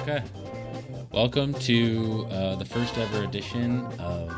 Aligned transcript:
Okay. 0.00 0.22
Welcome 1.12 1.54
to 1.54 2.26
uh, 2.30 2.56
the 2.56 2.64
first 2.64 2.96
ever 2.98 3.22
edition 3.24 3.84
of 3.98 4.30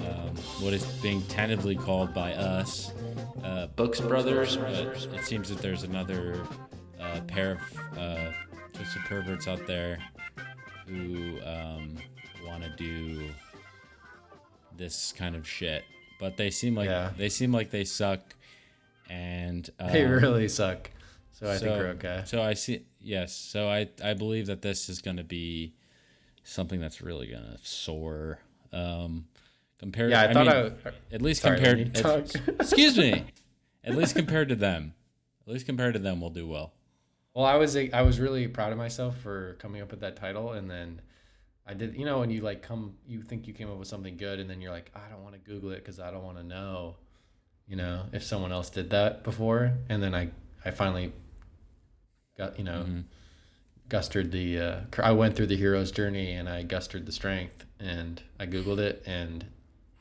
um, 0.00 0.34
what 0.60 0.72
is 0.72 0.84
being 1.02 1.22
tentatively 1.22 1.76
called 1.76 2.14
by 2.14 2.32
us 2.34 2.92
uh, 3.44 3.66
Books 3.76 4.00
Brothers, 4.00 4.56
but 4.56 4.70
it 5.14 5.24
seems 5.24 5.48
that 5.48 5.58
there's 5.58 5.82
another 5.82 6.40
uh, 7.00 7.20
pair 7.26 7.52
of 7.52 7.98
uh, 7.98 8.32
twisted 8.72 9.02
perverts 9.02 9.46
out 9.48 9.66
there 9.66 9.98
who 10.86 11.38
um, 11.44 11.96
want 12.46 12.62
to 12.62 12.70
do 12.76 13.28
this 14.76 15.12
kind 15.16 15.34
of 15.36 15.46
shit. 15.48 15.84
But 16.18 16.36
they 16.36 16.50
seem 16.50 16.74
like 16.74 16.88
Yeah. 16.88 17.10
they 17.16 17.28
seem 17.28 17.52
like 17.52 17.70
they 17.70 17.84
suck, 17.84 18.34
and 19.10 19.68
um, 19.78 19.92
They 19.92 20.04
really 20.04 20.48
suck. 20.48 20.90
So 21.38 21.50
I 21.50 21.58
so, 21.58 21.66
think 21.66 21.78
we're 21.78 21.88
okay. 21.88 22.22
So 22.24 22.42
I 22.42 22.54
see. 22.54 22.86
Yes. 22.98 23.34
So 23.34 23.68
I 23.68 23.90
I 24.02 24.14
believe 24.14 24.46
that 24.46 24.62
this 24.62 24.88
is 24.88 25.02
going 25.02 25.18
to 25.18 25.24
be 25.24 25.74
something 26.44 26.80
that's 26.80 27.02
really 27.02 27.26
going 27.26 27.42
to 27.42 27.58
soar. 27.62 28.38
Um, 28.72 29.26
compared. 29.78 30.12
Yeah, 30.12 30.22
I, 30.22 30.32
thought 30.32 30.46
mean, 30.46 30.72
I. 30.86 31.14
at 31.14 31.20
least 31.20 31.42
sorry, 31.42 31.56
compared. 31.56 31.94
talk. 31.94 32.24
excuse 32.48 32.96
me. 32.96 33.26
At 33.84 33.96
least 33.96 34.16
compared 34.16 34.48
to 34.48 34.54
them. 34.54 34.94
At 35.46 35.52
least 35.52 35.66
compared 35.66 35.92
to 35.92 35.98
them, 35.98 36.22
we'll 36.22 36.30
do 36.30 36.48
well. 36.48 36.72
Well, 37.34 37.44
I 37.44 37.56
was 37.56 37.76
I 37.76 38.00
was 38.00 38.18
really 38.18 38.48
proud 38.48 38.72
of 38.72 38.78
myself 38.78 39.18
for 39.18 39.58
coming 39.58 39.82
up 39.82 39.90
with 39.90 40.00
that 40.00 40.16
title, 40.16 40.52
and 40.52 40.70
then 40.70 41.02
I 41.66 41.74
did. 41.74 41.96
You 41.96 42.06
know, 42.06 42.20
when 42.20 42.30
you 42.30 42.40
like 42.40 42.62
come, 42.62 42.94
you 43.06 43.20
think 43.20 43.46
you 43.46 43.52
came 43.52 43.70
up 43.70 43.76
with 43.76 43.88
something 43.88 44.16
good, 44.16 44.40
and 44.40 44.48
then 44.48 44.62
you're 44.62 44.72
like, 44.72 44.90
I 44.94 45.10
don't 45.10 45.22
want 45.22 45.34
to 45.34 45.40
Google 45.40 45.72
it 45.72 45.84
because 45.84 46.00
I 46.00 46.10
don't 46.10 46.24
want 46.24 46.38
to 46.38 46.44
know, 46.44 46.96
you 47.68 47.76
know, 47.76 48.04
if 48.14 48.22
someone 48.22 48.52
else 48.52 48.70
did 48.70 48.88
that 48.88 49.22
before. 49.22 49.74
And 49.90 50.02
then 50.02 50.14
I 50.14 50.30
I 50.64 50.70
finally 50.70 51.12
got 52.38 52.58
you 52.58 52.64
know, 52.64 52.84
Mm-hmm. 52.86 53.00
gustered 53.88 54.30
the. 54.30 54.58
Uh, 54.60 54.80
I 55.02 55.12
went 55.12 55.36
through 55.36 55.46
the 55.46 55.56
hero's 55.56 55.90
journey, 55.90 56.32
and 56.32 56.48
I 56.48 56.64
gustered 56.64 57.06
the 57.06 57.12
strength, 57.12 57.64
and 57.80 58.22
I 58.38 58.46
Googled 58.46 58.78
it, 58.78 59.02
and 59.06 59.46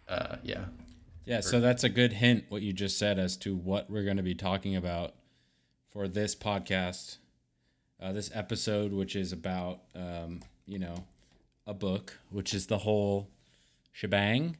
uh, 0.07 0.37
yeah, 0.43 0.65
Yeah. 1.25 1.41
So 1.41 1.59
that's 1.59 1.83
a 1.83 1.89
good 1.89 2.13
hint. 2.13 2.45
What 2.49 2.61
you 2.61 2.73
just 2.73 2.97
said 2.99 3.17
as 3.19 3.37
to 3.37 3.55
what 3.55 3.89
we're 3.89 4.03
going 4.03 4.17
to 4.17 4.23
be 4.23 4.35
talking 4.35 4.75
about 4.75 5.13
for 5.91 6.07
this 6.07 6.35
podcast, 6.35 7.17
uh, 8.01 8.11
this 8.11 8.29
episode, 8.33 8.91
which 8.91 9.15
is 9.15 9.31
about 9.31 9.81
um, 9.95 10.41
you 10.67 10.79
know 10.79 11.05
a 11.67 11.73
book, 11.73 12.19
which 12.29 12.53
is 12.53 12.67
the 12.67 12.79
whole 12.79 13.29
shebang. 13.91 14.57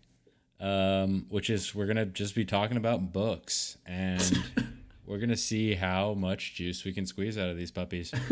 Um, 0.58 1.26
which 1.28 1.50
is 1.50 1.76
we're 1.76 1.86
gonna 1.86 2.06
just 2.06 2.34
be 2.34 2.46
talking 2.46 2.78
about 2.78 3.12
books 3.12 3.78
and 3.86 4.22
we're 5.06 5.20
gonna 5.20 5.38
see 5.38 5.76
how 5.76 6.14
much 6.14 6.56
juice 6.56 6.84
we 6.84 6.94
can 6.94 7.06
squeeze 7.06 7.38
out 7.38 7.50
of 7.50 7.58
these 7.58 7.72
puppies. 7.72 8.14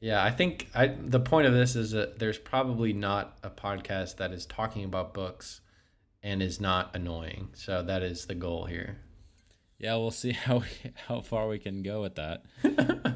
Yeah, 0.00 0.24
I 0.24 0.30
think 0.30 0.68
I 0.74 0.86
the 0.86 1.20
point 1.20 1.46
of 1.46 1.52
this 1.52 1.76
is 1.76 1.90
that 1.90 2.18
there's 2.18 2.38
probably 2.38 2.94
not 2.94 3.36
a 3.42 3.50
podcast 3.50 4.16
that 4.16 4.32
is 4.32 4.46
talking 4.46 4.84
about 4.84 5.12
books 5.12 5.60
and 6.22 6.42
is 6.42 6.58
not 6.58 6.96
annoying. 6.96 7.50
So 7.52 7.82
that 7.82 8.02
is 8.02 8.26
the 8.26 8.34
goal 8.34 8.64
here. 8.64 8.98
Yeah, 9.78 9.96
we'll 9.96 10.10
see 10.10 10.32
how 10.46 10.58
we, 10.58 10.92
how 11.06 11.20
far 11.20 11.48
we 11.48 11.58
can 11.58 11.82
go 11.82 12.00
with 12.00 12.14
that 12.14 12.44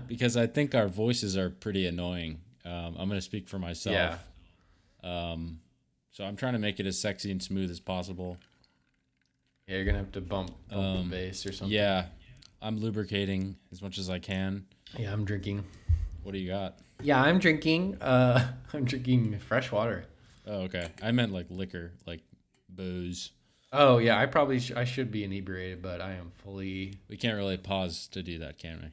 because 0.07 0.37
I 0.37 0.47
think 0.47 0.75
our 0.75 0.89
voices 0.89 1.39
are 1.39 1.49
pretty 1.49 1.87
annoying. 1.87 2.41
Um, 2.67 2.97
I'm 2.99 3.09
gonna 3.09 3.23
speak 3.23 3.49
for 3.49 3.59
myself. 3.59 3.95
Yeah. 5.03 5.33
Um, 5.33 5.61
so 6.11 6.25
I'm 6.25 6.37
trying 6.37 6.53
to 6.53 6.59
make 6.59 6.81
it 6.81 6.87
as 6.87 6.99
sexy 6.99 7.31
and 7.31 7.43
smooth 7.43 7.71
as 7.71 7.81
possible. 7.81 8.37
Yeah, 9.67 9.77
you're 9.77 9.85
gonna 9.87 9.99
have 9.99 10.13
to 10.13 10.21
bump, 10.21 10.51
bump 10.69 10.83
Um, 10.83 11.09
the 11.11 11.17
bass 11.17 11.47
or 11.47 11.53
something. 11.53 11.75
Yeah, 11.75 12.07
I'm 12.61 12.79
lubricating 12.79 13.57
as 13.73 13.81
much 13.81 13.99
as 13.99 14.11
I 14.11 14.19
can. 14.19 14.67
Yeah, 14.99 15.13
I'm 15.13 15.25
drinking. 15.25 15.65
What 16.23 16.33
do 16.33 16.39
you 16.39 16.49
got? 16.49 16.79
Yeah, 17.03 17.21
I'm 17.23 17.39
drinking. 17.39 17.97
Uh, 18.01 18.53
I'm 18.75 18.85
drinking 18.85 19.39
fresh 19.39 19.73
water. 19.73 20.05
Oh, 20.47 20.63
okay. 20.63 20.89
I 21.03 21.13
meant 21.13 21.33
like 21.33 21.47
liquor, 21.49 21.93
like 22.07 22.21
booze. 22.69 23.31
Oh 23.73 23.99
yeah, 23.99 24.19
I 24.19 24.27
probably 24.27 24.61
sh- 24.61 24.73
I 24.77 24.85
should 24.85 25.11
be 25.11 25.25
inebriated, 25.25 25.81
but 25.83 26.01
I 26.03 26.13
am 26.15 26.31
fully 26.43 26.99
We 27.09 27.17
can't 27.17 27.37
really 27.37 27.57
pause 27.57 28.07
to 28.09 28.23
do 28.23 28.39
that, 28.41 28.59
can 28.59 28.81
we? 28.83 28.89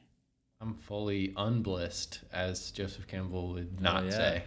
I'm 0.62 0.76
fully 0.76 1.34
unblissed, 1.36 2.22
as 2.32 2.72
Joseph 2.72 3.08
Campbell 3.08 3.50
would 3.54 3.82
not 3.82 4.04
Oh, 4.04 4.06
yeah. 4.06 4.12
say. 4.12 4.44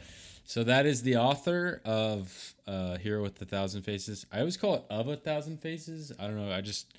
So 0.46 0.62
that 0.64 0.84
is 0.86 1.02
the 1.02 1.16
author 1.16 1.80
of 1.84 2.54
uh, 2.66 2.98
Hero 2.98 3.22
with 3.22 3.40
a 3.40 3.44
Thousand 3.46 3.82
Faces. 3.82 4.26
I 4.30 4.40
always 4.40 4.56
call 4.56 4.74
it 4.74 4.82
Of 4.90 5.08
a 5.08 5.16
Thousand 5.16 5.60
Faces. 5.60 6.12
I 6.18 6.26
don't 6.26 6.36
know. 6.36 6.52
I 6.52 6.60
just 6.60 6.92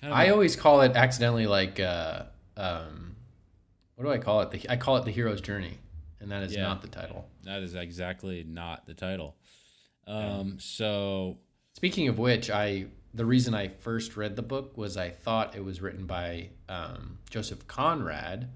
kind 0.00 0.12
of 0.12 0.18
I 0.18 0.28
always 0.30 0.54
call 0.54 0.82
it 0.82 0.92
accidentally 0.94 1.46
like 1.46 1.80
uh, 1.80 2.24
um, 2.56 3.16
what 3.96 4.04
do 4.04 4.10
I 4.10 4.18
call 4.18 4.42
it? 4.42 4.50
The, 4.50 4.70
I 4.70 4.76
call 4.76 4.96
it 4.98 5.04
the 5.04 5.10
hero's 5.10 5.40
journey, 5.40 5.78
and 6.20 6.30
that 6.30 6.42
is 6.42 6.54
Yeah. 6.54 6.62
not 6.62 6.82
the 6.82 6.88
title. 6.88 7.26
that 7.44 7.62
is 7.62 7.74
exactly 7.74 8.44
not 8.46 8.86
the 8.86 8.94
title. 8.94 9.36
Um, 10.06 10.58
so 10.60 11.38
Speaking 11.72 12.08
of 12.08 12.18
which, 12.18 12.50
I 12.50 12.86
the 13.14 13.24
reason 13.24 13.54
I 13.54 13.68
first 13.68 14.16
read 14.16 14.36
the 14.36 14.42
book 14.42 14.76
was 14.76 14.96
I 14.96 15.08
thought 15.10 15.56
it 15.56 15.64
was 15.64 15.80
written 15.80 16.04
by 16.06 16.50
um, 16.68 17.18
Joseph 17.30 17.66
Conrad, 17.66 18.48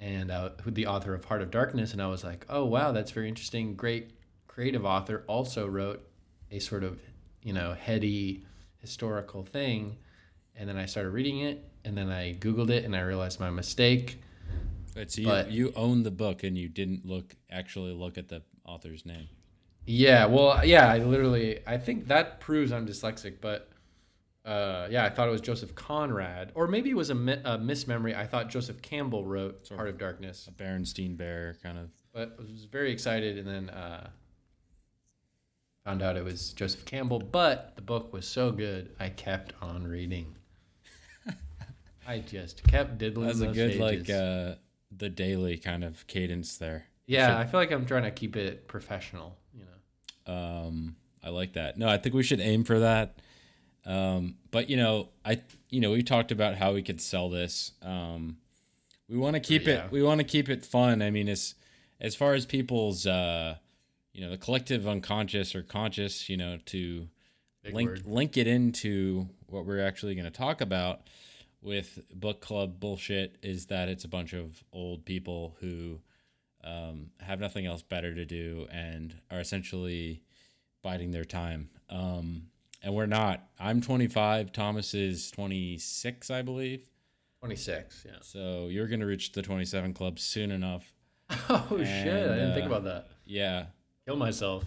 and 0.00 0.30
uh, 0.30 0.50
who 0.62 0.70
the 0.70 0.86
author 0.86 1.14
of 1.14 1.24
Heart 1.26 1.42
of 1.42 1.50
Darkness, 1.50 1.92
and 1.92 2.02
I 2.02 2.06
was 2.08 2.24
like, 2.24 2.46
oh 2.48 2.64
wow, 2.64 2.92
that's 2.92 3.10
very 3.10 3.28
interesting. 3.28 3.74
Great 3.74 4.10
creative 4.48 4.84
author. 4.84 5.24
Also 5.28 5.66
wrote 5.66 6.02
a 6.50 6.58
sort 6.58 6.82
of 6.82 6.98
you 7.42 7.52
know 7.52 7.74
heady 7.74 8.44
historical 8.78 9.44
thing, 9.44 9.98
and 10.56 10.68
then 10.68 10.76
I 10.76 10.86
started 10.86 11.10
reading 11.10 11.40
it, 11.40 11.64
and 11.84 11.96
then 11.96 12.10
I 12.10 12.34
googled 12.34 12.70
it, 12.70 12.84
and 12.84 12.96
I 12.96 13.00
realized 13.00 13.38
my 13.38 13.50
mistake. 13.50 14.20
But 14.94 15.12
so 15.12 15.20
you, 15.20 15.26
But- 15.28 15.50
you 15.52 15.72
own 15.76 16.02
the 16.02 16.10
book 16.10 16.42
and 16.42 16.58
you 16.58 16.68
didn't 16.68 17.06
look 17.06 17.36
actually 17.50 17.92
look 17.92 18.18
at 18.18 18.28
the 18.28 18.42
author's 18.64 19.06
name. 19.06 19.28
Yeah, 19.86 20.26
well, 20.26 20.64
yeah, 20.64 20.86
I 20.88 20.98
literally, 20.98 21.60
I 21.66 21.78
think 21.78 22.08
that 22.08 22.38
proves 22.40 22.70
I'm 22.70 22.86
dyslexic, 22.86 23.40
but 23.40 23.69
uh, 24.44 24.88
yeah, 24.90 25.04
I 25.04 25.10
thought 25.10 25.28
it 25.28 25.32
was 25.32 25.40
Joseph 25.40 25.74
Conrad, 25.74 26.52
or 26.54 26.66
maybe 26.66 26.90
it 26.90 26.96
was 26.96 27.10
a, 27.10 27.14
mi- 27.14 27.40
a 27.44 27.58
mismemory. 27.58 28.14
I 28.14 28.26
thought 28.26 28.48
Joseph 28.48 28.80
Campbell 28.82 29.24
wrote 29.24 29.66
Sort 29.66 29.78
Heart 29.78 29.88
of 29.90 29.98
Darkness, 29.98 30.48
A 30.48 30.52
Berenstein 30.52 31.16
Bear 31.16 31.56
kind 31.62 31.76
of. 31.78 31.90
but 32.12 32.36
I 32.38 32.42
was 32.42 32.64
very 32.64 32.90
excited, 32.90 33.36
and 33.38 33.46
then 33.46 33.70
uh, 33.70 34.08
found 35.84 36.02
out 36.02 36.16
it 36.16 36.24
was 36.24 36.52
Joseph 36.52 36.84
Campbell. 36.84 37.18
But 37.18 37.72
the 37.76 37.82
book 37.82 38.12
was 38.12 38.26
so 38.26 38.50
good, 38.50 38.94
I 38.98 39.10
kept 39.10 39.52
on 39.60 39.86
reading. 39.86 40.34
I 42.06 42.18
just 42.20 42.66
kept 42.66 42.98
diddling 42.98 43.26
That's 43.28 43.40
a 43.40 43.48
good 43.48 43.76
like 43.76 44.08
uh, 44.10 44.54
the 44.96 45.08
daily 45.10 45.58
kind 45.58 45.84
of 45.84 46.06
cadence 46.06 46.56
there. 46.56 46.86
yeah, 47.06 47.38
I 47.38 47.46
feel 47.46 47.60
like 47.60 47.70
I'm 47.72 47.86
trying 47.86 48.04
to 48.04 48.10
keep 48.10 48.36
it 48.36 48.68
professional, 48.68 49.36
you 49.54 49.64
know. 49.64 50.32
Um, 50.32 50.96
I 51.22 51.28
like 51.28 51.52
that. 51.54 51.76
No, 51.78 51.88
I 51.88 51.98
think 51.98 52.14
we 52.14 52.22
should 52.22 52.40
aim 52.40 52.64
for 52.64 52.78
that. 52.80 53.20
Um, 53.86 54.36
but 54.50 54.68
you 54.70 54.76
know, 54.76 55.08
I 55.24 55.40
you 55.68 55.80
know 55.80 55.90
we 55.92 56.02
talked 56.02 56.32
about 56.32 56.56
how 56.56 56.74
we 56.74 56.82
could 56.82 57.00
sell 57.00 57.28
this. 57.28 57.72
Um, 57.82 58.36
we 59.08 59.16
want 59.16 59.34
to 59.34 59.40
keep 59.40 59.66
Yeah. 59.66 59.86
it. 59.86 59.92
We 59.92 60.02
want 60.02 60.18
to 60.20 60.24
keep 60.24 60.48
it 60.48 60.64
fun. 60.64 61.02
I 61.02 61.10
mean, 61.10 61.28
as 61.28 61.54
as 62.00 62.14
far 62.14 62.34
as 62.34 62.46
people's 62.46 63.06
uh, 63.06 63.56
you 64.12 64.20
know 64.20 64.30
the 64.30 64.38
collective 64.38 64.86
unconscious 64.86 65.54
or 65.54 65.62
conscious, 65.62 66.28
you 66.28 66.36
know, 66.36 66.58
to 66.66 67.08
Big 67.62 67.74
link 67.74 67.90
word. 67.90 68.06
link 68.06 68.36
it 68.36 68.46
into 68.46 69.28
what 69.46 69.66
we're 69.66 69.84
actually 69.84 70.14
going 70.14 70.24
to 70.24 70.30
talk 70.30 70.60
about 70.60 71.02
with 71.62 71.98
book 72.14 72.40
club 72.40 72.80
bullshit 72.80 73.36
is 73.42 73.66
that 73.66 73.88
it's 73.88 74.04
a 74.04 74.08
bunch 74.08 74.32
of 74.32 74.64
old 74.72 75.04
people 75.04 75.56
who 75.60 76.00
um, 76.64 77.10
have 77.20 77.38
nothing 77.40 77.66
else 77.66 77.82
better 77.82 78.14
to 78.14 78.24
do 78.24 78.66
and 78.72 79.14
are 79.30 79.40
essentially 79.40 80.22
biding 80.82 81.10
their 81.10 81.24
time. 81.24 81.68
Um, 81.90 82.44
and 82.82 82.94
we're 82.94 83.06
not. 83.06 83.48
I'm 83.58 83.80
25. 83.80 84.52
Thomas 84.52 84.94
is 84.94 85.30
26, 85.30 86.30
I 86.30 86.42
believe. 86.42 86.86
26, 87.40 88.04
yeah. 88.06 88.12
So 88.20 88.68
you're 88.68 88.86
going 88.86 89.00
to 89.00 89.06
reach 89.06 89.32
the 89.32 89.42
27 89.42 89.94
club 89.94 90.18
soon 90.18 90.50
enough. 90.50 90.92
Oh 91.48 91.78
shit! 91.78 92.28
I 92.28 92.34
didn't 92.34 92.54
think 92.54 92.64
uh, 92.64 92.74
about 92.74 92.84
that. 92.84 93.08
Yeah. 93.24 93.66
Kill 94.04 94.16
myself. 94.16 94.64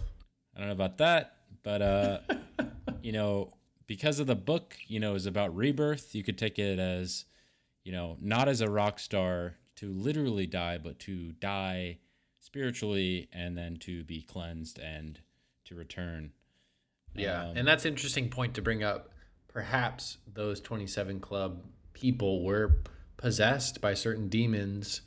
I 0.54 0.60
don't 0.60 0.68
know 0.68 0.72
about 0.72 0.96
that, 0.98 1.36
but 1.62 1.82
uh, 1.82 2.18
you 3.02 3.12
know, 3.12 3.52
because 3.86 4.18
of 4.18 4.26
the 4.26 4.34
book, 4.34 4.76
you 4.86 4.98
know, 4.98 5.14
is 5.14 5.26
about 5.26 5.54
rebirth. 5.54 6.14
You 6.14 6.22
could 6.22 6.38
take 6.38 6.58
it 6.58 6.78
as, 6.78 7.26
you 7.84 7.92
know, 7.92 8.16
not 8.20 8.48
as 8.48 8.60
a 8.60 8.70
rock 8.70 8.98
star 8.98 9.56
to 9.76 9.92
literally 9.92 10.46
die, 10.46 10.78
but 10.78 10.98
to 11.00 11.32
die 11.32 11.98
spiritually 12.40 13.28
and 13.32 13.56
then 13.56 13.76
to 13.76 14.04
be 14.04 14.22
cleansed 14.22 14.78
and 14.78 15.20
to 15.64 15.74
return. 15.74 16.32
Yeah, 17.14 17.48
Um, 17.48 17.56
and 17.56 17.68
that's 17.68 17.84
an 17.84 17.92
interesting 17.92 18.28
point 18.28 18.54
to 18.54 18.62
bring 18.62 18.82
up. 18.82 19.10
Perhaps 19.48 20.18
those 20.32 20.60
27 20.60 21.20
club 21.20 21.62
people 21.92 22.42
were 22.44 22.78
possessed 23.16 23.80
by 23.80 23.94
certain 23.94 24.28
demons 24.28 25.02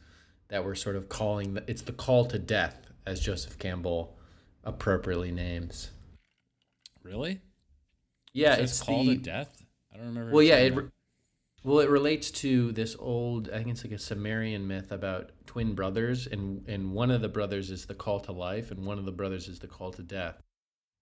that 0.47 0.63
were 0.63 0.75
sort 0.75 0.95
of 0.95 1.09
calling 1.09 1.53
the, 1.55 1.63
it's 1.67 1.81
the 1.81 1.91
call 1.91 2.25
to 2.25 2.39
death 2.39 2.87
as 3.05 3.19
Joseph 3.19 3.59
Campbell 3.59 4.17
appropriately 4.63 5.31
names. 5.31 5.91
Really? 7.03 7.41
Yeah, 8.33 8.55
it's 8.55 8.81
called 8.81 9.07
the, 9.07 9.15
to 9.15 9.21
death. 9.21 9.63
I 9.93 9.97
don't 9.97 10.07
remember. 10.07 10.31
Well, 10.31 10.43
yeah, 10.43 10.57
it, 10.57 10.75
re- 10.75 10.89
Well, 11.63 11.79
it 11.79 11.89
relates 11.89 12.31
to 12.31 12.71
this 12.71 12.95
old, 12.99 13.49
I 13.49 13.57
think 13.57 13.69
it's 13.69 13.83
like 13.83 13.93
a 13.93 13.99
Sumerian 13.99 14.67
myth 14.67 14.91
about 14.91 15.31
twin 15.45 15.73
brothers, 15.75 16.27
and 16.27 16.67
and 16.67 16.93
one 16.93 17.11
of 17.11 17.21
the 17.21 17.29
brothers 17.29 17.71
is 17.71 17.85
the 17.85 17.95
call 17.95 18.19
to 18.21 18.31
life, 18.31 18.71
and 18.71 18.85
one 18.85 18.99
of 18.99 19.05
the 19.05 19.11
brothers 19.11 19.47
is 19.47 19.59
the 19.59 19.67
call 19.67 19.91
to 19.91 20.03
death, 20.03 20.41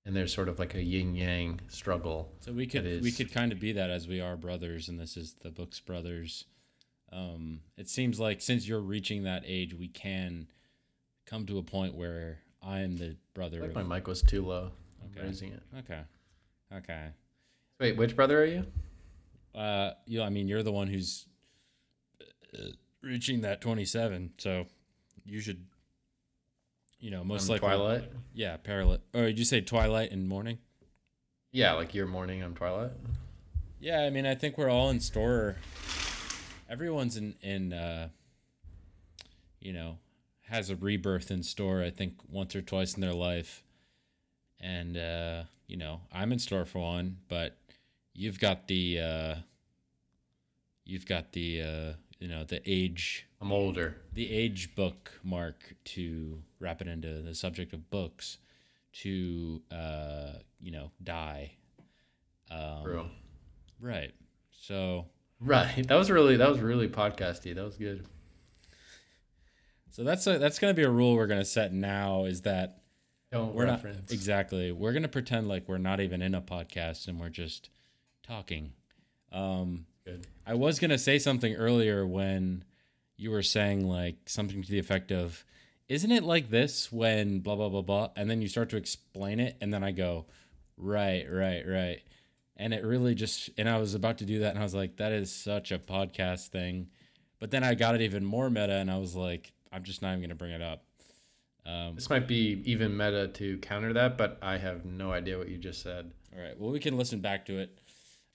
and 0.06 0.16
there's 0.16 0.34
sort 0.34 0.48
of 0.50 0.60
like 0.60 0.76
a 0.76 0.82
yin 0.82 1.16
yang 1.16 1.60
struggle. 1.68 2.30
So 2.40 2.52
we 2.54 2.68
could 2.68 2.86
It 2.86 3.02
we 3.02 3.12
could 3.12 3.32
kind 3.34 3.52
of 3.52 3.60
be 3.60 3.72
that 3.74 3.90
as 3.90 4.08
we 4.08 4.22
are 4.22 4.36
brothers, 4.36 4.88
and 4.90 5.00
this 5.00 5.18
is 5.18 5.34
the 5.42 5.50
Books 5.50 5.80
Brothers. 5.80 6.46
Um, 7.12 7.62
it 7.78 7.90
seems 7.90 8.20
like 8.20 8.42
since 8.42 8.68
you're 8.68 8.80
reaching 8.82 9.24
that 9.24 9.44
age, 9.46 9.74
we 9.74 9.88
can 9.88 10.48
come 11.26 11.46
to 11.48 11.58
a 11.58 11.64
point 11.64 11.96
where 11.96 12.40
I 12.62 12.80
am 12.82 12.98
the 12.98 13.16
brother. 13.34 13.62
Like 13.62 13.76
my 13.76 13.84
mic 13.84 14.08
was 14.08 14.22
too 14.22 14.46
low. 14.46 14.72
I'm 15.04 15.12
Okay. 15.18 15.28
raising 15.28 15.52
it. 15.54 15.64
okay, 15.80 16.02
okay. 16.74 17.08
Wait, 17.80 17.96
which 17.98 18.16
brother 18.16 18.42
are 18.42 18.46
you? 18.46 18.66
Uh, 19.54 19.92
you. 20.06 20.22
I 20.22 20.30
mean, 20.30 20.48
you're 20.48 20.64
the 20.64 20.72
one 20.72 20.88
who's 20.88 21.26
uh, 22.54 22.70
reaching 23.02 23.42
that 23.42 23.62
27, 23.62 24.34
so 24.38 24.66
you 25.26 25.40
should. 25.40 25.66
You 27.06 27.12
know, 27.12 27.24
most 27.24 27.50
likely. 27.50 27.68
Twilight. 27.68 28.12
Yeah, 28.34 28.58
parallel. 28.58 28.98
Or 29.14 29.28
did 29.28 29.38
you 29.38 29.46
say 29.46 29.62
Twilight 29.62 30.12
and 30.12 30.28
Morning? 30.28 30.58
Yeah, 31.52 31.74
like 31.74 31.94
your 31.94 32.08
morning. 32.08 32.42
I'm 32.42 32.56
Twilight. 32.56 32.94
Yeah, 33.80 34.00
I 34.00 34.10
mean, 34.10 34.26
I 34.26 34.34
think 34.34 34.58
we're 34.58 34.72
all 34.72 34.90
in 34.90 35.00
store. 35.00 35.58
Everyone's 36.68 37.16
in 37.16 37.36
in 37.44 37.74
uh, 37.74 38.10
you 39.62 39.72
know 39.72 40.00
has 40.50 40.72
a 40.72 40.76
rebirth 40.76 41.30
in 41.30 41.44
store. 41.44 41.84
I 41.84 41.92
think 41.92 42.16
once 42.28 42.56
or 42.56 42.64
twice 42.64 42.96
in 42.96 43.02
their 43.02 43.14
life, 43.14 43.64
and 44.60 44.98
uh, 44.98 45.44
you 45.68 45.78
know 45.78 46.02
I'm 46.12 46.32
in 46.32 46.40
store 46.40 46.66
for 46.66 46.80
one. 46.80 47.18
But 47.30 47.56
you've 48.16 48.40
got 48.40 48.68
the 48.68 49.00
uh, 49.00 49.36
you've 50.84 51.06
got 51.06 51.34
the 51.34 51.62
uh, 51.62 51.94
you 52.20 52.28
know 52.28 52.44
the 52.46 52.62
age 52.66 53.28
I'm 53.40 53.52
older. 53.52 53.98
the 54.12 54.32
age 54.32 54.74
book 54.74 55.20
mark 55.24 55.76
to 55.84 56.42
wrap 56.66 56.82
it 56.82 56.88
into 56.88 57.22
the 57.22 57.36
subject 57.36 57.72
of 57.74 57.90
books 57.92 58.40
to 59.04 59.62
uh, 59.72 60.32
you 60.60 60.72
know 60.72 60.92
die. 61.04 61.52
Um, 62.52 62.84
Bro. 62.84 63.06
Right. 63.80 64.14
So 64.52 65.06
Right. 65.40 65.88
That 65.88 65.96
was 65.96 66.10
really 66.10 66.38
that 66.38 66.50
was 66.50 66.60
really 66.60 66.88
podcasty. 66.88 67.54
That 67.54 67.64
was 67.64 67.78
good. 67.78 68.06
so 69.92 70.04
that's 70.04 70.26
a, 70.28 70.40
that's 70.40 70.60
going 70.60 70.72
to 70.74 70.76
be 70.76 70.84
a 70.84 70.90
rule 70.90 71.16
we're 71.16 71.28
going 71.28 71.40
to 71.42 71.46
set 71.46 71.72
now 71.72 72.26
is 72.26 72.42
that 72.42 72.82
Don't 73.32 73.54
we're 73.54 73.66
reference. 73.66 74.02
not 74.02 74.12
exactly. 74.12 74.72
We're 74.72 74.92
going 74.94 75.04
to 75.04 75.10
pretend 75.10 75.48
like 75.48 75.68
we're 75.68 75.78
not 75.78 76.00
even 76.00 76.22
in 76.22 76.34
a 76.36 76.42
podcast 76.42 77.08
and 77.08 77.20
we're 77.20 77.30
just 77.30 77.70
talking. 78.26 78.74
Um 79.32 79.86
Good. 80.06 80.28
I 80.46 80.54
was 80.54 80.80
going 80.80 80.92
to 80.92 81.00
say 81.00 81.18
something 81.20 81.56
earlier 81.56 82.06
when 82.06 82.64
you 83.18 83.32
were 83.32 83.42
saying 83.42 83.88
like 83.88 84.16
something 84.28 84.62
to 84.62 84.70
the 84.70 84.78
effect 84.80 85.12
of 85.12 85.44
isn't 85.90 86.12
it 86.12 86.24
like 86.24 86.50
this 86.50 86.92
when 86.92 87.40
blah 87.40 87.56
blah 87.56 87.70
blah 87.70 87.82
blah 87.82 88.10
and 88.16 88.30
then 88.30 88.42
you 88.42 88.48
start 88.48 88.70
to 88.70 88.78
explain 88.78 89.40
it 89.40 89.56
and 89.62 89.74
then 89.74 89.84
I 89.84 89.92
go 89.92 90.26
right 90.78 91.26
right 91.32 91.64
right 91.68 92.02
and 92.58 92.74
it 92.74 92.84
really 92.84 93.16
just 93.16 93.50
and 93.58 93.70
I 93.70 93.78
was 93.78 93.94
about 93.96 94.18
to 94.20 94.26
do 94.26 94.40
that 94.40 94.52
and 94.52 94.60
I 94.60 94.64
was 94.64 94.74
like 94.76 94.98
that 94.98 95.12
is 95.12 95.32
such 95.32 95.72
a 95.72 95.78
podcast 95.80 96.48
thing 96.48 96.88
but 97.40 97.52
then 97.52 97.64
I 97.64 97.76
got 97.76 97.96
it 97.96 98.02
even 98.02 98.26
more 98.26 98.50
meta 98.50 98.74
and 98.74 98.90
I 98.90 98.98
was 98.98 99.16
like 99.16 99.52
I'm 99.72 99.84
just 99.84 100.02
not 100.02 100.10
even 100.10 100.22
going 100.22 100.30
to 100.30 100.36
bring 100.36 100.52
it 100.52 100.62
up 100.62 100.84
um, 101.66 101.96
This 101.96 102.10
might 102.10 102.28
be 102.28 102.62
even 102.66 102.96
meta 102.96 103.28
to 103.28 103.58
counter 103.58 103.92
that, 103.94 104.18
but 104.20 104.38
I 104.42 104.58
have 104.58 104.86
no 104.86 105.12
idea 105.12 105.38
what 105.38 105.50
you 105.50 105.58
just 105.58 105.82
said. 105.82 106.12
all 106.36 106.42
right 106.42 106.60
well 106.60 106.72
we 106.72 106.80
can 106.80 106.98
listen 106.98 107.20
back 107.22 107.46
to 107.48 107.58
it 107.60 107.78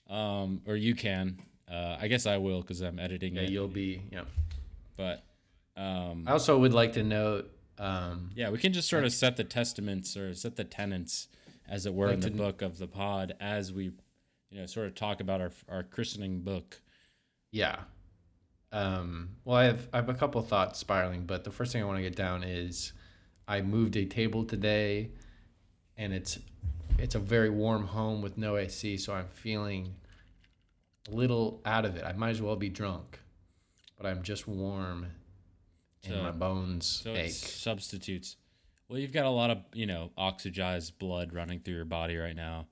um, 0.09 0.61
or 0.67 0.75
you 0.75 0.95
can 0.95 1.39
uh, 1.71 1.97
I 1.99 2.07
guess 2.07 2.25
I 2.25 2.37
will 2.37 2.61
because 2.61 2.81
I'm 2.81 2.99
editing 2.99 3.35
Yeah, 3.35 3.43
it 3.43 3.49
you'll 3.51 3.67
be. 3.69 4.01
Yeah. 4.11 4.23
but 4.97 5.23
um, 5.81 6.25
I 6.27 6.31
also 6.31 6.57
would 6.59 6.73
like 6.73 6.93
to 6.93 7.03
note. 7.03 7.49
Um, 7.77 8.31
Yeah, 8.35 8.49
we 8.51 8.57
can 8.59 8.73
just 8.73 8.89
sort 8.89 9.03
of 9.05 9.11
set 9.11 9.37
the 9.37 9.43
testaments 9.43 10.15
or 10.15 10.33
set 10.35 10.55
the 10.55 10.63
tenets, 10.63 11.27
as 11.67 11.85
it 11.85 11.93
were, 11.93 12.07
Like 12.07 12.15
in 12.15 12.19
the 12.21 12.29
to- 12.29 12.35
book 12.37 12.61
of 12.61 12.77
the 12.77 12.87
pod 12.87 13.35
as 13.39 13.73
we, 13.73 13.85
you 14.51 14.59
know, 14.59 14.65
sort 14.65 14.87
of 14.87 14.95
talk 14.95 15.19
about 15.21 15.41
our 15.41 15.51
our 15.67 15.83
christening 15.83 16.41
book. 16.41 16.81
Yeah. 17.51 17.79
Um, 18.71 19.31
well, 19.43 19.57
I 19.57 19.65
have 19.65 19.87
I 19.91 19.97
have 19.97 20.09
a 20.09 20.13
couple 20.13 20.41
thoughts 20.41 20.79
spiraling, 20.79 21.25
but 21.25 21.43
the 21.43 21.51
first 21.51 21.73
thing 21.73 21.81
I 21.81 21.85
want 21.85 21.97
to 21.97 22.03
get 22.03 22.15
down 22.15 22.43
is 22.43 22.93
I 23.47 23.61
moved 23.61 23.97
a 23.97 24.05
table 24.05 24.45
today, 24.45 25.11
and 25.97 26.13
it's 26.13 26.39
it's 26.97 27.15
a 27.15 27.19
very 27.19 27.49
warm 27.49 27.87
home 27.87 28.21
with 28.21 28.37
no 28.37 28.57
AC, 28.57 28.97
so 28.97 29.13
I'm 29.13 29.27
feeling 29.27 29.95
a 31.09 31.15
little 31.15 31.61
out 31.65 31.83
of 31.85 31.95
it. 31.97 32.03
I 32.05 32.13
might 32.13 32.29
as 32.29 32.41
well 32.41 32.55
be 32.55 32.69
drunk, 32.69 33.19
but 33.97 34.05
I'm 34.05 34.21
just 34.23 34.47
warm, 34.47 35.07
and 36.03 36.13
So- 36.13 36.23
my 36.23 36.31
bones 36.31 36.85
So 36.85 37.15
ache. 37.15 37.31
substitutes. 37.31 38.37
Well, 38.87 38.99
you've 38.99 39.13
got 39.13 39.25
a 39.25 39.29
lot 39.29 39.49
of 39.51 39.59
you 39.73 39.85
know 39.85 40.11
oxygized 40.17 40.97
blood 40.99 41.33
running 41.33 41.59
through 41.59 41.75
your 41.75 41.85
body 41.85 42.17
right 42.17 42.35
now. 42.35 42.67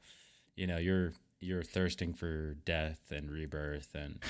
You 0.56 0.68
know, 0.68 0.78
you're 0.78 1.14
you're 1.40 1.64
thirsting 1.64 2.14
for 2.14 2.56
death 2.66 3.00
and 3.12 3.30
rebirth 3.32 3.94
and. 3.96 4.20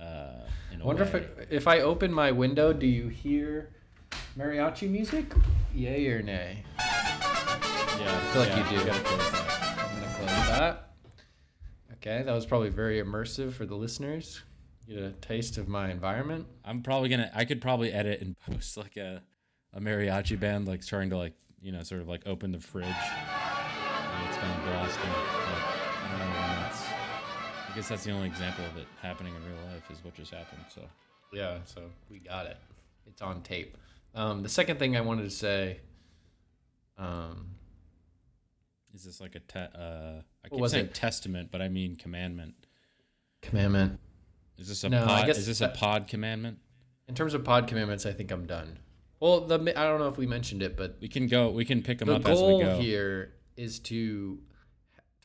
Uh, 0.00 0.32
in 0.72 0.80
a 0.80 0.82
I 0.82 0.86
wonder 0.86 1.02
if 1.02 1.12
way. 1.12 1.20
it, 1.20 1.48
if 1.50 1.68
I 1.68 1.80
open 1.80 2.10
my 2.10 2.32
window, 2.32 2.72
do 2.72 2.86
you 2.86 3.08
hear 3.08 3.68
mariachi 4.34 4.88
music? 4.88 5.26
Yay 5.74 6.06
or 6.08 6.22
nay? 6.22 6.64
yeah, 6.78 6.86
I 8.00 8.32
feel 8.32 8.40
like 8.40 8.56
you 8.72 8.78
do. 8.78 8.86
gotta 8.86 9.00
close 9.04 9.30
that. 9.30 9.78
I'm 9.78 10.00
gonna 10.00 10.14
close 10.14 10.58
that. 10.58 10.90
Okay, 11.96 12.22
that 12.22 12.32
was 12.32 12.46
probably 12.46 12.70
very 12.70 12.98
immersive 13.02 13.52
for 13.52 13.66
the 13.66 13.74
listeners. 13.74 14.40
Get 14.90 14.98
a 14.98 15.12
taste 15.12 15.56
of 15.56 15.68
my 15.68 15.88
environment. 15.88 16.48
I'm 16.64 16.82
probably 16.82 17.08
gonna. 17.10 17.30
I 17.32 17.44
could 17.44 17.60
probably 17.60 17.92
edit 17.92 18.20
and 18.22 18.36
post 18.50 18.76
like 18.76 18.96
a, 18.96 19.22
a 19.72 19.80
mariachi 19.80 20.38
band 20.38 20.66
like 20.66 20.84
trying 20.84 21.10
to 21.10 21.16
like 21.16 21.34
you 21.62 21.70
know 21.70 21.84
sort 21.84 22.00
of 22.00 22.08
like 22.08 22.26
open 22.26 22.50
the 22.50 22.58
fridge. 22.58 22.86
And 22.86 24.28
it's 24.28 24.36
kind 24.36 24.52
of 24.58 24.64
blasting. 24.64 25.10
But 25.10 25.62
I 25.62 26.08
don't 26.10 26.18
know 26.18 26.24
when 26.26 26.60
that's. 26.60 26.82
I 26.82 27.72
guess 27.76 27.88
that's 27.88 28.02
the 28.02 28.10
only 28.10 28.26
example 28.26 28.64
of 28.64 28.76
it 28.78 28.88
happening 29.00 29.32
in 29.32 29.44
real 29.44 29.62
life 29.72 29.88
is 29.92 30.04
what 30.04 30.14
just 30.14 30.32
happened. 30.32 30.64
So 30.74 30.82
Yeah, 31.32 31.58
so 31.66 31.82
we 32.10 32.18
got 32.18 32.46
it. 32.46 32.56
It's 33.06 33.22
on 33.22 33.42
tape. 33.42 33.78
Um, 34.12 34.42
the 34.42 34.48
second 34.48 34.80
thing 34.80 34.96
I 34.96 35.02
wanted 35.02 35.22
to 35.22 35.30
say, 35.30 35.78
um, 36.98 37.50
is 38.92 39.04
this 39.04 39.20
like 39.20 39.36
a 39.36 39.38
te- 39.38 39.72
uh, 39.72 40.22
I 40.44 40.48
keep 40.48 40.66
saying 40.66 40.86
it? 40.86 40.94
testament, 40.94 41.50
but 41.52 41.62
I 41.62 41.68
mean 41.68 41.94
commandment. 41.94 42.54
commandment. 43.40 44.00
Is 44.60 44.68
this 44.68 44.84
a 44.84 44.88
No, 44.90 45.04
pod? 45.06 45.28
Is 45.30 45.46
this 45.46 45.58
that- 45.60 45.74
a 45.74 45.78
pod 45.78 46.06
commandment? 46.06 46.58
In 47.08 47.14
terms 47.14 47.34
of 47.34 47.42
pod 47.42 47.66
commandments, 47.66 48.06
I 48.06 48.12
think 48.12 48.30
I'm 48.30 48.46
done. 48.46 48.78
Well, 49.18 49.40
the 49.46 49.56
I 49.76 49.84
don't 49.84 49.98
know 49.98 50.08
if 50.08 50.16
we 50.16 50.26
mentioned 50.26 50.62
it, 50.62 50.76
but 50.76 50.98
We 51.00 51.08
can 51.08 51.26
go. 51.26 51.50
We 51.50 51.64
can 51.64 51.82
pick 51.82 51.98
them 51.98 52.08
the 52.08 52.14
up 52.16 52.20
as 52.26 52.38
we 52.38 52.46
goal 52.46 52.60
go. 52.60 52.78
here 52.78 53.34
is 53.56 53.78
to 53.80 54.38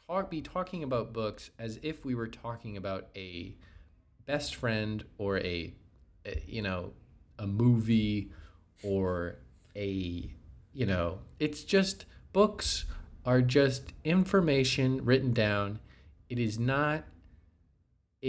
talk 0.07 0.29
be 0.29 0.41
talking 0.41 0.83
about 0.83 1.13
books 1.13 1.51
as 1.59 1.79
if 1.83 2.03
we 2.03 2.15
were 2.15 2.27
talking 2.27 2.75
about 2.77 3.07
a 3.15 3.55
best 4.25 4.55
friend 4.55 5.03
or 5.17 5.37
a, 5.39 5.73
a 6.25 6.43
you 6.47 6.61
know 6.61 6.93
a 7.37 7.45
movie 7.47 8.31
or 8.83 9.37
a 9.75 10.33
you 10.73 10.85
know 10.85 11.19
it's 11.39 11.63
just 11.63 12.05
books 12.33 12.85
are 13.25 13.41
just 13.41 13.93
information 14.03 15.03
written 15.05 15.33
down 15.33 15.79
it 16.29 16.37
is 16.39 16.57
not 16.59 17.03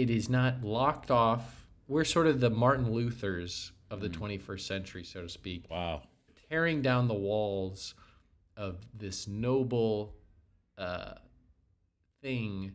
it 0.01 0.09
is 0.09 0.29
not 0.29 0.53
locked 0.63 1.09
off 1.11 1.67
we're 1.87 2.03
sort 2.03 2.27
of 2.27 2.39
the 2.39 2.49
martin 2.49 2.85
luthers 2.93 3.71
of 3.89 3.99
the 4.01 4.09
21st 4.09 4.61
century 4.61 5.03
so 5.03 5.21
to 5.21 5.29
speak 5.29 5.65
Wow. 5.69 6.03
tearing 6.49 6.81
down 6.81 7.07
the 7.07 7.13
walls 7.29 7.93
of 8.55 8.75
this 8.93 9.27
noble 9.27 10.13
uh, 10.77 11.13
thing, 12.21 12.73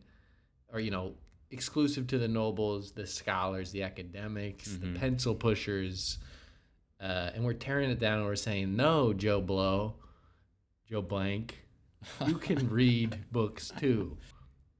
or 0.73 0.81
you 0.81 0.91
know, 0.91 1.15
exclusive 1.51 2.07
to 2.09 2.19
the 2.19 2.29
nobles, 2.29 2.93
the 2.93 3.07
scholars, 3.07 3.71
the 3.73 3.83
academics, 3.83 4.69
Mhm. 4.69 4.81
the 4.95 4.99
pencil 4.99 5.35
pushers, 5.35 6.19
uh, 7.01 7.31
and 7.35 7.45
we're 7.45 7.53
tearing 7.53 7.91
it 7.91 7.99
down. 7.99 8.19
and 8.19 8.27
We're 8.27 8.37
saying, 8.37 8.75
no, 8.77 9.13
Joe 9.13 9.41
Blow, 9.41 9.97
Joe 10.89 11.03
Blank, 11.03 11.65
you 12.27 12.37
can 12.39 12.69
read 12.81 13.19
books 13.31 13.73
too. 13.79 14.17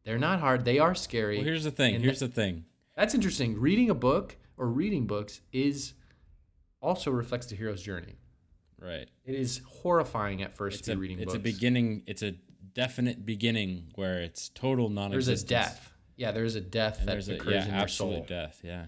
They're 0.05 0.19
not 0.19 0.41
hard. 0.41 0.65
They 0.65 0.79
are 0.79 0.95
scary. 0.95 1.37
Well, 1.39 1.45
here's 1.45 1.65
the 1.65 1.71
thing. 1.71 1.95
And 1.97 2.05
Here's 2.05 2.21
the 2.21 2.29
thing. 2.29 2.65
That's 2.97 3.15
interesting. 3.15 3.59
Reading 3.61 3.89
a 3.91 3.95
book 3.95 4.37
or 4.57 4.67
reading 4.67 5.07
books 5.07 5.41
is 5.53 5.95
also 6.81 7.11
reflects 7.11 7.47
the 7.47 7.55
hero's 7.57 7.83
journey. 7.83 8.17
Right. 8.81 9.09
It 9.25 9.35
is 9.37 9.61
horrifying 9.67 10.43
at 10.43 10.57
first 10.57 10.79
It's 10.81 10.87
to 10.87 10.93
a 10.93 10.95
be 10.97 11.01
reading 11.03 11.19
it's 11.19 11.27
books. 11.27 11.37
a 11.37 11.39
beginning. 11.41 12.03
It's 12.07 12.23
a 12.23 12.35
definite 12.75 13.25
beginning 13.25 13.93
where 13.95 14.21
it's 14.21 14.49
total 14.49 14.89
There's 14.89 14.95
non-existence. 14.97 15.43
a 15.45 15.47
death. 15.47 15.93
Yeah, 16.17 16.33
there's 16.33 16.57
a 16.57 16.61
death 16.61 16.99
And 17.01 17.09
that 17.09 17.13
there's 17.13 17.29
a 17.29 17.35
occurs 17.37 17.53
yeah, 17.55 17.63
in 17.65 17.69
your 17.69 17.77
absolute 17.79 18.15
soul, 18.17 18.25
death. 18.27 18.61
Yeah. 18.65 18.87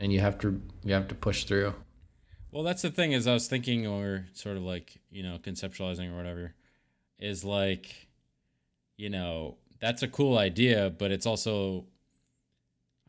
and 0.00 0.12
you 0.12 0.20
have 0.20 0.38
to 0.40 0.60
you 0.84 0.94
have 0.94 1.08
to 1.08 1.14
push 1.14 1.44
through. 1.44 1.74
Well, 2.50 2.62
that's 2.64 2.82
the 2.82 2.90
thing 2.90 3.12
is 3.12 3.26
I 3.26 3.32
was 3.32 3.46
thinking 3.48 3.86
or 3.86 4.26
sort 4.32 4.56
of 4.56 4.62
like, 4.62 5.00
you 5.10 5.22
know, 5.22 5.38
conceptualizing 5.38 6.12
or 6.12 6.16
whatever 6.16 6.54
is 7.18 7.44
like, 7.44 8.08
you 8.96 9.10
know, 9.10 9.56
that's 9.84 10.02
a 10.02 10.08
cool 10.08 10.38
idea, 10.38 10.88
but 10.88 11.10
it's 11.10 11.26
also 11.26 11.84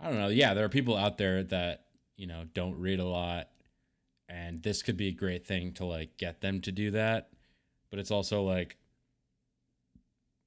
I 0.01 0.09
don't 0.09 0.19
know. 0.19 0.27
Yeah, 0.27 0.53
there 0.53 0.65
are 0.65 0.69
people 0.69 0.97
out 0.97 1.17
there 1.17 1.41
that 1.43 1.85
you 2.17 2.27
know 2.27 2.43
don't 2.53 2.77
read 2.77 2.99
a 2.99 3.05
lot, 3.05 3.47
and 4.27 4.61
this 4.61 4.83
could 4.83 4.97
be 4.97 5.07
a 5.07 5.13
great 5.13 5.47
thing 5.47 5.71
to 5.75 5.85
like 5.85 6.17
get 6.17 6.41
them 6.41 6.59
to 6.61 6.73
do 6.73 6.91
that. 6.91 7.29
But 7.89 7.99
it's 7.99 8.11
also 8.11 8.43
like 8.43 8.75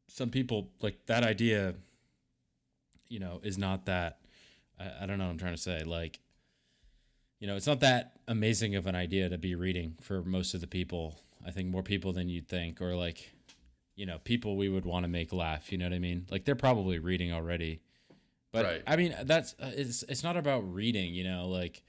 some 0.09 0.29
people 0.29 0.69
like 0.83 1.07
that 1.07 1.25
idea. 1.25 1.75
You 3.09 3.21
know, 3.21 3.41
is 3.43 3.57
not 3.57 3.87
that. 3.87 4.19
I, 4.79 5.05
I 5.05 5.07
don't 5.07 5.17
know. 5.17 5.25
what 5.25 5.31
I'm 5.31 5.39
trying 5.39 5.55
to 5.55 5.61
say 5.61 5.83
like. 5.83 6.21
You 7.41 7.47
know, 7.47 7.57
it's 7.57 7.69
not 7.69 7.81
that 7.81 8.19
amazing 8.27 8.75
of 8.75 8.87
an 8.87 8.97
idea 8.97 9.29
to 9.29 9.39
be 9.39 9.55
reading 9.55 9.95
for 10.03 10.23
most 10.23 10.53
of 10.55 10.61
the 10.61 10.67
people. 10.67 11.21
I 11.47 11.53
think 11.53 11.69
more 11.69 11.85
people 11.85 12.13
than 12.13 12.29
you'd 12.29 12.49
think, 12.49 12.83
or 12.83 12.97
like, 12.97 13.31
you 13.99 14.07
know, 14.07 14.19
people 14.23 14.57
we 14.57 14.69
would 14.69 14.87
want 14.87 15.03
to 15.03 15.09
make 15.09 15.33
laugh. 15.33 15.73
You 15.73 15.79
know 15.79 15.87
what 15.87 15.93
I 15.93 15.99
mean? 15.99 16.27
Like 16.31 16.45
they're 16.45 16.55
probably 16.55 17.01
reading 17.01 17.33
already. 17.33 17.81
But 18.53 18.65
Right. 18.65 18.83
I 18.87 18.97
mean, 18.97 19.15
that's 19.25 19.55
uh, 19.61 19.73
it's 19.75 20.05
it's 20.05 20.23
not 20.23 20.37
about 20.37 20.73
reading. 20.73 21.13
You 21.13 21.25
know, 21.25 21.49
like 21.49 21.83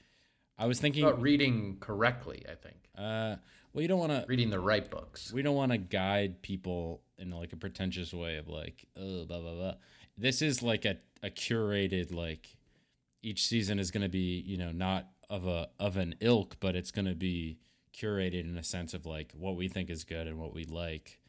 I 0.58 0.66
was 0.66 0.80
thinking. 0.80 1.06
About 1.06 1.22
reading 1.22 1.78
correctly, 1.80 2.44
I 2.50 2.56
think. 2.56 2.90
Uh, 2.98 3.36
well, 3.72 3.84
you 3.84 3.88
don't 3.88 4.00
want 4.00 4.12
to. 4.12 4.26
Reading 4.28 4.50
the 4.50 4.60
right 4.60 4.90
books. 4.90 5.32
We 5.32 5.44
don't 5.44 5.56
want 5.56 5.72
to 5.72 5.78
guide 5.78 6.42
people 6.42 7.04
in 7.20 7.30
like 7.30 7.54
a 7.54 7.58
pretentious 7.58 8.12
way 8.12 8.38
of 8.38 8.48
like, 8.48 8.86
oh, 8.98 9.26
blah 9.26 9.40
blah 9.40 9.54
blah. 9.54 9.74
This 10.18 10.42
is 10.42 10.64
like 10.64 10.86
a 10.86 10.98
a 11.22 11.30
curated 11.30 12.14
like. 12.14 12.58
Each 13.22 13.46
season 13.46 13.80
is 13.80 13.92
going 13.92 14.04
to 14.04 14.10
be 14.10 14.40
you 14.46 14.58
know 14.58 14.72
not 14.72 15.10
of 15.30 15.46
a 15.46 15.70
of 15.80 15.96
an 15.96 16.16
ilk, 16.22 16.58
but 16.60 16.76
it's 16.76 16.90
going 16.90 17.06
to 17.06 17.16
be 17.16 17.60
curated 17.94 18.50
in 18.50 18.58
a 18.58 18.64
sense 18.64 18.96
of 18.96 19.06
like 19.06 19.34
what 19.38 19.56
we 19.56 19.68
think 19.68 19.90
is 19.92 20.04
good 20.04 20.26
and 20.26 20.40
what 20.40 20.56
we 20.56 20.66
like. 20.66 21.20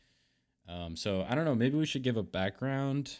Um, 0.70 0.94
so 0.96 1.26
I 1.28 1.34
don't 1.34 1.44
know. 1.44 1.54
Maybe 1.54 1.76
we 1.76 1.84
should 1.86 2.02
give 2.02 2.16
a 2.16 2.22
background. 2.22 3.16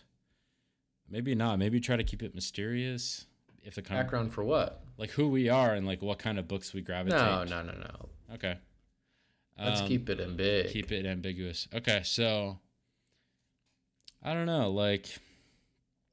Maybe 1.09 1.35
not. 1.35 1.59
Maybe 1.59 1.81
try 1.81 1.97
to 1.97 2.05
keep 2.05 2.23
it 2.23 2.35
mysterious. 2.35 3.27
If 3.65 3.75
the 3.75 3.83
kind 3.83 3.99
of, 4.01 4.05
Background 4.07 4.33
for 4.33 4.45
what? 4.45 4.85
like 4.97 5.11
who 5.11 5.29
we 5.29 5.49
are 5.49 5.75
and 5.75 5.87
like 5.87 6.01
what 6.01 6.19
kind 6.19 6.39
of 6.39 6.47
books 6.47 6.73
we 6.73 6.81
gravitate. 6.81 7.19
No, 7.19 7.45
no, 7.45 7.63
no, 7.63 7.73
no. 7.73 8.35
Okay. 8.35 8.57
Let's 9.59 9.81
Um, 9.83 9.89
keep 9.89 10.09
it 10.09 10.21
in 10.21 10.37
big. 10.37 10.69
keep 10.71 10.91
it 10.93 11.05
ambiguous. 11.05 11.69
Okay, 11.75 12.01
so 12.05 12.59
I 14.23 14.33
don't 14.33 14.47
know, 14.47 14.71
like 14.71 15.09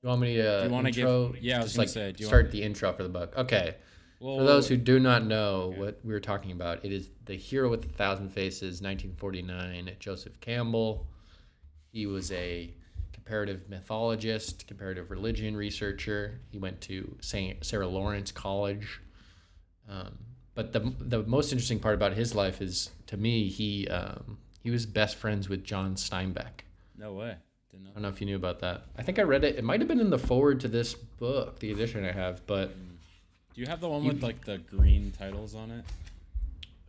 You 0.04 0.10
want 0.10 0.22
me 0.22 0.36
to 0.36 0.62
uh, 0.62 0.64
you 0.66 0.70
wanna 0.72 0.92
give- 0.92 1.38
yeah, 1.42 1.58
I 1.58 1.64
was 1.64 1.68
just 1.68 1.78
like 1.78 1.90
say, 1.90 2.12
do 2.12 2.22
you 2.24 2.28
start 2.28 2.46
want- 2.46 2.52
the 2.52 2.64
intro 2.64 2.92
for 2.94 3.04
the 3.04 3.10
book. 3.10 3.34
Okay. 3.38 3.76
well, 4.20 4.38
For 4.40 4.44
those 4.44 4.68
who 4.68 4.76
do 4.78 5.00
not 5.00 5.24
know 5.26 5.62
Okay. 5.72 5.80
what 5.80 6.00
we 6.04 6.12
were 6.14 6.20
talking 6.20 6.52
about, 6.52 6.84
it 6.84 6.92
is 6.92 7.10
The 7.26 7.36
Hero 7.36 7.70
with 7.70 7.86
a 7.86 7.90
Thousand 7.90 8.30
Faces, 8.30 8.82
1949, 8.82 9.96
Joseph 10.00 10.40
Campbell. 10.42 11.08
He 11.98 12.06
was 12.06 12.32
a 12.32 12.70
comparative 13.12 13.68
mythologist, 13.70 14.68
comparative 14.68 15.10
religion 15.10 15.58
researcher. 15.58 16.40
He 16.52 16.60
went 16.60 16.80
to 16.82 17.18
St. 17.22 17.66
Sarah 17.66 17.88
Lawrence 17.88 18.32
College. 18.32 19.02
Um, 19.90 20.20
but 20.54 20.74
the, 20.74 20.94
the 21.00 21.24
most 21.24 21.52
interesting 21.52 21.80
part 21.80 21.96
about 21.96 22.14
his 22.14 22.36
life 22.36 22.62
is, 22.62 22.92
to 23.08 23.18
me, 23.18 23.50
he, 23.50 23.88
um, 23.88 24.38
he 24.62 24.70
was 24.70 24.86
best 24.86 25.16
friends 25.16 25.50
with 25.50 25.64
John 25.64 25.96
Steinbeck. 25.96 26.66
no 26.96 27.14
way. 27.14 27.36
Didn't 27.72 27.86
know. 27.86 27.90
I 27.90 27.94
don't 27.96 28.04
know 28.04 28.10
if 28.10 28.22
you 28.22 28.28
knew 28.28 28.36
about 28.36 28.60
that. 28.60 28.84
I 28.96 29.02
think 29.02 29.18
I 29.18 29.24
read 29.24 29.44
it. 29.44 29.56
It 29.56 29.64
might 29.64 29.80
have 29.80 29.88
been 29.88 30.00
in 30.00 30.12
the 30.12 30.20
forward 30.20 30.60
to 30.60 30.68
this 30.68 30.94
book, 30.94 31.58
the 31.58 31.72
edition 31.72 32.06
I 32.06 32.12
have, 32.12 32.46
but 32.46 32.76
Do 33.56 33.62
you 33.62 33.66
have 33.66 33.82
the 33.82 33.90
one 33.90 34.06
with 34.06 34.22
like 34.22 34.46
the 34.46 34.60
green 34.60 35.14
titles 35.18 35.56
on 35.56 35.72
it? 35.72 35.86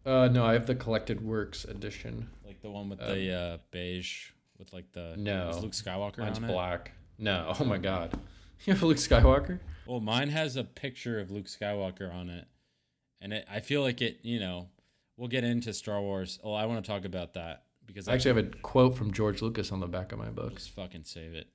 uh, 0.05 0.29
no, 0.29 0.45
I 0.45 0.53
have 0.53 0.67
the 0.67 0.75
collected 0.75 1.25
works 1.25 1.65
edition. 1.65 2.29
Like 2.47 2.61
the 2.61 2.71
one 2.71 2.91
with 2.91 2.99
the 2.99 3.33
uh, 3.35 3.57
beige 3.71 4.33
with 4.59 4.73
like 4.73 4.93
the 4.93 5.15
No. 5.17 5.59
Luke 5.63 5.73
Skywalker 5.73 6.19
Mine's 6.19 6.39
on 6.39 6.45
it? 6.45 6.49
black. 6.49 6.93
No, 7.19 7.55
oh 7.61 7.65
my 7.65 7.79
god, 7.79 8.19
you 8.65 8.73
have 8.73 8.83
Luke 8.83 8.99
Skywalker. 8.99 9.61
Well, 9.87 10.01
mine 10.01 10.29
has 10.29 10.57
a 10.57 10.65
picture 10.65 11.19
of 11.19 11.31
Luke 11.31 11.47
Skywalker 11.47 12.13
on 12.13 12.29
it, 12.29 12.47
and 13.21 13.33
it, 13.33 13.47
I 13.51 13.61
feel 13.61 13.83
like 13.83 14.01
it. 14.03 14.19
You 14.23 14.41
know, 14.41 14.69
we'll 15.17 15.29
get 15.29 15.45
into 15.45 15.73
Star 15.73 16.01
Wars. 16.01 16.39
Oh, 16.43 16.53
I 16.53 16.67
want 16.67 16.85
to 16.85 16.91
talk 16.91 17.05
about 17.05 17.35
that 17.35 17.65
because 17.87 18.09
I 18.09 18.15
actually 18.15 18.35
have 18.43 18.53
a 18.53 18.57
quote 18.59 18.97
from 18.97 19.13
George 19.13 19.43
Lucas 19.43 19.73
on 19.73 19.81
the 19.81 19.89
back 19.89 20.13
of 20.13 20.19
my 20.19 20.31
book. 20.31 20.55
Just 20.57 20.71
fucking 20.71 21.05
save 21.05 21.35
it. 21.35 21.49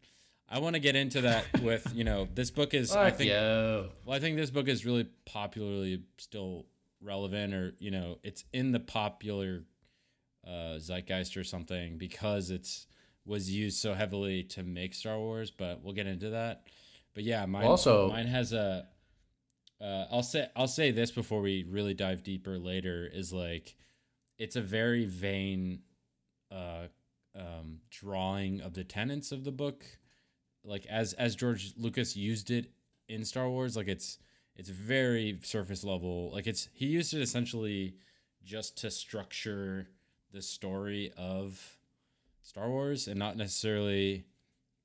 I 0.49 0.59
want 0.59 0.75
to 0.75 0.79
get 0.79 0.95
into 0.95 1.21
that 1.21 1.45
with 1.61 1.91
you 1.95 2.03
know 2.03 2.27
this 2.33 2.51
book 2.51 2.73
is 2.73 2.95
I 2.95 3.11
think 3.11 3.29
yo. 3.31 3.89
well 4.05 4.15
I 4.15 4.19
think 4.19 4.37
this 4.37 4.51
book 4.51 4.67
is 4.67 4.85
really 4.85 5.07
popularly 5.25 6.03
still 6.17 6.65
relevant 7.01 7.53
or 7.53 7.73
you 7.79 7.91
know 7.91 8.19
it's 8.23 8.43
in 8.53 8.71
the 8.71 8.79
popular 8.79 9.63
uh, 10.45 10.77
zeitgeist 10.79 11.37
or 11.37 11.43
something 11.43 11.97
because 11.97 12.51
it's 12.51 12.87
was 13.25 13.49
used 13.49 13.79
so 13.79 13.93
heavily 13.93 14.43
to 14.43 14.63
make 14.63 14.93
Star 14.93 15.17
Wars. 15.17 15.51
But 15.51 15.81
we'll 15.83 15.93
get 15.93 16.07
into 16.07 16.29
that. 16.31 16.63
But 17.13 17.23
yeah, 17.23 17.45
mine 17.45 17.65
Also- 17.65 18.09
mine 18.09 18.27
has 18.27 18.53
a. 18.53 18.87
Uh, 19.81 20.05
I'll 20.11 20.23
say 20.23 20.47
I'll 20.55 20.67
say 20.67 20.91
this 20.91 21.11
before 21.11 21.41
we 21.41 21.63
really 21.63 21.93
dive 21.93 22.23
deeper 22.23 22.57
later 22.57 23.05
is 23.11 23.33
like, 23.33 23.75
it's 24.37 24.55
a 24.55 24.61
very 24.61 25.05
vain, 25.05 25.81
uh, 26.51 26.87
um, 27.35 27.79
drawing 27.89 28.61
of 28.61 28.73
the 28.75 28.83
tenets 28.83 29.31
of 29.31 29.43
the 29.43 29.51
book, 29.51 29.83
like 30.63 30.85
as 30.85 31.13
as 31.13 31.35
George 31.35 31.73
Lucas 31.77 32.15
used 32.15 32.49
it 32.49 32.71
in 33.09 33.25
Star 33.25 33.49
Wars. 33.49 33.75
Like 33.75 33.87
it's 33.87 34.19
it's 34.55 34.69
very 34.69 35.37
surface 35.43 35.83
level. 35.83 36.31
Like 36.31 36.47
it's 36.47 36.69
he 36.73 36.85
used 36.85 37.13
it 37.13 37.21
essentially 37.21 37.95
just 38.43 38.77
to 38.79 38.91
structure 38.91 39.89
the 40.31 40.41
story 40.41 41.11
of 41.17 41.77
Star 42.43 42.69
Wars 42.69 43.07
and 43.07 43.17
not 43.17 43.37
necessarily, 43.37 44.25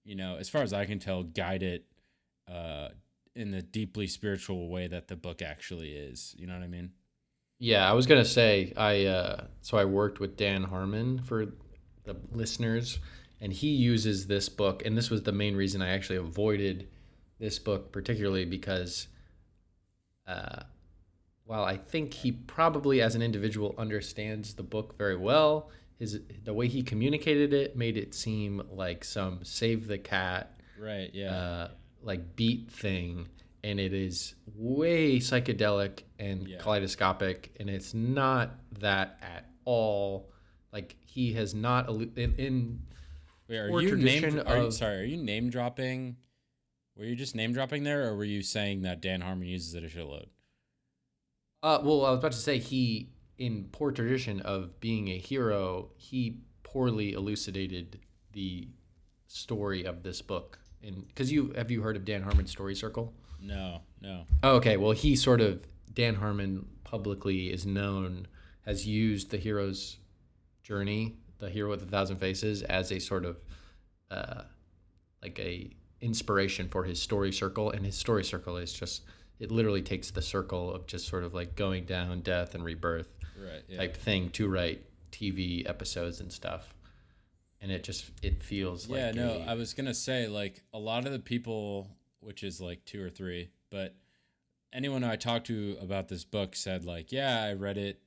you 0.05 0.15
know, 0.15 0.37
as 0.37 0.49
far 0.49 0.63
as 0.63 0.73
I 0.73 0.87
can 0.87 0.99
tell, 0.99 1.23
guide 1.25 1.63
it 1.63 1.85
uh, 2.51 2.89
in 3.35 3.51
the 3.51 3.61
deeply 3.61 4.07
spiritual 4.07 4.69
way 4.69 4.87
that 4.87 5.09
the 5.09 5.17
book 5.17 5.43
actually 5.43 5.91
is. 5.91 6.35
You 6.39 6.47
know 6.47 6.55
what 6.55 6.63
I 6.63 6.69
mean? 6.69 6.93
Yeah, 7.59 7.89
I 7.89 7.93
was 7.93 8.07
gonna 8.07 8.25
say 8.25 8.73
I. 8.77 9.07
Uh, 9.07 9.45
so 9.61 9.77
I 9.77 9.85
worked 9.85 10.21
with 10.21 10.37
Dan 10.37 10.63
Harmon 10.63 11.21
for 11.25 11.47
the 12.05 12.17
listeners, 12.31 13.01
and 13.41 13.53
he 13.53 13.69
uses 13.69 14.29
this 14.29 14.49
book, 14.49 14.87
and 14.87 14.97
this 14.97 15.11
was 15.11 15.25
the 15.25 15.33
main 15.33 15.57
reason 15.57 15.83
I 15.83 15.89
actually 15.89 16.17
avoided 16.17 16.89
this 17.41 17.59
book, 17.59 17.91
particularly 17.91 18.45
because, 18.45 19.09
uh, 20.29 20.63
while 21.45 21.65
I 21.65 21.77
think 21.77 22.15
he 22.15 22.31
probably, 22.31 23.03
as 23.03 23.17
an 23.17 23.23
individual, 23.23 23.75
understands 23.77 24.55
the 24.55 24.63
book 24.63 24.97
very 24.97 25.17
well, 25.17 25.71
his 25.99 26.21
the 26.45 26.55
way 26.55 26.69
he 26.69 26.83
communicated 26.83 27.53
it 27.53 27.77
made 27.77 27.97
it 27.97 28.15
seem 28.15 28.63
like 28.71 29.05
some 29.05 29.41
save 29.45 29.87
the 29.89 29.99
cat 29.99 30.59
Right. 30.81 31.11
Yeah. 31.13 31.35
uh, 31.35 31.71
like 32.03 32.37
beat 32.37 32.71
thing, 32.71 33.29
and 33.65 33.81
it 33.81 33.93
is 33.93 34.35
way 34.55 35.19
psychedelic 35.19 36.03
and 36.19 36.47
Yeah. 36.47 36.59
kaleidoscopic, 36.59 37.53
and 37.59 37.69
it's 37.69 37.93
not 37.95 38.59
that 38.79 39.19
at 39.23 39.51
all. 39.65 40.31
Like 40.73 40.97
he 41.05 41.33
has 41.33 41.55
not 41.55 41.89
in, 41.91 42.35
in 42.37 42.83
Wait, 43.49 43.59
are 43.59 43.81
you 43.83 43.97
name? 43.97 44.39
Are 44.47 44.57
of- 44.59 44.75
sorry, 44.75 45.01
are 45.01 45.05
you 45.05 45.17
name 45.17 45.51
dropping? 45.51 46.17
Were 46.97 47.05
you 47.05 47.17
just 47.17 47.35
name 47.35 47.53
dropping 47.53 47.83
there, 47.85 48.07
or 48.09 48.17
were 48.17 48.25
you 48.25 48.43
saying 48.43 48.83
that 48.83 49.01
Dan 49.01 49.21
Harmon 49.23 49.49
uses 49.49 49.75
it 49.75 49.83
a 49.85 49.87
shitload? 49.89 50.27
uh, 51.63 51.81
well, 51.83 52.05
I 52.05 52.11
was 52.11 52.19
about 52.21 52.33
to 52.33 52.39
say 52.39 52.59
he 52.59 53.09
in 53.39 53.69
poor 53.71 53.93
tradition 53.93 54.41
of 54.41 54.79
being 54.81 55.09
a 55.09 55.19
hero, 55.19 55.91
he 55.97 56.41
poorly 56.63 57.13
elucidated 57.13 58.01
the 58.33 58.69
story 59.29 59.85
of 59.85 60.03
this 60.03 60.21
book. 60.21 60.59
And 60.83 61.07
because 61.09 61.33
you 61.33 61.53
have 61.57 61.71
you 61.71 61.83
heard 61.83 61.97
of 61.97 62.05
Dan 62.05 62.23
Harmon's 62.23 62.51
story 62.51 62.75
circle? 62.75 63.15
No, 63.41 63.83
no. 64.01 64.25
Oh, 64.43 64.57
okay. 64.57 64.77
Well, 64.77 64.93
he 64.93 65.17
sort 65.17 65.41
of 65.41 65.67
Dan 65.93 66.17
Harmon 66.17 66.67
publicly 66.85 67.53
is 67.53 67.67
known 67.67 68.27
has 68.65 68.87
used 68.87 69.31
the 69.31 69.39
hero's 69.39 69.99
journey, 70.63 71.17
the 71.39 71.49
hero 71.49 71.71
with 71.71 71.83
a 71.83 71.87
thousand 71.87 72.19
faces, 72.19 72.63
as 72.63 72.93
a 72.93 72.99
sort 72.99 73.25
of 73.25 73.41
uh, 74.11 74.43
like 75.23 75.39
a 75.39 75.71
inspiration 76.01 76.69
for 76.69 76.85
his 76.85 77.01
story 77.01 77.33
circle, 77.33 77.71
and 77.71 77.87
his 77.87 77.97
story 77.97 78.25
circle 78.25 78.57
is 78.57 78.73
just 78.73 79.03
it 79.39 79.51
literally 79.51 79.83
takes 79.83 80.11
the 80.11 80.23
circle 80.23 80.73
of 80.73 80.87
just 80.87 81.07
sort 81.07 81.25
of 81.25 81.33
like 81.33 81.55
going 81.55 81.85
down, 81.85 82.21
death, 82.21 82.55
and 82.55 82.65
rebirth 82.65 83.18
Right. 83.39 83.63
Yeah. 83.69 83.79
type 83.79 83.97
thing 83.97 84.31
to 84.31 84.49
write 84.49 84.85
TV 85.13 85.69
episodes 85.69 86.21
and 86.21 86.33
stuff, 86.33 86.75
and 87.61 87.71
it 87.71 87.85
just 87.85 88.11
it 88.23 88.43
feels 88.43 88.89
like 88.89 88.99
yeah. 89.01 89.11
No, 89.13 89.33
a- 89.35 89.45
I 89.47 89.55
was 89.55 89.75
gonna 89.75 89.95
say 89.95 90.27
like 90.29 90.63
a 90.73 90.79
lot 90.79 91.07
of 91.07 91.13
the 91.13 91.19
people, 91.19 91.89
which 92.21 92.43
is 92.43 92.61
like 92.61 92.85
two 92.85 93.03
or 93.05 93.11
three, 93.11 93.51
but 93.71 93.95
anyone 94.73 95.05
I 95.05 95.17
talked 95.17 95.47
to 95.47 95.77
about 95.81 96.09
this 96.09 96.25
book 96.25 96.55
said 96.57 96.85
like, 96.85 97.11
yeah, 97.13 97.43
I 97.43 97.53
read 97.55 97.79
it. 97.79 98.01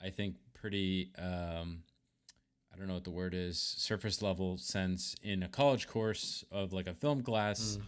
I 0.00 0.10
think 0.10 0.36
pretty. 0.54 1.10
um 1.18 1.82
I 2.74 2.78
don't 2.78 2.88
know 2.88 2.94
what 2.94 3.04
the 3.04 3.10
word 3.10 3.34
is, 3.34 3.58
surface 3.58 4.22
level 4.22 4.56
sense 4.56 5.14
in 5.22 5.42
a 5.42 5.48
college 5.48 5.86
course 5.86 6.42
of 6.50 6.72
like 6.72 6.86
a 6.86 6.94
film 6.94 7.22
class 7.22 7.76
Mm. 7.78 7.82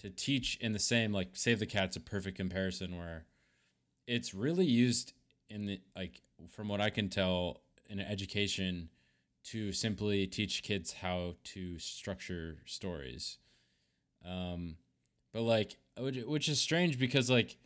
to 0.00 0.10
teach 0.10 0.56
in 0.60 0.72
the 0.72 0.80
same 0.80 1.12
like 1.12 1.28
Save 1.34 1.60
the 1.60 1.66
Cat's 1.66 1.94
a 1.96 2.00
perfect 2.00 2.36
comparison 2.36 2.98
where 2.98 3.26
it's 4.08 4.34
really 4.34 4.66
used 4.66 5.12
in 5.48 5.66
the 5.66 5.80
like 5.96 6.22
from 6.48 6.68
what 6.68 6.80
I 6.80 6.90
can 6.90 7.08
tell 7.08 7.60
in 7.88 8.00
education 8.00 8.88
to 9.44 9.72
simply 9.72 10.26
teach 10.26 10.62
kids 10.62 10.94
how 10.94 11.34
to 11.44 11.78
structure 11.78 12.58
stories. 12.64 13.38
Um, 14.26 14.76
but 15.32 15.42
like 15.42 15.76
which, 15.98 16.48
is 16.48 16.60
strange 16.60 16.98
because 16.98 17.30
like 17.30 17.56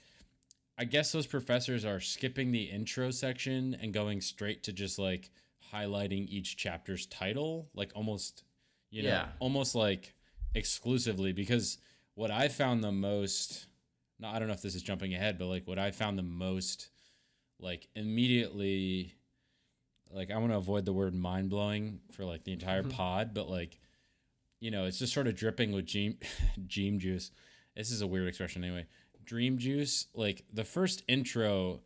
I 0.77 0.85
guess 0.85 1.13
those 1.13 1.27
professors 1.27 1.85
are 1.85 2.01
skipping 2.01 2.53
the 2.53 2.65
intro 2.65 3.11
section 3.11 3.77
and 3.81 3.93
going 3.93 4.21
straight 4.21 4.63
to 4.65 4.73
just 4.73 4.99
like 4.99 5.31
highlighting 5.73 6.29
each 6.29 6.57
chapter's 6.57 7.07
title, 7.07 7.69
like 7.75 7.93
almost, 7.95 8.45
you 8.91 9.03
know, 9.03 9.09
Yeah. 9.09 9.29
almost 9.41 9.75
like 9.75 10.15
exclusively. 10.55 11.33
Because 11.33 11.79
what 12.15 12.31
I 12.31 12.49
found 12.49 12.83
the 12.83 12.93
most, 12.93 13.67
no, 14.19 14.29
I 14.29 14.39
don't 14.39 14.49
know 14.49 14.55
if 14.55 14.63
this 14.63 14.75
is 14.75 14.83
jumping 14.83 15.15
ahead, 15.15 15.39
but 15.39 15.47
like 15.47 15.67
what 15.67 15.79
I 15.79 15.91
found 15.91 16.19
the 16.19 16.23
most, 16.23 16.89
like 17.61 17.89
immediately, 17.95 19.15
like 20.13 20.31
I 20.31 20.39
want 20.39 20.53
to 20.53 20.59
avoid 20.59 20.85
the 20.85 20.93
word 20.93 21.15
mind 21.15 21.51
blowing 21.51 22.01
for 22.13 22.25
like 22.25 22.45
the 22.45 22.53
entire 22.53 22.83
pod, 22.83 23.35
but 23.35 23.49
like, 23.49 23.79
you 24.61 24.71
know, 24.71 24.85
it's 24.85 24.99
just 24.99 25.13
sort 25.13 25.27
of 25.27 25.37
dripping 25.37 25.73
with 25.73 25.87
dream, 25.87 26.19
dream 26.67 26.99
juice. 27.01 27.31
This 27.77 27.91
is 27.91 28.01
a 28.01 28.07
weird 28.07 28.29
expression 28.29 28.65
anyway. 28.65 28.87
Dream 29.25 29.59
juice, 29.59 30.07
like 30.15 30.45
the 30.53 30.65
first 30.65 31.03
intro, 31.07 31.81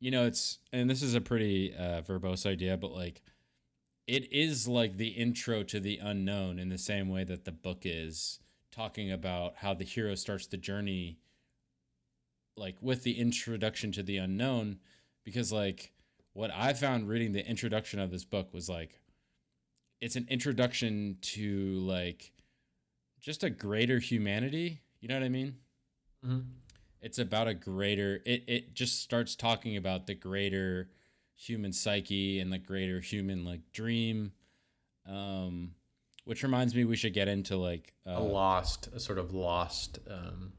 you 0.00 0.10
know, 0.10 0.24
it's 0.24 0.58
and 0.72 0.88
this 0.88 1.02
is 1.02 1.14
a 1.14 1.20
pretty 1.20 1.74
uh, 1.74 2.02
verbose 2.02 2.46
idea, 2.46 2.76
but 2.76 2.92
like 2.92 3.22
it 4.06 4.32
is 4.32 4.68
like 4.68 4.96
the 4.96 5.08
intro 5.08 5.62
to 5.62 5.80
the 5.80 5.98
unknown 5.98 6.58
in 6.58 6.68
the 6.68 6.78
same 6.78 7.08
way 7.08 7.24
that 7.24 7.44
the 7.44 7.52
book 7.52 7.82
is 7.84 8.40
talking 8.70 9.10
about 9.10 9.54
how 9.58 9.72
the 9.72 9.84
hero 9.84 10.14
starts 10.14 10.46
the 10.46 10.56
journey 10.56 11.18
like 12.56 12.76
with 12.80 13.02
the 13.02 13.18
introduction 13.18 13.92
to 13.92 14.02
the 14.02 14.16
unknown 14.16 14.78
because 15.24 15.52
like 15.52 15.92
what 16.32 16.50
I 16.54 16.72
found 16.72 17.08
reading 17.08 17.32
the 17.32 17.46
introduction 17.46 17.98
of 18.00 18.10
this 18.10 18.24
book 18.24 18.52
was 18.52 18.68
like 18.68 19.00
it's 20.00 20.16
an 20.16 20.26
introduction 20.28 21.18
to 21.22 21.78
like 21.80 22.32
just 23.20 23.42
a 23.42 23.48
greater 23.48 23.98
humanity, 23.98 24.80
you 25.00 25.08
know 25.08 25.14
what 25.14 25.24
I 25.24 25.28
mean? 25.30 25.56
Mhm. 26.24 26.44
It's 27.00 27.18
about 27.18 27.48
a 27.48 27.54
greater 27.54 28.20
it 28.24 28.44
it 28.46 28.74
just 28.74 29.00
starts 29.00 29.34
talking 29.34 29.76
about 29.76 30.06
the 30.06 30.14
greater 30.14 30.90
human 31.36 31.72
psyche 31.72 32.38
and 32.38 32.52
the 32.52 32.58
greater 32.58 33.00
human 33.00 33.44
like 33.44 33.60
dream 33.72 34.32
um 35.04 35.74
which 36.24 36.42
reminds 36.42 36.74
me 36.74 36.84
we 36.84 36.96
should 36.96 37.12
get 37.12 37.28
into 37.28 37.56
like 37.56 37.92
a 38.06 38.16
uh, 38.16 38.20
lost, 38.20 38.88
a 38.94 39.00
sort 39.00 39.18
of 39.18 39.32
lost. 39.32 39.98
Um, 40.10 40.52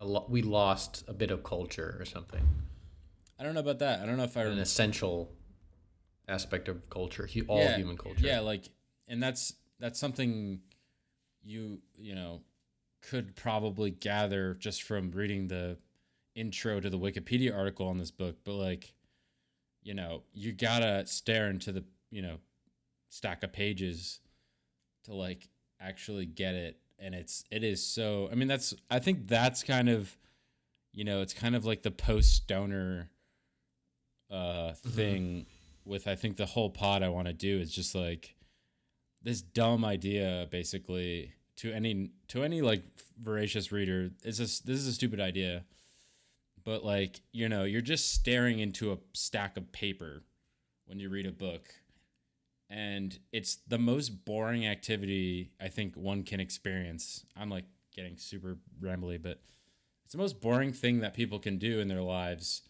a 0.00 0.06
lo- 0.06 0.26
we 0.28 0.42
lost 0.42 1.04
a 1.08 1.12
bit 1.12 1.30
of 1.30 1.42
culture 1.42 1.96
or 1.98 2.04
something. 2.04 2.46
I 3.38 3.44
don't 3.44 3.54
know 3.54 3.60
about 3.60 3.78
that. 3.80 4.00
I 4.00 4.06
don't 4.06 4.16
know 4.16 4.24
if 4.24 4.36
I 4.36 4.42
An 4.42 4.58
essential 4.58 5.32
aspect 6.26 6.68
of 6.68 6.88
culture, 6.90 7.26
hu- 7.26 7.44
all 7.48 7.60
yeah, 7.60 7.76
human 7.76 7.96
culture. 7.96 8.26
Yeah, 8.26 8.40
like, 8.40 8.68
and 9.08 9.22
that's 9.22 9.54
that's 9.78 9.98
something 9.98 10.60
you 11.44 11.80
you 11.96 12.14
know 12.14 12.42
could 13.00 13.36
probably 13.36 13.90
gather 13.90 14.54
just 14.54 14.82
from 14.82 15.10
reading 15.12 15.48
the 15.48 15.78
intro 16.34 16.80
to 16.80 16.90
the 16.90 16.98
Wikipedia 16.98 17.56
article 17.56 17.86
on 17.86 17.98
this 17.98 18.10
book. 18.10 18.36
But 18.44 18.54
like, 18.54 18.92
you 19.82 19.94
know, 19.94 20.22
you 20.32 20.52
gotta 20.52 21.06
stare 21.06 21.48
into 21.48 21.72
the 21.72 21.84
you 22.10 22.22
know 22.22 22.38
stack 23.08 23.42
of 23.42 23.52
pages 23.52 24.20
to 25.04 25.14
like 25.14 25.48
actually 25.80 26.26
get 26.26 26.54
it, 26.54 26.78
and 26.98 27.14
it's 27.14 27.44
it 27.50 27.64
is 27.64 27.84
so. 27.84 28.28
I 28.30 28.34
mean, 28.34 28.48
that's 28.48 28.74
I 28.90 28.98
think 28.98 29.28
that's 29.28 29.62
kind 29.62 29.88
of 29.88 30.16
you 30.92 31.04
know 31.04 31.20
it's 31.20 31.34
kind 31.34 31.54
of 31.54 31.64
like 31.64 31.82
the 31.82 31.90
post 31.90 32.34
stoner 32.34 33.10
uh 34.30 34.72
thing 34.72 35.46
with 35.84 36.06
I 36.06 36.14
think 36.14 36.36
the 36.36 36.46
whole 36.46 36.70
pod 36.70 37.02
I 37.02 37.08
want 37.08 37.28
to 37.28 37.32
do 37.32 37.58
is 37.58 37.72
just 37.72 37.94
like 37.94 38.34
this 39.22 39.40
dumb 39.40 39.84
idea 39.84 40.46
basically 40.50 41.32
to 41.56 41.72
any 41.72 42.10
to 42.28 42.42
any 42.42 42.60
like 42.60 42.82
voracious 43.18 43.72
reader 43.72 44.10
is 44.22 44.38
this 44.38 44.60
this 44.60 44.78
is 44.78 44.86
a 44.86 44.92
stupid 44.92 45.20
idea 45.20 45.64
but 46.64 46.84
like 46.84 47.20
you 47.32 47.48
know 47.48 47.64
you're 47.64 47.80
just 47.80 48.12
staring 48.12 48.58
into 48.58 48.92
a 48.92 48.98
stack 49.12 49.56
of 49.56 49.72
paper 49.72 50.22
when 50.86 51.00
you 51.00 51.08
read 51.08 51.26
a 51.26 51.32
book 51.32 51.74
and 52.70 53.18
it's 53.32 53.56
the 53.68 53.78
most 53.78 54.24
boring 54.24 54.66
activity 54.66 55.50
I 55.60 55.68
think 55.68 55.94
one 55.96 56.22
can 56.22 56.40
experience 56.40 57.24
I'm 57.36 57.50
like 57.50 57.64
getting 57.94 58.16
super 58.16 58.58
rambly 58.80 59.20
but 59.20 59.40
it's 60.04 60.12
the 60.12 60.18
most 60.18 60.40
boring 60.40 60.72
thing 60.72 61.00
that 61.00 61.14
people 61.14 61.38
can 61.38 61.58
do 61.58 61.80
in 61.80 61.88
their 61.88 62.02
lives 62.02 62.62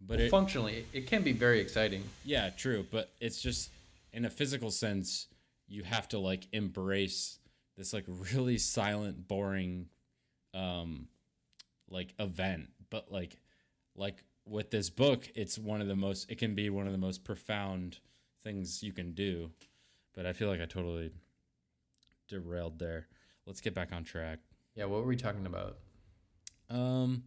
but 0.00 0.20
it, 0.20 0.30
Functionally, 0.30 0.74
it, 0.74 0.86
it 0.92 1.06
can 1.06 1.22
be 1.22 1.32
very 1.32 1.60
exciting. 1.60 2.04
yeah, 2.24 2.50
true, 2.50 2.86
but 2.90 3.10
it's 3.20 3.40
just 3.40 3.70
in 4.12 4.24
a 4.24 4.30
physical 4.30 4.70
sense, 4.70 5.26
you 5.68 5.84
have 5.84 6.08
to 6.08 6.18
like 6.18 6.46
embrace 6.52 7.38
this 7.76 7.92
like 7.92 8.04
really 8.34 8.58
silent, 8.58 9.26
boring 9.26 9.86
um 10.54 11.08
like 11.88 12.14
event. 12.18 12.68
But 12.90 13.10
like 13.10 13.38
like 13.94 14.22
with 14.44 14.70
this 14.70 14.90
book, 14.90 15.28
it's 15.34 15.58
one 15.58 15.80
of 15.80 15.88
the 15.88 15.96
most 15.96 16.30
it 16.30 16.38
can 16.38 16.54
be 16.54 16.68
one 16.70 16.86
of 16.86 16.92
the 16.92 16.98
most 16.98 17.24
profound 17.24 17.98
things 18.46 18.82
you 18.82 18.92
can 18.92 19.12
do. 19.12 19.50
But 20.14 20.24
I 20.24 20.32
feel 20.32 20.48
like 20.48 20.60
I 20.60 20.66
totally 20.66 21.10
derailed 22.28 22.78
there. 22.78 23.08
Let's 23.44 23.60
get 23.60 23.74
back 23.74 23.92
on 23.92 24.04
track. 24.04 24.38
Yeah, 24.74 24.84
what 24.86 25.00
were 25.00 25.06
we 25.06 25.16
talking 25.16 25.46
about? 25.46 25.78
Um 26.70 27.24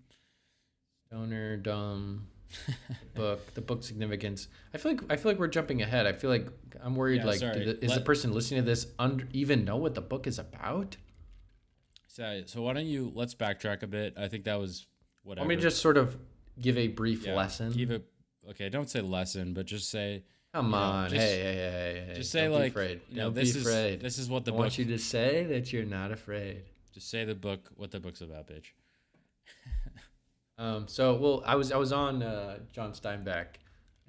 Stoner, 1.07 1.57
dumb, 1.57 2.27
book, 3.15 3.53
the 3.55 3.61
book 3.61 3.83
significance. 3.83 4.47
I 4.73 4.77
feel 4.77 4.91
like 4.91 5.01
I 5.09 5.15
feel 5.15 5.31
like 5.31 5.39
we're 5.39 5.47
jumping 5.47 5.81
ahead. 5.81 6.05
I 6.05 6.13
feel 6.13 6.29
like 6.29 6.47
I'm 6.83 6.95
worried. 6.95 7.21
Yeah, 7.21 7.25
like, 7.25 7.39
the, 7.39 7.83
is 7.83 7.95
the 7.95 8.01
person 8.01 8.31
listening 8.31 8.61
to 8.61 8.65
this 8.65 8.87
under, 8.99 9.27
even 9.31 9.65
know 9.65 9.77
what 9.77 9.95
the 9.95 10.01
book 10.01 10.27
is 10.27 10.37
about? 10.37 10.97
so, 12.07 12.43
so 12.45 12.61
why 12.61 12.73
don't 12.73 12.85
you 12.85 13.11
let's 13.15 13.33
backtrack 13.33 13.81
a 13.81 13.87
bit. 13.87 14.13
I 14.17 14.27
think 14.27 14.43
that 14.43 14.59
was 14.59 14.85
whatever. 15.23 15.47
Let 15.47 15.55
me 15.55 15.59
just 15.59 15.81
sort 15.81 15.97
of 15.97 16.15
give 16.61 16.77
a 16.77 16.89
brief 16.89 17.25
Yeah, 17.25 17.35
lesson. 17.35 17.73
Keep 17.73 17.89
it 17.89 18.05
okay. 18.51 18.69
Don't 18.69 18.89
say 18.89 19.01
lesson, 19.01 19.55
but 19.55 19.65
just 19.65 19.89
say 19.89 20.23
Come 20.53 20.65
you 20.67 20.71
know, 20.71 20.77
on, 20.77 21.09
just- 21.09 21.21
hey, 21.21 21.39
hey, 21.39 21.53
hey, 21.55 22.03
hey! 22.07 22.13
just 22.15 22.31
say 22.31 22.41
Don't 22.41 22.51
be 22.51 22.55
like 22.59 22.71
afraid. 22.71 23.01
you 23.09 23.17
know 23.17 23.23
Don't 23.25 23.33
this 23.35 23.53
be 23.53 23.59
is 23.59 23.65
afraid. 23.67 24.01
this 24.01 24.17
is 24.17 24.29
what 24.29 24.45
the 24.45 24.51
book. 24.51 24.55
I 24.55 24.57
book. 24.57 24.63
want 24.63 24.77
you 24.79 24.85
to 24.85 24.97
say 24.97 25.43
that 25.45 25.71
you're 25.71 25.85
not 25.85 26.11
afraid. 26.11 26.63
Just 26.93 27.09
say 27.09 27.23
the 27.23 27.35
book. 27.35 27.69
What 27.75 27.91
the 27.91 27.99
book's 27.99 28.21
about, 28.21 28.47
bitch. 28.47 28.65
Um, 30.57 30.89
so 30.89 31.15
well, 31.15 31.41
I 31.45 31.55
was 31.55 31.71
I 31.71 31.77
was 31.77 31.93
on 31.93 32.21
uh, 32.21 32.57
John 32.73 32.91
Steinbeck, 32.91 33.45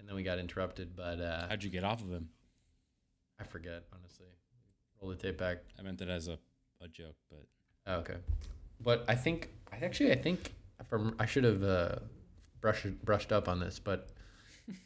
and 0.01 0.09
then 0.09 0.17
we 0.17 0.25
got 0.25 0.41
interrupted. 0.41 0.97
But 0.97 1.21
uh, 1.21 1.47
How'd 1.49 1.63
you 1.63 1.71
get 1.71 1.85
off 1.85 2.03
of 2.03 2.11
him? 2.11 2.29
I 3.41 3.45
forget 3.45 3.85
honestly. 3.95 4.27
Roll 5.01 5.11
the 5.13 5.17
tape 5.17 5.39
back. 5.39 5.59
I 5.79 5.83
meant 5.83 6.01
it 6.01 6.09
as 6.09 6.27
a, 6.27 6.39
a 6.83 6.89
joke, 6.89 7.15
but 7.31 7.47
Oh, 7.87 7.95
okay, 8.01 8.17
but 8.81 9.05
I 9.07 9.15
think 9.15 9.51
I 9.73 9.77
actually 9.85 10.11
I 10.11 10.17
think 10.17 10.53
from 10.89 11.15
I 11.21 11.27
should 11.27 11.45
have 11.45 11.63
uh, 11.63 11.95
brushed 12.61 13.01
brushed 13.05 13.31
up 13.31 13.49
on 13.49 13.61
this, 13.61 13.79
but 13.79 14.09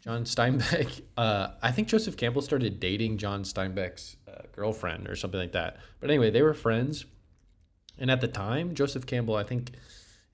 John 0.03 0.25
Steinbeck. 0.25 1.03
Uh, 1.17 1.53
I 1.63 1.71
think 1.71 1.87
Joseph 1.87 2.17
Campbell 2.17 2.43
started 2.43 2.81
dating 2.81 3.19
John 3.19 3.45
Steinbeck's 3.45 4.17
uh, 4.27 4.43
girlfriend 4.51 5.09
or 5.09 5.15
something 5.15 5.39
like 5.39 5.53
that. 5.53 5.77
But 6.01 6.11
anyway, 6.11 6.31
they 6.33 6.43
were 6.43 6.55
friends, 6.55 7.05
and 7.99 8.11
at 8.11 8.21
the 8.21 8.27
time, 8.27 8.75
Joseph 8.75 9.07
Campbell, 9.07 9.37
I 9.37 9.45
think, 9.45 9.71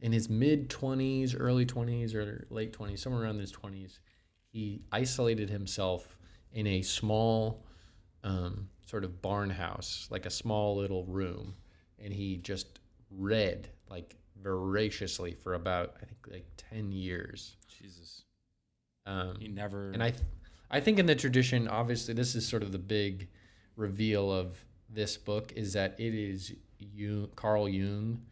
in 0.01 0.11
his 0.13 0.31
mid 0.31 0.71
twenties, 0.71 1.35
early 1.35 1.67
twenties, 1.67 2.15
or 2.15 2.47
late 2.49 2.73
twenties, 2.73 3.03
somewhere 3.03 3.25
around 3.25 3.41
his 3.41 3.51
twenties, 3.51 4.01
he 4.49 4.81
isolated 4.91 5.51
himself 5.51 6.17
in 6.53 6.67
a 6.67 6.81
small 6.81 7.67
um, 8.25 8.71
sort 8.87 9.05
of 9.05 9.21
barn 9.21 9.51
house, 9.51 10.09
like 10.11 10.25
a 10.25 10.31
small 10.31 10.77
little 10.77 11.05
room, 11.05 11.55
and 11.99 12.13
he 12.13 12.39
just 12.39 12.81
read 13.11 13.69
like 13.91 14.17
voraciously 14.43 15.35
for 15.35 15.55
about 15.55 15.95
I 15.97 16.07
think 16.07 16.27
like 16.31 16.47
ten 16.57 16.91
years. 16.91 17.57
Jesus, 17.69 18.25
Um, 19.11 19.37
he 19.41 19.49
never. 19.49 19.91
and 19.91 20.03
I, 20.03 20.11
th- 20.11 20.23
I 20.71 20.81
think 20.81 20.99
in 20.99 21.07
the 21.07 21.17
tradition, 21.17 21.67
obviously, 21.67 22.15
this 22.15 22.35
is 22.35 22.47
sort 22.47 22.63
of 22.63 22.71
the 22.71 22.79
big 22.79 23.29
reveal 23.77 24.33
of 24.33 24.65
this 24.89 25.17
book 25.17 25.53
is 25.57 25.73
that 25.73 25.99
it 25.99 26.15
is 26.15 26.53
Jung, 26.79 27.29
Carl 27.35 27.69
Jung, 27.69 28.23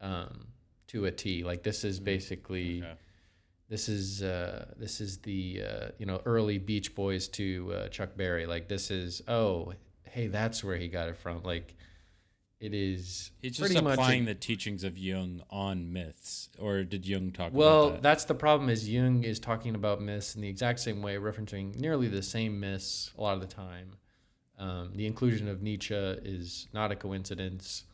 um, 0.00 0.48
to 0.88 1.06
a 1.06 1.10
T. 1.10 1.44
Like 1.44 1.62
this 1.62 1.84
is 1.84 1.98
basically 1.98 2.82
okay. 2.82 2.94
this 3.68 3.88
is 3.88 4.22
uh, 4.22 4.72
this 4.76 5.00
is 5.00 5.18
the 5.18 5.62
uh, 5.66 5.88
you 5.98 6.06
know 6.06 6.20
early 6.26 6.58
Beach 6.58 6.94
Boys 6.94 7.28
to 7.28 7.72
uh, 7.72 7.88
Chuck 7.88 8.16
Berry. 8.16 8.46
Like 8.46 8.68
this 8.68 8.90
is 8.90 9.22
oh 9.28 9.72
hey 10.04 10.26
that's 10.26 10.62
where 10.62 10.76
he 10.76 10.88
got 10.88 11.08
it 11.08 11.16
from. 11.16 11.42
Like 11.42 11.74
it 12.58 12.72
is 12.72 13.30
He's 13.42 13.56
just 13.56 13.60
pretty 13.60 13.74
much 13.84 13.90
a- 13.90 14.00
applying 14.00 14.24
the 14.24 14.34
teachings 14.34 14.82
of 14.84 14.96
Jung 14.96 15.42
on 15.50 15.92
myths, 15.92 16.48
or 16.58 16.84
did 16.84 17.06
Jung 17.06 17.30
talk 17.32 17.52
Well, 17.52 17.84
about 17.88 17.92
that? 17.94 18.02
that's 18.02 18.24
the 18.24 18.34
problem. 18.34 18.70
Is 18.70 18.88
Jung 18.88 19.24
is 19.24 19.38
talking 19.38 19.74
about 19.74 20.00
myths 20.00 20.34
in 20.34 20.40
the 20.40 20.48
exact 20.48 20.80
same 20.80 21.02
way, 21.02 21.16
referencing 21.16 21.76
nearly 21.78 22.08
the 22.08 22.22
same 22.22 22.58
myths 22.58 23.10
a 23.18 23.22
lot 23.22 23.34
of 23.34 23.40
the 23.40 23.46
time. 23.46 23.92
Um, 24.58 24.92
the 24.94 25.06
inclusion 25.06 25.48
of 25.48 25.60
Nietzsche 25.62 25.94
is 25.94 26.66
not 26.72 26.90
a 26.90 26.96
coincidence, 26.96 27.84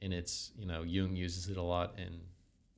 and 0.00 0.12
it's 0.12 0.52
you 0.56 0.66
know 0.66 0.82
Jung 0.82 1.16
uses 1.16 1.48
it 1.48 1.56
a 1.56 1.62
lot, 1.62 1.94
and 1.98 2.20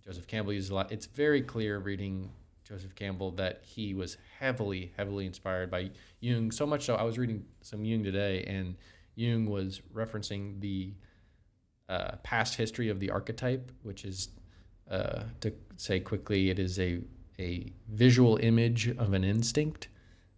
Joseph 0.03 0.27
Campbell 0.27 0.55
uses 0.55 0.71
it 0.71 0.73
a 0.73 0.77
lot. 0.77 0.91
It's 0.91 1.05
very 1.05 1.43
clear 1.43 1.79
reading 1.79 2.31
Joseph 2.65 2.95
Campbell 2.95 3.33
that 3.33 3.61
he 3.63 3.93
was 3.93 4.17
heavily, 4.39 4.93
heavily 4.97 5.27
inspired 5.27 5.71
by 5.71 5.91
Jung. 6.21 6.51
So 6.51 6.65
much 6.65 6.85
so, 6.87 6.95
I 6.95 7.03
was 7.03 7.19
reading 7.19 7.45
some 7.61 7.85
Jung 7.85 8.03
today, 8.03 8.43
and 8.45 8.77
Jung 9.17 9.45
was 9.45 9.83
referencing 9.93 10.61
the 10.61 10.95
uh, 11.91 12.13
past 12.23 12.55
history 12.55 12.89
of 12.89 13.01
the 13.01 13.11
archetype, 13.11 13.71
which 13.83 14.05
is 14.05 14.29
uh, 14.91 15.25
to 15.41 15.53
say 15.77 16.01
quickly, 16.01 16.51
it 16.51 16.59
is 16.59 16.79
a 16.79 17.01
a 17.39 17.73
visual 17.89 18.37
image 18.37 18.89
of 18.89 19.13
an 19.13 19.25
instinct 19.25 19.89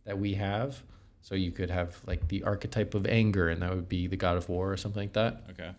that 0.05 0.19
we 0.19 0.35
have. 0.35 0.83
So 1.21 1.35
you 1.35 1.53
could 1.53 1.71
have 1.71 1.97
like 2.07 2.29
the 2.29 2.43
archetype 2.45 2.95
of 2.95 3.07
anger, 3.07 3.49
and 3.49 3.62
that 3.62 3.71
would 3.75 3.88
be 3.88 4.09
the 4.09 4.17
god 4.17 4.37
of 4.37 4.49
war 4.49 4.73
or 4.73 4.77
something 4.77 5.03
like 5.03 5.12
that. 5.12 5.45
Okay. 5.51 5.71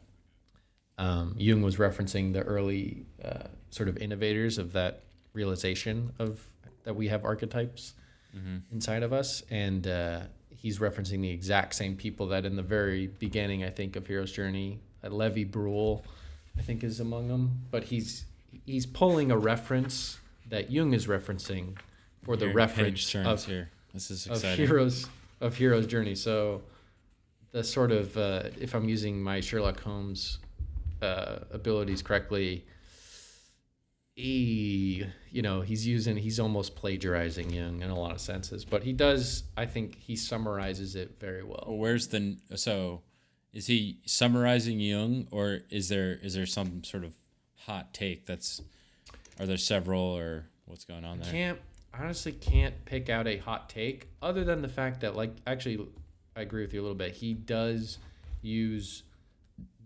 Um, 0.98 1.36
Jung 1.38 1.62
was 1.64 1.78
referencing 1.78 2.34
the 2.34 2.44
early 2.44 3.06
uh, 3.24 3.48
sort 3.72 3.90
of 3.90 3.98
innovators 3.98 4.58
of 4.58 4.74
that 4.74 5.02
realization 5.34 6.14
of 6.20 6.46
that 6.84 6.96
we 6.96 7.08
have 7.10 7.26
archetypes 7.26 7.94
Mm-hmm. 8.36 8.58
inside 8.74 9.04
of 9.04 9.14
us, 9.14 9.44
and 9.52 9.86
uh, 9.88 10.22
he's 10.50 10.80
referencing 10.80 11.22
the 11.22 11.30
exact 11.30 11.76
same 11.76 11.96
people 11.96 12.26
that 12.30 12.46
in 12.46 12.56
the 12.56 12.64
very 12.64 13.06
beginning, 13.06 13.64
I 13.64 13.70
think, 13.70 13.96
of 13.96 14.08
Hero's 14.08 14.32
Journey, 14.32 14.80
Lévy-Bruhl, 15.12 16.04
I 16.58 16.62
think, 16.62 16.84
is 16.84 17.00
among 17.00 17.28
them. 17.28 17.62
But 17.72 17.86
he's 17.86 18.26
he's 18.66 18.86
pulling 18.86 19.32
a 19.32 19.38
reference 19.38 20.20
that 20.50 20.72
Jung 20.72 20.94
is 20.94 21.08
referencing 21.08 21.78
for 22.24 22.38
the 22.38 22.46
Here, 22.46 22.54
reference 22.56 23.16
of 23.16 23.46
here. 23.46 23.70
This 23.94 24.10
is 24.12 24.28
of 24.28 24.42
heroes 24.44 25.08
of 25.42 25.58
heroes 25.58 25.86
journey 25.88 26.16
so 26.16 26.62
the 27.52 27.64
sort 27.64 27.92
of 27.92 28.16
uh, 28.18 28.44
if 28.60 28.74
i'm 28.74 28.88
using 28.88 29.22
my 29.22 29.42
sherlock 29.42 29.80
holmes 29.82 30.40
uh, 31.02 31.40
abilities 31.52 32.02
correctly 32.02 32.66
he 34.16 35.06
you 35.32 35.42
know 35.42 35.62
he's 35.62 35.86
using 35.86 36.16
he's 36.16 36.40
almost 36.40 36.76
plagiarizing 36.76 37.50
Jung 37.50 37.82
in 37.82 37.90
a 37.90 38.00
lot 38.00 38.12
of 38.12 38.22
senses 38.22 38.64
but 38.64 38.84
he 38.84 38.94
does 38.94 39.44
i 39.58 39.66
think 39.66 39.98
he 40.00 40.16
summarizes 40.16 40.96
it 40.96 41.20
very 41.20 41.44
well 41.44 41.64
Well, 41.68 41.78
where's 41.78 42.08
the 42.08 42.38
so? 42.56 43.02
Is 43.54 43.68
he 43.68 44.00
summarizing 44.06 44.80
Jung, 44.80 45.28
or 45.32 45.60
is 45.70 45.90
there 45.90 46.14
is 46.24 46.34
there 46.34 46.46
some 46.46 46.84
sort 46.84 47.04
of 47.04 47.14
hot 47.56 47.94
take 47.94 48.26
that's? 48.26 48.62
Are 49.40 49.46
there 49.46 49.58
several, 49.58 50.02
or 50.02 50.46
what's 50.66 50.86
going 50.86 51.06
on 51.06 51.20
there? 51.20 51.32
can't 51.32 51.60
honestly 51.94 52.32
can't 52.32 52.74
pick 52.86 53.10
out 53.10 53.28
a 53.28 53.38
hot 53.38 53.70
take 53.70 54.08
other 54.22 54.44
than 54.44 54.62
the 54.64 54.68
fact 54.70 55.02
that 55.02 55.16
like 55.16 55.32
actually 55.46 55.88
I 56.36 56.42
agree 56.42 56.64
with 56.64 56.74
you 56.74 56.82
a 56.82 56.84
little 56.84 56.96
bit. 56.98 57.14
He 57.14 57.34
does 57.36 58.00
use 58.42 59.04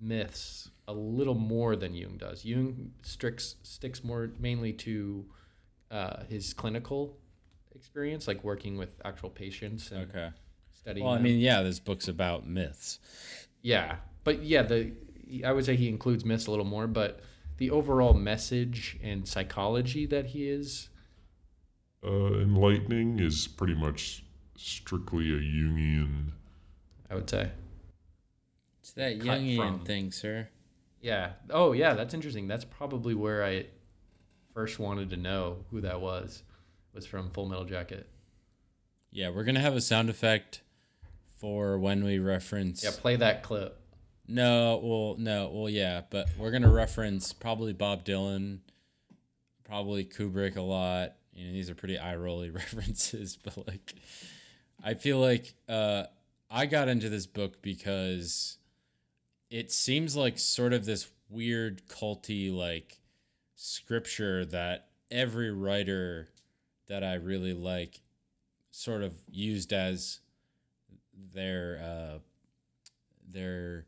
myths 0.01 0.69
a 0.87 0.93
little 0.93 1.35
more 1.35 1.75
than 1.75 1.93
Jung 1.93 2.17
does. 2.17 2.45
Jung 2.45 2.91
sticks 3.01 3.55
sticks 3.63 4.03
more 4.03 4.29
mainly 4.39 4.71
to 4.73 5.25
uh, 5.91 6.23
his 6.29 6.53
clinical 6.53 7.17
experience, 7.75 8.27
like 8.27 8.43
working 8.43 8.77
with 8.77 8.95
actual 9.03 9.29
patients 9.29 9.91
and 9.91 10.09
Okay. 10.09 10.29
studying. 10.73 11.05
Well, 11.05 11.13
I 11.13 11.17
them. 11.17 11.23
mean, 11.23 11.39
yeah, 11.39 11.61
there's 11.61 11.79
books 11.79 12.07
about 12.07 12.47
myths. 12.47 12.99
Yeah, 13.67 13.97
but 14.23 14.43
yeah, 14.43 14.61
the 14.63 14.93
I 15.45 15.51
would 15.51 15.65
say 15.65 15.75
he 15.75 15.89
includes 15.89 16.23
myths 16.23 16.47
a 16.47 16.51
little 16.51 16.65
more, 16.65 16.87
but 16.87 17.19
the 17.57 17.69
overall 17.69 18.13
message 18.13 18.97
and 19.03 19.27
psychology 19.27 20.05
that 20.05 20.27
he 20.27 20.47
is 20.49 20.89
Uh, 22.03 22.39
enlightening 22.39 23.19
is 23.19 23.47
pretty 23.47 23.73
much 23.73 24.23
strictly 24.55 25.25
a 25.33 25.39
Jungian. 25.39 26.31
I 27.09 27.15
would 27.15 27.29
say. 27.29 27.51
It's 28.79 28.91
that 28.93 29.19
Cut 29.19 29.39
Jungian 29.39 29.57
from- 29.57 29.85
thing, 29.85 30.11
sir. 30.11 30.47
Yeah. 31.01 31.33
Oh, 31.49 31.73
yeah. 31.73 31.93
That's 31.93 32.13
interesting. 32.13 32.47
That's 32.47 32.65
probably 32.65 33.13
where 33.15 33.43
I 33.43 33.65
first 34.53 34.79
wanted 34.79 35.09
to 35.09 35.17
know 35.17 35.65
who 35.71 35.81
that 35.81 35.99
was. 36.01 36.43
Was 36.93 37.05
from 37.05 37.29
Full 37.31 37.47
Metal 37.47 37.65
Jacket. 37.65 38.07
Yeah, 39.11 39.29
we're 39.29 39.43
gonna 39.43 39.59
have 39.59 39.75
a 39.75 39.81
sound 39.81 40.09
effect 40.09 40.61
for 41.37 41.77
when 41.77 42.03
we 42.03 42.19
reference. 42.19 42.83
Yeah. 42.83 42.91
Play 42.97 43.15
that 43.17 43.43
clip. 43.43 43.79
No, 44.27 44.81
well, 44.83 45.15
no, 45.17 45.49
well, 45.53 45.69
yeah, 45.69 46.01
but 46.09 46.27
we're 46.37 46.51
gonna 46.51 46.71
reference 46.71 47.31
probably 47.31 47.71
Bob 47.71 48.03
Dylan, 48.03 48.59
probably 49.63 50.03
Kubrick 50.03 50.57
a 50.57 50.61
lot. 50.61 51.13
You 51.33 51.47
know, 51.47 51.53
these 51.53 51.69
are 51.69 51.75
pretty 51.75 51.97
eye 51.97 52.15
rolly 52.15 52.49
references, 52.51 53.37
but 53.41 53.67
like, 53.67 53.93
I 54.83 54.95
feel 54.95 55.19
like 55.19 55.53
uh, 55.69 56.03
I 56.49 56.65
got 56.65 56.89
into 56.89 57.09
this 57.09 57.25
book 57.25 57.61
because 57.61 58.57
it 59.49 59.71
seems 59.71 60.15
like 60.15 60.37
sort 60.39 60.73
of 60.73 60.85
this 60.85 61.09
weird 61.29 61.87
culty 61.87 62.53
like 62.53 62.99
scripture 63.55 64.45
that 64.45 64.87
every 65.09 65.51
writer 65.51 66.27
that 66.87 67.03
I 67.03 67.15
really 67.15 67.53
like 67.53 68.01
sort 68.71 69.03
of 69.03 69.13
used 69.29 69.73
as 69.73 70.19
their 71.33 71.79
uh, 71.83 72.19
their 73.29 73.85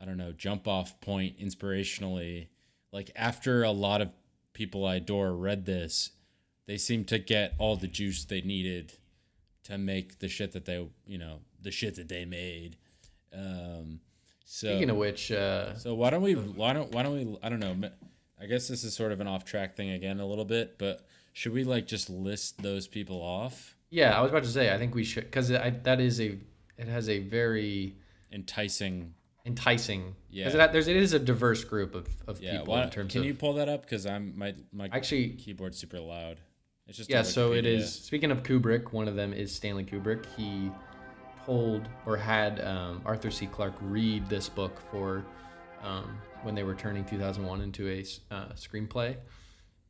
I 0.00 0.04
don't 0.04 0.16
know 0.16 0.32
jump 0.32 0.66
off 0.66 1.00
point 1.00 1.38
inspirationally. 1.38 2.48
Like 2.92 3.10
after 3.14 3.62
a 3.62 3.70
lot 3.70 4.00
of 4.00 4.10
people 4.52 4.84
I 4.84 4.96
adore 4.96 5.32
read 5.34 5.66
this, 5.66 6.10
they 6.66 6.76
seem 6.76 7.04
to 7.06 7.18
get 7.18 7.54
all 7.58 7.76
the 7.76 7.86
juice 7.86 8.24
they 8.24 8.40
needed 8.40 8.94
to 9.64 9.78
make 9.78 10.18
the 10.18 10.28
shit 10.28 10.52
that 10.52 10.64
they 10.64 10.88
you 11.06 11.18
know 11.18 11.40
the 11.60 11.70
shit 11.70 11.96
that 11.96 12.08
they 12.08 12.24
made. 12.24 12.76
Um, 13.32 14.00
so 14.44 14.68
Speaking 14.68 14.90
of 14.90 14.96
which, 14.96 15.30
uh, 15.30 15.76
so 15.76 15.94
why 15.94 16.10
don't 16.10 16.22
we 16.22 16.34
why 16.34 16.72
don't 16.72 16.92
why 16.92 17.02
don't 17.02 17.14
we 17.14 17.38
I 17.42 17.48
don't 17.48 17.60
know 17.60 17.90
I 18.40 18.46
guess 18.46 18.68
this 18.68 18.84
is 18.84 18.94
sort 18.94 19.12
of 19.12 19.20
an 19.20 19.26
off 19.26 19.44
track 19.44 19.76
thing 19.76 19.90
again 19.90 20.18
a 20.18 20.26
little 20.26 20.46
bit, 20.46 20.78
but 20.78 21.06
should 21.32 21.52
we 21.52 21.62
like 21.62 21.86
just 21.86 22.10
list 22.10 22.62
those 22.62 22.88
people 22.88 23.20
off? 23.20 23.76
yeah, 23.90 24.16
I 24.16 24.22
was 24.22 24.30
about 24.30 24.44
to 24.44 24.48
say 24.48 24.72
I 24.72 24.78
think 24.78 24.94
we 24.94 25.04
should 25.04 25.24
because 25.24 25.52
I, 25.52 25.70
that 25.70 26.00
is 26.00 26.20
a 26.20 26.38
it 26.80 26.88
has 26.88 27.08
a 27.08 27.20
very 27.20 27.94
Enticing 28.32 29.14
enticing. 29.44 30.14
Yeah. 30.30 30.48
It, 30.48 30.72
there's 30.72 30.86
it 30.86 30.96
is 30.96 31.12
a 31.12 31.18
diverse 31.18 31.64
group 31.64 31.94
of, 31.94 32.06
of 32.26 32.40
yeah. 32.40 32.58
people 32.58 32.74
Why, 32.74 32.84
in 32.84 32.90
terms 32.90 33.06
of. 33.06 33.12
can 33.12 33.20
of 33.22 33.26
you 33.26 33.34
pull 33.34 33.54
that 33.54 33.68
up? 33.68 33.82
Because 33.82 34.06
I'm 34.06 34.34
my 34.36 34.54
my 34.72 34.88
actually 34.92 35.30
keyboard's 35.30 35.78
super 35.78 35.98
loud. 35.98 36.38
It's 36.86 36.96
just 36.96 37.10
Yeah, 37.10 37.22
so 37.22 37.52
it 37.52 37.66
is. 37.66 37.92
Speaking 37.92 38.30
of 38.30 38.42
Kubrick, 38.42 38.92
one 38.92 39.08
of 39.08 39.16
them 39.16 39.32
is 39.32 39.54
Stanley 39.54 39.84
Kubrick. 39.84 40.26
He 40.36 40.70
told 41.44 41.88
or 42.06 42.16
had 42.16 42.60
um, 42.64 43.02
Arthur 43.04 43.30
C. 43.30 43.46
Clarke 43.46 43.74
read 43.80 44.28
this 44.28 44.48
book 44.48 44.80
for 44.90 45.24
um, 45.82 46.18
when 46.42 46.54
they 46.54 46.62
were 46.62 46.74
turning 46.74 47.04
2001 47.04 47.60
into 47.60 47.88
a 47.88 48.04
uh, 48.32 48.48
screenplay, 48.54 49.16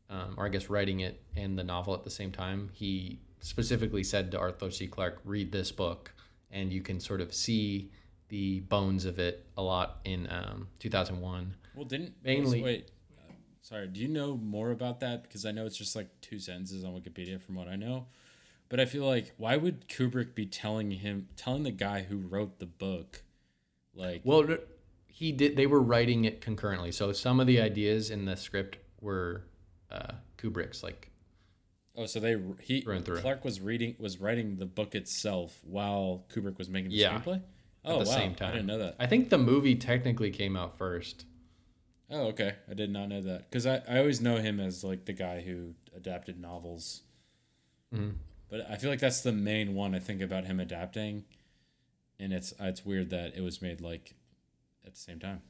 um, 0.09 0.35
or 0.37 0.46
I 0.46 0.48
guess 0.48 0.70
writing 0.70 1.00
it 1.00 1.22
and 1.37 1.59
the 1.59 1.64
novel 1.64 1.94
at 1.94 2.05
the 2.05 2.11
same 2.11 2.33
time. 2.33 2.70
He 2.72 3.20
specifically 3.40 4.05
said 4.05 4.31
to 4.33 4.38
Arthur 4.38 4.70
C. 4.70 4.87
Clarke, 4.87 5.20
"Read 5.24 5.53
this 5.53 5.72
book," 5.72 6.14
and 6.50 6.72
you 6.72 6.82
can 6.82 7.00
sort 7.00 7.20
of 7.20 7.32
see 7.34 7.90
the 8.28 8.60
bones 8.60 9.04
of 9.04 9.18
it 9.18 9.46
a 9.56 9.62
lot 9.62 9.98
in 10.04 10.28
um, 10.30 10.68
2001. 10.78 11.54
Well, 11.74 11.84
didn't 11.84 12.14
mainly- 12.22 12.62
wait. 12.62 12.90
uh, 13.12 13.32
Sorry, 13.60 13.86
do 13.88 14.00
you 14.00 14.08
know 14.08 14.36
more 14.36 14.70
about 14.70 15.00
that? 15.00 15.22
Because 15.22 15.44
I 15.44 15.50
know 15.52 15.66
it's 15.66 15.76
just 15.76 15.94
like 15.96 16.08
two 16.20 16.38
sentences 16.38 16.84
on 16.84 16.92
Wikipedia, 16.92 17.40
from 17.40 17.54
what 17.56 17.68
I 17.68 17.76
know. 17.76 18.06
But 18.68 18.78
I 18.78 18.84
feel 18.84 19.04
like 19.04 19.32
why 19.36 19.56
would 19.56 19.88
Kubrick 19.88 20.34
be 20.34 20.46
telling 20.46 20.92
him, 20.92 21.28
telling 21.36 21.64
the 21.64 21.72
guy 21.72 22.02
who 22.02 22.18
wrote 22.18 22.58
the 22.60 22.66
book, 22.66 23.22
like, 23.94 24.22
Well, 24.24 24.58
he 25.08 25.32
did. 25.32 25.56
They 25.56 25.66
were 25.66 25.82
writing 25.82 26.24
it 26.24 26.40
concurrently, 26.40 26.92
so 26.92 27.12
some 27.12 27.40
of 27.40 27.46
the 27.48 27.60
ideas 27.60 28.10
in 28.10 28.24
the 28.26 28.36
script 28.36 28.78
were 29.00 29.42
uh, 29.90 30.12
Kubrick's. 30.38 30.82
Like, 30.84 31.10
oh, 31.96 32.07
so 32.07 32.20
they 32.20 32.37
he 32.61 32.81
Through 32.83 32.96
and 32.96 33.05
through. 33.05 33.20
Clarke 33.20 33.44
was 33.44 33.61
reading 33.61 33.96
was 33.98 34.18
writing 34.20 34.57
the 34.57 34.66
book 34.66 34.94
itself 34.94 35.59
while 35.64 36.24
Kubrick 36.33 36.59
was 36.59 36.68
making 36.68 36.90
the 36.90 36.96
Yeah, 36.96 37.18
screenplay. 37.20 37.37
at 37.37 37.42
Oh 37.85 37.98
the 38.03 38.09
wow, 38.09 38.16
same 38.16 38.35
time. 38.35 38.50
I 38.50 38.53
didn't 38.53 38.66
know 38.66 38.79
that. 38.79 38.96
I 38.98 39.07
think 39.07 39.31
the 39.31 39.38
movie 39.38 39.74
technically 39.74 40.31
came 40.31 40.57
out 40.57 40.76
first. 40.79 41.24
Oh, 42.11 42.22
okay. 42.29 42.57
I 42.68 42.74
did 42.74 42.90
not 42.90 43.09
know 43.09 43.20
that 43.22 43.48
because 43.50 43.66
I, 43.66 43.83
I 43.88 43.98
always 43.98 44.20
know 44.20 44.37
him 44.38 44.59
as 44.61 44.83
like 44.83 45.05
the 45.05 45.12
guy 45.12 45.40
who 45.42 45.74
adapted 45.96 46.40
novels. 46.40 47.03
Mhm. 47.94 48.14
But 48.48 48.68
I 48.68 48.76
feel 48.76 48.90
like 48.90 48.98
that's 48.98 49.20
the 49.20 49.33
main 49.33 49.74
one 49.74 49.94
I 49.94 50.00
think 50.00 50.20
about 50.20 50.44
him 50.44 50.59
adapting, 50.59 51.24
and 52.18 52.33
it's 52.33 52.53
it's 52.59 52.85
weird 52.85 53.11
that 53.11 53.37
it 53.37 53.42
was 53.42 53.62
made 53.62 53.81
like 53.81 54.14
at 54.85 54.94
the 54.94 54.98
same 54.98 55.20
time. 55.20 55.42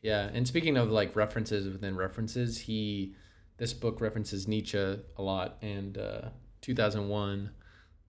Yeah, 0.00 0.30
and 0.32 0.46
speaking 0.48 0.76
of 0.78 0.90
like 0.90 1.14
references 1.14 1.68
within 1.68 1.94
references, 1.96 2.60
he 2.60 3.14
this 3.58 3.72
book 3.72 4.00
references 4.00 4.46
Nietzsche 4.46 4.78
a 4.78 5.22
lot, 5.22 5.56
and 5.62 5.96
uh, 5.96 6.28
2001 6.60 7.50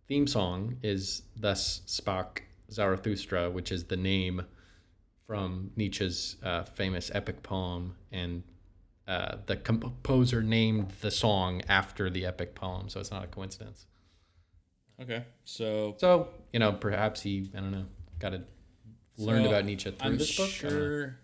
theme 0.07 0.27
song 0.27 0.77
is 0.81 1.23
"Thus 1.35 1.81
Spoke 1.85 2.43
Zarathustra," 2.71 3.49
which 3.49 3.71
is 3.71 3.85
the 3.85 3.97
name 3.97 4.43
from 5.25 5.71
Nietzsche's 5.75 6.37
uh, 6.43 6.63
famous 6.63 7.11
epic 7.13 7.43
poem, 7.43 7.95
and 8.11 8.43
uh, 9.07 9.37
the 9.45 9.55
composer 9.55 10.41
named 10.41 10.91
the 11.01 11.11
song 11.11 11.61
after 11.67 12.09
the 12.09 12.25
epic 12.25 12.55
poem, 12.55 12.89
so 12.89 12.99
it's 12.99 13.11
not 13.11 13.23
a 13.23 13.27
coincidence. 13.27 13.85
Okay, 15.01 15.23
so 15.45 15.95
So 15.97 16.29
you 16.51 16.59
know, 16.59 16.73
perhaps 16.73 17.21
he 17.21 17.49
I 17.55 17.59
don't 17.59 17.71
know 17.71 17.85
got 18.19 18.31
to 18.31 18.41
learned 19.17 19.45
So, 19.45 19.49
about 19.49 19.65
Nietzsche 19.65 19.91
through 19.91 20.11
I'm 20.11 20.17
this 20.17 20.35
book. 20.37 20.49
Sure. 20.49 21.19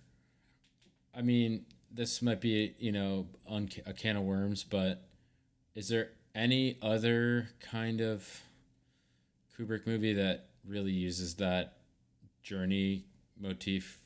I 1.15 1.21
mean, 1.21 1.65
this 1.93 2.21
might 2.21 2.41
be 2.41 2.73
you 2.79 2.91
know 2.91 3.27
on 3.47 3.69
a 3.86 3.93
can 3.93 4.17
of 4.17 4.23
worms, 4.23 4.63
but 4.63 5.03
is 5.75 5.88
there 5.89 6.10
any 6.36 6.77
other 6.82 7.49
kind 7.60 8.01
of 8.01 8.41
Kubrick 9.58 9.86
movie 9.86 10.13
that 10.13 10.47
really 10.65 10.91
uses 10.91 11.36
that 11.36 11.77
journey 12.41 13.06
motif 13.39 13.99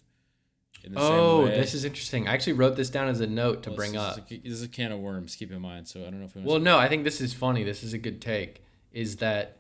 in 0.84 0.94
the 0.94 1.00
Oh, 1.00 1.46
same 1.46 1.52
way. 1.54 1.60
this 1.60 1.74
is 1.74 1.86
interesting. 1.86 2.28
I 2.28 2.34
actually 2.34 2.54
wrote 2.54 2.76
this 2.76 2.90
down 2.90 3.08
as 3.08 3.20
a 3.22 3.28
note 3.28 3.64
to 3.64 3.70
Well, 3.70 3.78
bring 3.78 3.92
this 3.94 4.02
up. 4.02 4.18
Is 4.32 4.38
a, 4.38 4.42
this 4.42 4.54
is 4.54 4.64
a 4.64 4.68
can 4.68 4.92
of 4.92 5.00
worms. 5.00 5.36
Keep 5.36 5.52
in 5.52 5.62
mind. 5.62 5.88
So 5.88 6.02
I 6.02 6.04
don't 6.06 6.20
know 6.20 6.26
if 6.26 6.36
we. 6.36 6.42
Well, 6.42 6.60
no, 6.60 6.78
I 6.78 6.88
think 6.90 7.04
this 7.04 7.22
is 7.22 7.34
funny. 7.34 7.64
This 7.64 7.84
is 7.84 7.94
a 7.94 7.98
good 7.98 8.22
take. 8.22 8.64
Is 8.92 9.18
that 9.18 9.58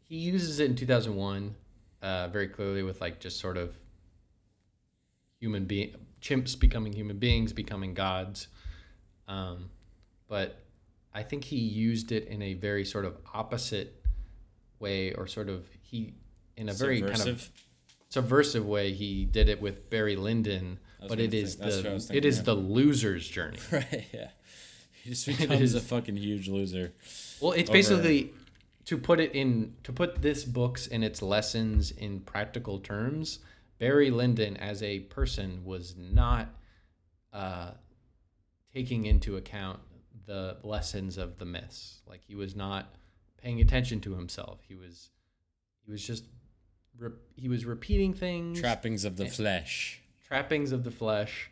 he 0.00 0.16
uses 0.16 0.58
it 0.60 0.70
in 0.70 0.76
2001 0.76 1.54
uh, 2.02 2.28
very 2.28 2.48
clearly 2.48 2.82
with 2.82 3.00
like 3.00 3.20
just 3.20 3.38
sort 3.40 3.56
of 3.56 3.76
human 5.40 5.64
being 5.64 5.94
chimps 6.20 6.58
becoming 6.58 6.92
human 6.92 7.18
beings, 7.18 7.52
becoming 7.52 7.94
gods. 7.94 8.48
Um, 9.26 9.70
but 10.28 10.60
I 11.14 11.22
think 11.22 11.44
he 11.44 11.56
used 11.56 12.12
it 12.12 12.26
in 12.28 12.42
a 12.42 12.54
very 12.54 12.84
sort 12.84 13.04
of 13.04 13.16
opposite 13.32 14.04
way, 14.78 15.12
or 15.14 15.26
sort 15.26 15.48
of 15.48 15.66
he 15.82 16.14
in 16.56 16.68
a 16.68 16.72
very 16.72 17.00
kind 17.00 17.28
of 17.28 17.50
Subversive? 18.10 18.66
way. 18.66 18.92
He 18.92 19.24
did 19.24 19.48
it 19.48 19.60
with 19.60 19.90
Barry 19.90 20.16
Lyndon, 20.16 20.78
but 21.06 21.20
it 21.20 21.34
is 21.34 21.54
think- 21.54 21.70
that's 21.70 21.76
what 21.84 21.86
I 21.92 21.98
the 21.98 22.16
it 22.16 22.24
is 22.24 22.38
yeah. 22.38 22.42
the 22.44 22.56
loser's 22.56 23.28
journey. 23.28 23.58
right. 23.72 24.06
Yeah. 24.12 24.28
He 25.02 25.10
just 25.10 25.26
becomes 25.38 25.74
a 25.74 25.80
fucking 25.80 26.16
huge 26.16 26.48
loser. 26.48 26.92
Well, 27.40 27.52
it's 27.52 27.70
basically 27.70 28.32
to 28.86 28.96
put 28.96 29.20
it 29.20 29.34
in 29.34 29.74
to 29.84 29.92
put 29.92 30.22
this 30.22 30.44
books 30.44 30.86
and 30.86 31.04
its 31.04 31.20
lessons 31.20 31.90
in 31.90 32.20
practical 32.20 32.78
terms. 32.78 33.40
Barry 33.78 34.10
Lyndon, 34.10 34.56
as 34.56 34.82
a 34.82 35.00
person, 35.00 35.64
was 35.64 35.94
not 35.96 36.48
uh, 37.32 37.72
taking 38.74 39.04
into 39.06 39.36
account 39.36 39.80
the 40.26 40.56
lessons 40.62 41.16
of 41.16 41.38
the 41.38 41.44
myths. 41.44 42.02
Like 42.06 42.22
he 42.26 42.34
was 42.34 42.54
not 42.56 42.94
paying 43.42 43.60
attention 43.60 44.00
to 44.00 44.14
himself. 44.14 44.60
He 44.68 44.74
was 44.74 45.10
he 45.84 45.90
was 45.90 46.06
just 46.06 46.24
re- 46.98 47.10
he 47.36 47.48
was 47.48 47.64
repeating 47.64 48.12
things 48.12 48.60
Trappings 48.60 49.04
of 49.04 49.16
the 49.16 49.26
flesh. 49.26 50.00
trappings 50.26 50.72
of 50.72 50.84
the 50.84 50.90
flesh. 50.90 51.50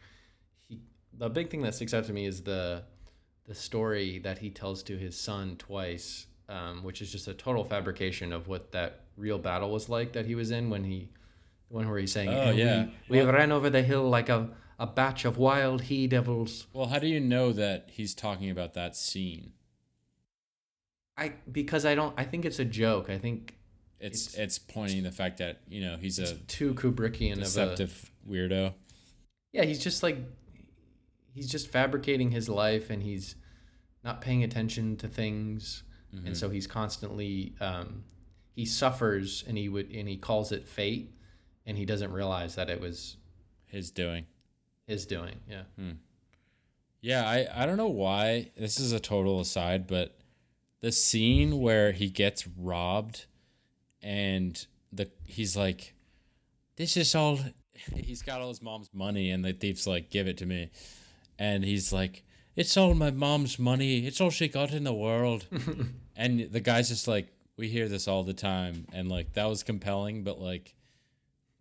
He, 0.68 0.80
the 1.16 1.30
big 1.30 1.50
thing 1.50 1.62
that 1.62 1.74
sticks 1.74 1.94
out 1.94 2.04
to 2.04 2.12
me 2.12 2.26
is 2.26 2.42
the 2.42 2.82
the 3.44 3.54
story 3.54 4.18
that 4.18 4.38
he 4.38 4.50
tells 4.50 4.82
to 4.82 4.96
his 4.96 5.16
son 5.16 5.54
twice, 5.56 6.26
um, 6.48 6.82
which 6.82 7.00
is 7.00 7.12
just 7.12 7.28
a 7.28 7.34
total 7.34 7.62
fabrication 7.64 8.32
of 8.32 8.48
what 8.48 8.72
that 8.72 9.02
real 9.16 9.38
battle 9.38 9.70
was 9.70 9.88
like 9.88 10.12
that 10.14 10.26
he 10.26 10.34
was 10.34 10.50
in 10.50 10.68
when 10.68 10.82
he, 10.82 11.08
the 11.68 11.74
one 11.76 11.88
where 11.88 11.98
he's 11.98 12.12
saying, 12.12 12.28
Oh, 12.28 12.50
"And 12.50 12.58
yeah. 12.58 12.86
we, 13.08 13.18
we 13.20 13.24
ran 13.24 13.52
over 13.52 13.68
the 13.70 13.82
hill 13.82 14.08
like 14.08 14.28
a, 14.28 14.50
a 14.78 14.86
batch 14.86 15.24
of 15.24 15.36
wild 15.38 15.82
he 15.82 16.06
devils." 16.06 16.66
Well, 16.72 16.86
how 16.86 16.98
do 16.98 17.06
you 17.06 17.20
know 17.20 17.52
that 17.52 17.88
he's 17.92 18.14
talking 18.14 18.50
about 18.50 18.74
that 18.74 18.96
scene? 18.96 19.52
I 21.16 21.32
because 21.50 21.84
I 21.86 21.94
don't. 21.94 22.14
I 22.18 22.24
think 22.24 22.44
it's 22.44 22.58
a 22.58 22.64
joke. 22.64 23.08
I 23.10 23.18
think 23.18 23.54
It's 23.98 24.28
It's- 24.34 24.44
it's, 24.44 24.58
pointing 24.58 25.02
the 25.02 25.10
fact 25.12 25.38
that 25.38 25.60
you 25.68 25.80
know 25.80 25.96
he's 25.96 26.18
a 26.18 26.34
too 26.34 26.74
Kubrickian 26.74 27.32
of 27.32 27.38
a 27.38 27.42
deceptive 27.44 28.12
weirdo. 28.28 28.74
yeah, 29.52 29.64
he's 29.64 29.82
just 29.82 30.02
like 30.02 30.18
he's 31.34 31.48
just 31.50 31.68
fabricating 31.68 32.30
his 32.32 32.48
life 32.48 32.90
and 32.90 33.02
he's 33.02 33.36
not 34.04 34.20
paying 34.20 34.44
attention 34.44 34.96
to 34.98 35.08
things 35.08 35.82
Mm-hmm. 36.14 36.28
and 36.28 36.36
so 36.36 36.48
he's 36.50 36.68
constantly 36.68 37.54
um, 37.60 38.04
he 38.54 38.64
suffers 38.64 39.42
and 39.48 39.58
he 39.58 39.68
would 39.68 39.90
and 39.90 40.08
he 40.08 40.16
calls 40.16 40.52
it 40.52 40.66
fate 40.68 41.12
and 41.66 41.76
he 41.76 41.84
doesn't 41.84 42.12
realize 42.12 42.54
that 42.54 42.70
it 42.70 42.80
was 42.80 43.16
His 43.66 43.90
doing. 43.90 44.26
his 44.86 45.04
doing 45.06 45.40
yeah 45.48 45.62
hmm. 45.78 45.92
Yeah, 47.02 47.28
I, 47.28 47.46
I 47.54 47.66
don't 47.66 47.76
know 47.76 47.86
why. 47.86 48.50
This 48.56 48.80
is 48.80 48.90
a 48.90 48.98
total 48.98 49.38
aside, 49.38 49.86
but 49.86 50.18
the 50.80 50.90
scene 50.90 51.60
where 51.60 51.92
he 51.92 52.08
gets 52.08 52.48
robbed 52.48 53.26
and 54.02 54.66
the 54.92 55.08
he's 55.24 55.56
like, 55.56 55.94
This 56.76 56.96
is 56.96 57.14
all 57.14 57.38
he's 57.94 58.22
got 58.22 58.40
all 58.40 58.48
his 58.48 58.62
mom's 58.62 58.90
money 58.92 59.30
and 59.30 59.44
the 59.44 59.52
thief's 59.52 59.86
like, 59.86 60.10
Give 60.10 60.26
it 60.26 60.38
to 60.38 60.46
me. 60.46 60.70
And 61.38 61.64
he's 61.64 61.92
like, 61.92 62.24
It's 62.56 62.76
all 62.76 62.94
my 62.94 63.10
mom's 63.12 63.56
money. 63.58 64.06
It's 64.06 64.20
all 64.20 64.30
she 64.30 64.48
got 64.48 64.72
in 64.72 64.82
the 64.82 64.94
world. 64.94 65.46
and 66.16 66.50
the 66.50 66.60
guy's 66.60 66.88
just 66.88 67.06
like, 67.06 67.28
We 67.56 67.68
hear 67.68 67.88
this 67.88 68.08
all 68.08 68.24
the 68.24 68.34
time 68.34 68.86
and 68.92 69.08
like 69.08 69.34
that 69.34 69.46
was 69.46 69.62
compelling, 69.62 70.24
but 70.24 70.40
like 70.40 70.74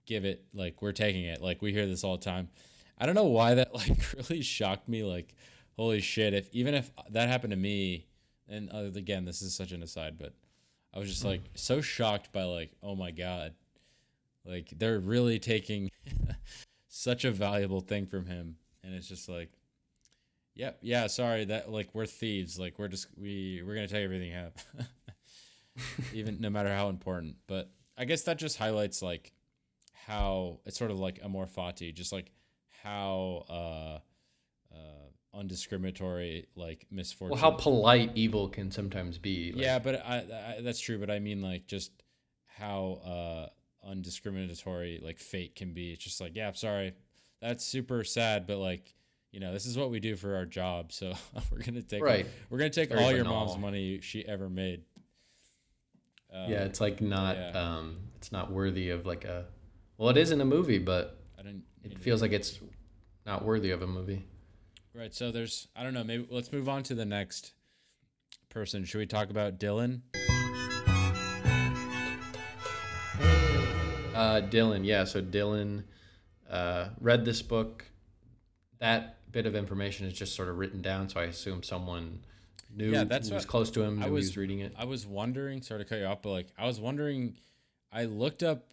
give 0.05 0.25
it 0.25 0.45
like 0.53 0.81
we're 0.81 0.91
taking 0.91 1.23
it. 1.23 1.41
Like 1.41 1.61
we 1.61 1.71
hear 1.71 1.85
this 1.85 2.03
all 2.03 2.17
the 2.17 2.23
time. 2.23 2.49
I 2.97 3.05
don't 3.05 3.15
know 3.15 3.25
why 3.25 3.55
that 3.55 3.73
like 3.73 3.97
really 4.15 4.41
shocked 4.41 4.87
me. 4.87 5.03
Like, 5.03 5.35
holy 5.75 6.01
shit! 6.01 6.33
If 6.33 6.49
even 6.53 6.73
if 6.73 6.91
that 7.09 7.29
happened 7.29 7.51
to 7.51 7.57
me, 7.57 8.07
and 8.47 8.69
uh, 8.71 8.91
again, 8.95 9.25
this 9.25 9.41
is 9.41 9.55
such 9.55 9.71
an 9.71 9.83
aside, 9.83 10.17
but 10.17 10.33
I 10.93 10.99
was 10.99 11.09
just 11.09 11.25
like 11.25 11.41
so 11.55 11.81
shocked 11.81 12.31
by 12.31 12.43
like, 12.43 12.71
oh 12.81 12.95
my 12.95 13.11
god, 13.11 13.53
like 14.45 14.73
they're 14.77 14.99
really 14.99 15.39
taking 15.39 15.91
such 16.87 17.25
a 17.25 17.31
valuable 17.31 17.81
thing 17.81 18.05
from 18.05 18.25
him, 18.25 18.55
and 18.83 18.93
it's 18.93 19.09
just 19.09 19.27
like, 19.27 19.51
yeah, 20.53 20.71
yeah, 20.81 21.07
sorry 21.07 21.45
that 21.45 21.69
like 21.69 21.89
we're 21.93 22.05
thieves. 22.05 22.57
Like 22.57 22.79
we're 22.79 22.87
just 22.87 23.07
we 23.17 23.61
we're 23.65 23.75
gonna 23.75 23.87
take 23.87 24.05
everything 24.05 24.29
you 24.29 24.35
have, 24.35 24.53
even 26.13 26.39
no 26.39 26.49
matter 26.49 26.73
how 26.73 26.87
important. 26.87 27.35
But 27.47 27.71
I 27.97 28.05
guess 28.05 28.21
that 28.23 28.37
just 28.37 28.57
highlights 28.57 29.01
like 29.01 29.33
how 30.05 30.59
it's 30.65 30.77
sort 30.77 30.91
of 30.91 30.99
like 30.99 31.19
amor 31.23 31.47
fati, 31.47 31.93
just 31.93 32.11
like 32.11 32.31
how 32.83 33.45
uh, 33.49 34.75
uh, 34.75 35.39
undiscriminatory 35.41 36.45
like 36.55 36.85
misfortune. 36.91 37.39
well 37.39 37.51
how 37.51 37.57
polite 37.57 38.11
evil 38.15 38.47
can 38.47 38.71
sometimes 38.71 39.17
be 39.17 39.51
like, 39.51 39.63
yeah, 39.63 39.79
but 39.79 40.05
I, 40.05 40.17
I 40.17 40.61
that's 40.61 40.79
true. 40.79 40.99
But 40.99 41.09
I 41.09 41.19
mean 41.19 41.41
like 41.41 41.65
just 41.67 41.91
how 42.45 42.99
uh, 43.05 43.89
undiscriminatory 43.89 45.01
like 45.03 45.19
fate 45.19 45.55
can 45.55 45.73
be. 45.73 45.91
It's 45.91 46.03
just 46.03 46.21
like 46.21 46.35
yeah, 46.35 46.47
I'm 46.47 46.55
sorry, 46.55 46.93
that's 47.41 47.65
super 47.65 48.03
sad, 48.03 48.47
but 48.47 48.57
like. 48.57 48.93
You 49.31 49.41
know, 49.41 49.51
this 49.51 49.65
is 49.65 49.77
what 49.77 49.91
we 49.91 49.99
do 49.99 50.15
for 50.15 50.37
our 50.37 50.45
job, 50.45 50.93
so 50.93 51.11
we're 51.51 51.61
gonna 51.61 51.81
take 51.81 52.01
Right. 52.01 52.25
We're 52.49 52.57
gonna 52.57 52.69
take 52.69 52.87
Very 52.87 53.03
all 53.03 53.11
your 53.11 53.25
mom's 53.25 53.57
money 53.57 53.99
she 53.99 54.25
ever 54.25 54.47
made. 54.47 54.83
Um, 56.33 56.49
yeah 56.49 56.63
it's 56.63 56.79
like 56.79 57.01
not 57.01 57.35
yeah. 57.35 57.51
um 57.51 57.97
it's 58.15 58.31
not 58.31 58.49
worthy 58.49 58.91
of 58.91 59.05
like 59.05 59.25
a 59.25 59.45
well 59.97 60.09
it 60.09 60.17
is 60.17 60.31
in 60.31 60.41
a 60.41 60.45
movie 60.45 60.77
but 60.79 61.19
I 61.39 61.41
didn't. 61.43 61.63
it 61.83 61.99
feels 61.99 62.21
like 62.21 62.31
it's 62.31 62.59
not 63.25 63.43
worthy 63.45 63.71
of 63.71 63.81
a 63.81 63.87
movie 63.87 64.25
Right. 64.97 65.13
So 65.13 65.29
there's, 65.29 65.67
I 65.75 65.83
don't 65.83 65.93
know, 65.93 66.05
maybe 66.05 66.25
let's 66.31 66.53
move 66.53 66.69
on 66.69 66.81
to 66.83 66.95
the 66.95 67.03
next 67.03 67.53
person. 68.47 68.85
Should 68.85 68.99
we 68.99 69.05
talk 69.05 69.29
about 69.29 69.59
Dylan? 69.59 70.03
Uh, 74.13 74.39
Dylan, 74.49 74.85
yeah. 74.85 75.03
So 75.03 75.21
Dylan 75.21 75.83
uh, 76.49 76.87
read 77.01 77.25
this 77.25 77.41
book. 77.41 77.83
That 78.79 79.17
bit 79.31 79.45
of 79.45 79.53
information 79.55 80.07
is 80.07 80.13
just 80.13 80.33
sort 80.33 80.47
of 80.47 80.57
written 80.57 80.81
down. 80.81 81.09
So 81.09 81.19
I 81.19 81.25
assume 81.25 81.61
someone 81.63 82.19
knew 82.73 82.91
Yeah, 82.91 83.03
that's 83.03 83.27
who 83.27 83.35
was 83.35 83.45
close 83.45 83.69
to 83.71 83.81
him, 83.83 83.97
knew 83.97 84.03
I 84.03 84.05
he 84.05 84.11
was- 84.11 84.27
was 84.27 84.37
reading 84.37 84.59
it. 84.59 84.73
I 84.77 84.85
was 84.85 85.05
wondering, 85.05 85.61
sorry 85.61 85.83
to 85.83 85.89
cut 85.89 85.99
you 85.99 86.05
off, 86.05 86.21
but 86.21 86.29
like, 86.29 86.47
I 86.57 86.65
was 86.65 86.79
wondering, 86.79 87.35
I 87.91 88.05
looked 88.05 88.43
up, 88.43 88.69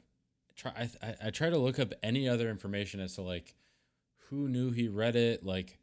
try, 0.56 0.72
I, 0.76 1.06
I, 1.06 1.14
I 1.26 1.30
tried 1.30 1.50
to 1.50 1.58
look 1.58 1.78
up 1.78 1.92
any 2.02 2.28
other 2.28 2.50
information 2.50 3.00
as 3.00 3.14
to 3.16 3.22
like 3.22 3.54
who 4.28 4.48
knew 4.48 4.70
he 4.70 4.88
read 4.88 5.14
it, 5.14 5.44
like, 5.44 5.78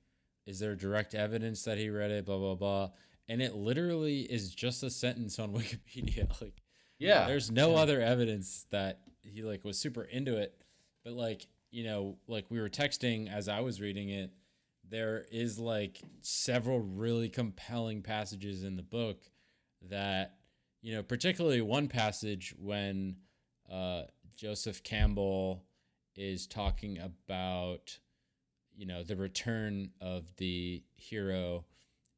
is 0.47 0.59
there 0.59 0.75
direct 0.75 1.13
evidence 1.13 1.63
that 1.63 1.77
he 1.77 1.89
read 1.89 2.09
it, 2.09 2.25
blah, 2.25 2.37
blah, 2.37 2.55
blah. 2.55 2.89
And 3.27 3.41
it 3.43 3.53
literally 3.53 4.21
is 4.21 4.55
just 4.55 4.81
a 4.81 4.89
sentence 4.89 5.37
on 5.37 5.53
Wikipedia. 5.53 6.29
Like, 6.41 6.61
Yeah, 6.97 7.27
there's 7.27 7.51
no 7.51 7.75
other 7.75 8.01
evidence 8.01 8.65
that 8.71 9.01
he 9.21 9.43
like 9.43 9.63
was 9.63 9.77
super 9.77 10.03
into 10.03 10.37
it 10.37 10.59
but 11.03 11.13
like 11.13 11.47
you 11.71 11.83
know 11.83 12.17
like 12.27 12.45
we 12.49 12.59
were 12.59 12.69
texting 12.69 13.31
as 13.31 13.47
i 13.47 13.59
was 13.59 13.81
reading 13.81 14.09
it 14.09 14.31
there 14.87 15.25
is 15.31 15.59
like 15.59 16.01
several 16.21 16.79
really 16.79 17.29
compelling 17.29 18.01
passages 18.01 18.63
in 18.63 18.75
the 18.75 18.83
book 18.83 19.21
that 19.89 20.35
you 20.81 20.93
know 20.93 21.03
particularly 21.03 21.61
one 21.61 21.87
passage 21.87 22.55
when 22.57 23.15
uh, 23.71 24.03
joseph 24.39 24.81
campbell 24.83 25.63
is 26.15 26.47
talking 26.47 26.97
about 26.97 27.99
you 28.75 28.85
know 28.85 29.03
the 29.03 29.15
return 29.15 29.89
of 30.01 30.35
the 30.37 30.81
hero. 30.95 31.65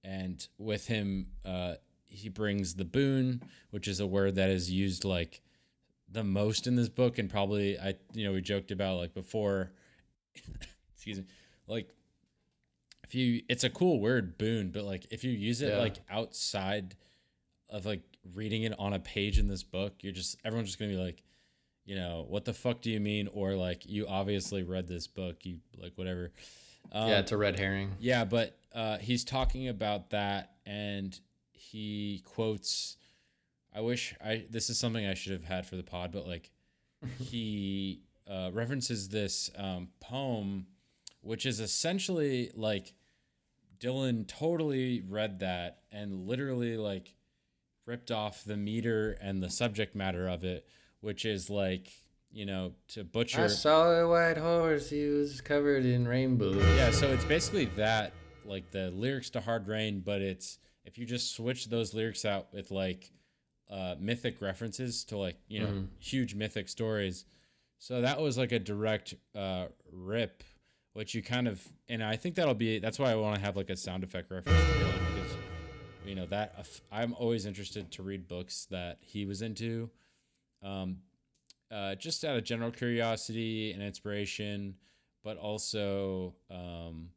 And 0.03 0.45
with 0.57 0.87
him 0.87 1.27
uh, 1.45 1.75
he 2.07 2.29
brings 2.29 2.73
the 2.75 2.85
boon 2.85 3.43
which 3.69 3.87
is 3.87 3.99
a 3.99 4.07
word 4.07 4.35
that 4.35 4.49
is 4.49 4.69
used 4.71 5.03
like 5.05 5.41
the 6.11 6.23
most 6.23 6.67
in 6.67 6.75
this 6.75 6.89
book. 6.89 7.17
And 7.17 7.29
probably 7.29 7.79
i 7.79 7.95
you 8.13 8.25
know 8.25 8.33
we 8.33 8.41
joked 8.41 8.71
about 8.71 8.97
like 8.97 9.13
before 9.13 9.71
excuse 10.95 11.17
me 11.19 11.25
like 11.67 11.89
if 13.03 13.15
you 13.15 13.41
it's 13.49 13.63
a 13.63 13.69
cool 13.69 13.99
word 13.99 14.37
boon. 14.37 14.69
But 14.71 14.83
like 14.83 15.05
if 15.11 15.23
you 15.23 15.31
use 15.31 15.61
it 15.61 15.69
Yeah. 15.69 15.79
like 15.79 15.97
outside 16.09 16.95
of 17.69 17.85
like 17.85 18.01
reading 18.35 18.63
it 18.63 18.73
on 18.77 18.93
a 18.93 18.99
page 18.99 19.39
in 19.39 19.47
this 19.47 19.63
book 19.63 19.93
you're 20.01 20.13
just 20.13 20.37
everyone's 20.45 20.69
just 20.69 20.79
gonna 20.79 20.91
be 20.91 20.97
like 20.97 21.23
you 21.85 21.95
know 21.95 22.25
what 22.27 22.45
the 22.45 22.53
fuck 22.53 22.81
do 22.81 22.89
you 22.91 22.99
mean 22.99 23.27
or 23.33 23.55
like 23.55 23.85
you 23.85 24.07
obviously 24.07 24.63
read 24.63 24.87
this 24.87 25.07
book 25.07 25.37
you 25.43 25.57
like 25.77 25.93
whatever 25.95 26.31
um, 26.91 27.09
yeah, 27.09 27.19
it's 27.19 27.31
a 27.31 27.37
red 27.37 27.57
herring. 27.57 27.95
yeah, 27.99 28.25
but 28.25 28.57
uh, 28.73 28.97
he's 28.97 29.23
talking 29.23 29.67
about 29.67 30.09
that, 30.11 30.51
and 30.65 31.17
he 31.51 32.23
quotes. 32.25 32.97
I 33.73 33.81
wish 33.81 34.13
I. 34.23 34.45
This 34.49 34.69
is 34.69 34.77
something 34.77 35.05
I 35.05 35.13
should 35.13 35.33
have 35.33 35.45
had 35.45 35.65
for 35.65 35.75
the 35.75 35.83
pod, 35.83 36.11
but 36.11 36.27
like, 36.27 36.51
he 37.19 38.01
uh, 38.29 38.49
references 38.53 39.09
this 39.09 39.49
um, 39.57 39.89
poem, 40.01 40.67
which 41.21 41.45
is 41.45 41.59
essentially 41.59 42.51
like 42.55 42.93
Dylan 43.79 44.27
totally 44.27 45.01
read 45.07 45.39
that 45.39 45.79
and 45.91 46.27
literally 46.27 46.77
like 46.77 47.15
ripped 47.85 48.11
off 48.11 48.43
the 48.43 48.57
meter 48.57 49.17
and 49.21 49.41
the 49.41 49.49
subject 49.49 49.95
matter 49.95 50.27
of 50.27 50.43
it, 50.43 50.67
which 51.01 51.25
is 51.25 51.49
like 51.49 51.91
you 52.31 52.45
know 52.45 52.73
to 52.89 53.03
butcher. 53.03 53.43
I 53.43 53.47
saw 53.47 53.91
a 53.91 54.07
white 54.07 54.37
horse. 54.37 54.89
He 54.89 55.05
was 55.05 55.41
covered 55.41 55.85
in 55.85 56.07
rainbows. 56.07 56.63
Yeah, 56.77 56.91
so 56.91 57.11
it's 57.11 57.25
basically 57.25 57.65
that, 57.75 58.13
like 58.45 58.71
the 58.71 58.91
lyrics 58.91 59.29
to 59.31 59.41
Hard 59.41 59.67
Rain, 59.67 60.01
but 60.05 60.21
it's 60.21 60.57
if 60.85 60.97
you 60.97 61.05
just 61.05 61.35
switch 61.35 61.69
those 61.69 61.93
lyrics 61.93 62.25
out 62.25 62.47
with 62.53 62.71
like 62.71 63.11
uh, 63.69 63.95
mythic 63.99 64.41
references 64.41 65.03
to 65.05 65.17
like 65.17 65.37
you 65.47 65.59
know 65.61 65.83
huge 65.99 66.35
mythic 66.35 66.69
stories. 66.69 67.25
So 67.79 68.01
that 68.01 68.21
was 68.21 68.37
like 68.37 68.51
a 68.51 68.59
direct 68.59 69.15
uh, 69.35 69.67
rip, 69.91 70.43
which 70.93 71.15
you 71.15 71.23
kind 71.23 71.47
of 71.47 71.67
and 71.89 72.03
I 72.03 72.15
think 72.15 72.35
that'll 72.35 72.53
be 72.53 72.79
that's 72.79 72.99
why 72.99 73.11
I 73.11 73.15
want 73.15 73.35
to 73.35 73.41
have 73.41 73.55
like 73.55 73.69
a 73.69 73.77
sound 73.77 74.03
effect 74.03 74.29
reference 74.29 74.59
to 74.59 74.73
because 75.13 75.31
you 76.05 76.15
know 76.15 76.25
that 76.27 76.67
I'm 76.91 77.13
always 77.13 77.45
interested 77.45 77.91
to 77.93 78.03
read 78.03 78.27
books 78.27 78.67
that 78.69 78.99
he 79.01 79.25
was 79.25 79.41
into. 79.41 79.89
Um, 80.63 80.97
uh, 81.71 81.95
just 81.95 82.25
out 82.25 82.35
of 82.35 82.43
general 82.43 82.71
curiosity 82.71 83.71
and 83.71 83.81
inspiration, 83.81 84.75
but 85.23 85.37
also 85.37 86.35
um, 86.49 87.09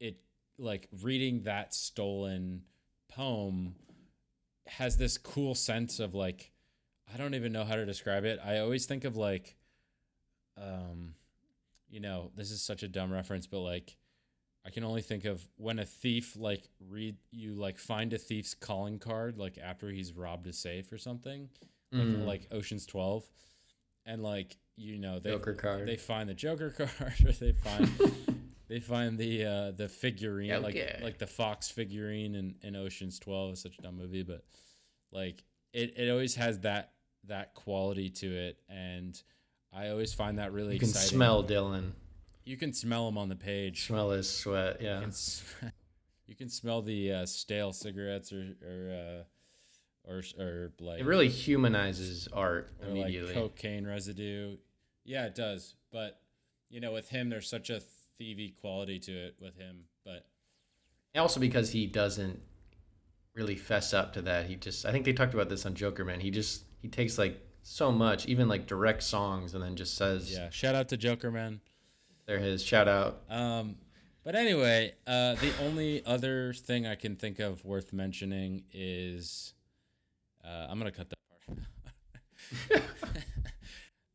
it 0.00 0.16
like 0.58 0.88
reading 1.02 1.42
that 1.44 1.72
stolen 1.72 2.62
poem 3.08 3.74
has 4.66 4.96
this 4.96 5.18
cool 5.18 5.54
sense 5.54 6.00
of 6.00 6.14
like 6.14 6.52
I 7.12 7.16
don't 7.16 7.34
even 7.34 7.52
know 7.52 7.64
how 7.64 7.76
to 7.76 7.86
describe 7.86 8.24
it. 8.24 8.38
I 8.44 8.58
always 8.58 8.86
think 8.86 9.04
of 9.04 9.16
like 9.16 9.56
um 10.60 11.14
you 11.88 11.98
know, 12.00 12.30
this 12.36 12.52
is 12.52 12.62
such 12.62 12.84
a 12.84 12.88
dumb 12.88 13.12
reference, 13.12 13.46
but 13.46 13.60
like 13.60 13.96
I 14.64 14.70
can 14.70 14.84
only 14.84 15.02
think 15.02 15.24
of 15.24 15.48
when 15.56 15.78
a 15.78 15.86
thief 15.86 16.36
like 16.36 16.68
read 16.88 17.16
you 17.30 17.54
like 17.54 17.78
find 17.78 18.12
a 18.12 18.18
thief's 18.18 18.54
calling 18.54 18.98
card 18.98 19.38
like 19.38 19.58
after 19.58 19.90
he's 19.90 20.12
robbed 20.12 20.46
a 20.46 20.52
safe 20.52 20.92
or 20.92 20.98
something, 20.98 21.48
Mm. 21.92 22.24
like 22.26 22.46
Ocean's 22.52 22.86
Twelve, 22.86 23.28
and 24.06 24.22
like 24.22 24.56
you 24.76 24.98
know 24.98 25.18
they 25.18 25.30
Joker 25.30 25.54
card. 25.54 25.88
they 25.88 25.96
find 25.96 26.28
the 26.28 26.34
Joker 26.34 26.70
card 26.98 27.14
or 27.26 27.32
they 27.32 27.52
find 27.52 27.90
they 28.68 28.80
find 28.80 29.18
the 29.18 29.44
uh, 29.44 29.70
the 29.72 29.88
figurine 29.88 30.62
like 30.62 30.76
like 31.02 31.18
the 31.18 31.26
Fox 31.26 31.68
figurine 31.70 32.34
in, 32.34 32.54
in 32.62 32.76
Ocean's 32.76 33.18
Twelve. 33.18 33.52
It's 33.52 33.62
such 33.62 33.78
a 33.78 33.82
dumb 33.82 33.96
movie, 33.96 34.22
but 34.22 34.44
like 35.12 35.42
it, 35.72 35.94
it 35.98 36.10
always 36.10 36.36
has 36.36 36.60
that 36.60 36.92
that 37.26 37.54
quality 37.54 38.08
to 38.08 38.26
it, 38.32 38.58
and 38.68 39.20
I 39.72 39.88
always 39.88 40.14
find 40.14 40.38
that 40.38 40.52
really 40.52 40.74
You 40.74 40.80
can 40.80 40.88
exciting. 40.90 41.08
smell 41.16 41.44
Dylan. 41.44 41.90
You 42.44 42.56
can 42.56 42.72
smell 42.72 43.06
him 43.08 43.18
on 43.18 43.28
the 43.28 43.36
page. 43.36 43.86
Smell 43.86 44.10
his 44.10 44.28
sweat. 44.28 44.80
You 44.80 44.86
Yeah. 44.88 45.00
can, 45.00 45.12
you 46.26 46.34
can 46.34 46.48
smell 46.48 46.82
the 46.82 47.12
uh, 47.12 47.26
stale 47.26 47.72
cigarettes 47.72 48.32
or 48.32 48.54
or 48.64 48.90
uh, 48.92 49.22
or 50.10 50.22
or 50.38 50.72
like 50.80 51.00
It 51.00 51.06
really 51.06 51.28
humanizes 51.28 52.28
art 52.32 52.70
or 52.82 52.88
immediately. 52.90 53.32
like 53.34 53.42
cocaine 53.42 53.86
residue. 53.86 54.56
Yeah, 55.04 55.26
it 55.26 55.34
does. 55.34 55.76
But 55.92 56.20
you 56.68 56.80
know, 56.80 56.92
with 56.92 57.08
him, 57.08 57.30
there's 57.30 57.48
such 57.48 57.70
a 57.70 57.80
thievy 58.20 58.54
quality 58.60 58.98
to 58.98 59.12
it 59.12 59.36
with 59.40 59.56
him. 59.56 59.84
But 60.04 60.26
also 61.16 61.40
because 61.40 61.70
he 61.70 61.86
doesn't 61.86 62.40
really 63.34 63.56
fess 63.56 63.94
up 63.94 64.12
to 64.14 64.22
that. 64.22 64.46
He 64.46 64.56
just 64.56 64.84
I 64.84 64.92
think 64.92 65.04
they 65.04 65.12
talked 65.12 65.34
about 65.34 65.48
this 65.48 65.64
on 65.66 65.74
Joker 65.74 66.04
Man. 66.04 66.20
He 66.20 66.30
just 66.30 66.64
he 66.82 66.88
takes 66.88 67.16
like 67.18 67.40
so 67.62 67.92
much, 67.92 68.26
even 68.26 68.48
like 68.48 68.66
direct 68.66 69.02
songs, 69.02 69.54
and 69.54 69.62
then 69.62 69.76
just 69.76 69.96
says 69.96 70.32
yeah, 70.32 70.50
shout 70.50 70.74
out 70.74 70.88
to 70.88 70.96
Joker 70.96 71.30
Man. 71.30 71.60
they're 72.26 72.38
his. 72.38 72.62
Shout 72.62 72.88
out. 72.88 73.22
Um, 73.28 73.76
but 74.24 74.34
anyway, 74.34 74.94
uh, 75.06 75.34
the 75.36 75.52
only 75.62 76.04
other 76.04 76.52
thing 76.52 76.86
I 76.86 76.94
can 76.94 77.16
think 77.16 77.38
of 77.38 77.64
worth 77.64 77.92
mentioning 77.92 78.64
is 78.72 79.54
uh, 80.44 80.66
I'm 80.68 80.78
gonna 80.78 80.90
cut 80.92 81.10
that 81.10 81.18
part. 82.70 82.82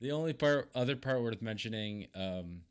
the 0.01 0.11
only 0.11 0.33
part, 0.33 0.69
other 0.75 0.95
part 0.95 1.21
worth 1.21 1.41
mentioning, 1.41 2.07
um, 2.15 2.61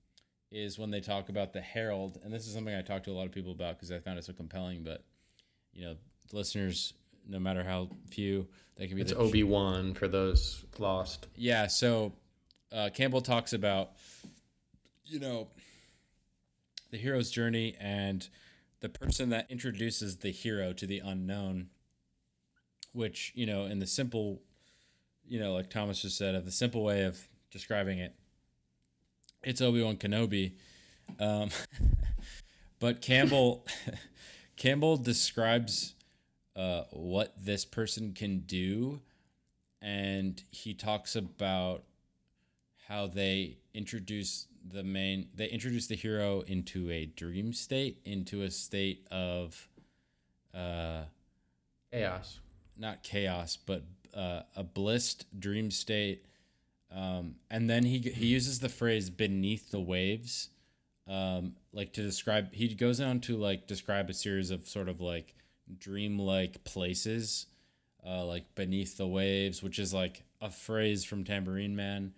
is 0.51 0.79
when 0.79 0.91
they 0.91 1.01
talk 1.01 1.29
about 1.29 1.53
the 1.53 1.61
Herald, 1.61 2.19
and 2.23 2.33
this 2.33 2.47
is 2.47 2.55
something 2.55 2.75
I 2.75 2.83
talked 2.83 3.07
to 3.07 3.11
a 3.11 3.15
lot 3.15 3.27
of 3.27 3.33
people 3.33 3.53
about 3.53 3.75
because 3.77 3.91
I 3.91 3.99
found 3.99 4.19
it 4.19 4.25
so 4.25 4.33
compelling. 4.33 4.83
But 4.85 5.05
you 5.73 5.85
know, 5.85 5.97
listeners, 6.33 6.95
no 7.29 7.39
matter 7.39 7.65
how 7.65 7.89
few, 8.11 8.47
they 8.77 8.87
can 8.87 8.97
be 8.97 9.03
It's 9.03 9.13
Obi 9.13 9.43
Wan 9.43 9.95
for 9.95 10.09
those 10.09 10.65
lost. 10.79 11.27
yeah, 11.37 11.67
so 11.67 12.13
uh, 12.73 12.91
Campbell 12.93 13.21
talks 13.21 13.53
about, 13.53 13.93
you 15.05 15.19
know, 15.19 15.49
the 16.91 16.97
hero's 16.97 17.31
journey 17.31 17.75
and 17.81 18.29
the 18.81 18.89
person 18.89 19.31
that 19.31 19.51
introduces 19.51 20.19
the 20.19 20.31
hero 20.31 20.73
to 20.73 20.87
the 20.87 20.99
unknown, 20.99 21.71
which, 22.95 23.33
you 23.35 23.45
know, 23.45 23.67
in 23.67 23.79
the 23.79 23.87
simple, 23.87 24.41
you 25.27 25.39
know, 25.39 25.53
like 25.53 25.69
Thomas 25.69 26.03
just 26.03 26.17
said, 26.17 26.35
of 26.35 26.45
the 26.45 26.51
simple 26.51 26.83
way 26.83 27.05
of 27.05 27.29
describing 27.51 27.99
it, 27.99 28.15
it's 29.43 29.61
Obi 29.61 29.83
Wan 29.83 29.97
Kenobi. 29.97 30.53
Um, 31.21 31.51
but 32.79 33.03
Campbell, 33.03 33.67
Campbell 34.57 34.97
describes 34.97 35.95
uh, 36.57 36.85
what 36.91 37.35
this 37.37 37.65
person 37.65 38.15
can 38.15 38.41
do 38.41 39.01
and 39.85 40.43
he 40.51 40.73
talks 40.73 41.15
about 41.15 41.83
how 42.89 43.07
they 43.07 43.59
introduce 43.75 44.47
the 44.67 44.83
main 44.83 45.29
they 45.35 45.47
introduce 45.47 45.87
the 45.87 45.95
hero 45.95 46.41
into 46.47 46.91
a 46.91 47.05
dream 47.05 47.53
state 47.53 48.01
into 48.07 48.41
a 48.43 48.51
state 48.51 49.07
of 49.11 49.69
uh 50.55 51.03
Chaos. 51.93 52.41
Not 52.79 53.03
chaos 53.03 53.57
but 53.57 53.85
uh, 54.15 54.43
a 54.57 54.63
blissed 54.63 55.27
dream 55.39 55.71
state 55.71 56.25
um 56.95 57.37
and 57.51 57.69
then 57.69 57.85
he 57.85 57.99
he 57.99 58.27
uses 58.27 58.61
the 58.61 58.69
phrase 58.69 59.11
beneath 59.11 59.71
the 59.71 59.81
waves 59.81 60.51
um 61.09 61.55
like 61.73 61.93
to 61.93 62.03
describe 62.03 62.55
he 62.55 62.75
goes 62.75 63.01
on 63.01 63.21
to 63.21 63.37
like 63.37 63.67
describe 63.67 64.09
a 64.09 64.15
series 64.15 64.51
of 64.51 64.69
sort 64.69 64.89
of 64.89 65.01
like 65.01 65.35
dream-like 65.79 66.63
places 66.65 67.47
uh, 68.07 68.25
like 68.25 68.55
beneath 68.55 68.97
the 68.97 69.07
waves, 69.07 69.63
which 69.63 69.79
is 69.79 69.95
like 69.95 70.25
a 70.41 70.51
phrase 70.51 71.05
from 71.05 71.25
Tambourine 71.25 71.75
Man, 71.75 72.13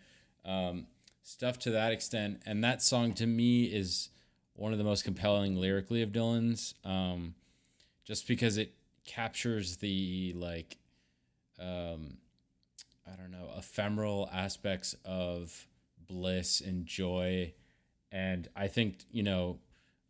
um, 0.45 0.87
stuff 1.23 1.59
to 1.61 1.71
that 1.71 1.92
extent. 1.92 2.42
And 2.45 2.62
that 2.64 2.83
song 2.83 3.12
to 3.14 3.27
me 3.27 3.64
is 3.64 4.09
one 4.55 4.73
of 4.73 4.79
the 4.79 4.85
most 4.85 5.05
compelling 5.05 5.57
lyrically 5.57 6.03
of 6.03 6.11
Dylan's, 6.11 6.75
um, 6.85 7.35
just 8.05 8.27
because 8.27 8.59
it 8.59 8.75
captures 9.07 9.79
the 9.79 10.35
like, 10.37 10.79
um, 11.61 12.19
I 13.07 13.16
don't 13.16 13.31
know, 13.31 13.51
ephemeral 13.57 14.29
aspects 14.33 14.95
of 15.05 15.66
bliss 16.07 16.61
and 16.61 16.87
joy. 16.87 17.55
And 18.12 18.49
I 18.55 18.69
think 18.69 19.05
you 19.11 19.23
know, 19.23 19.59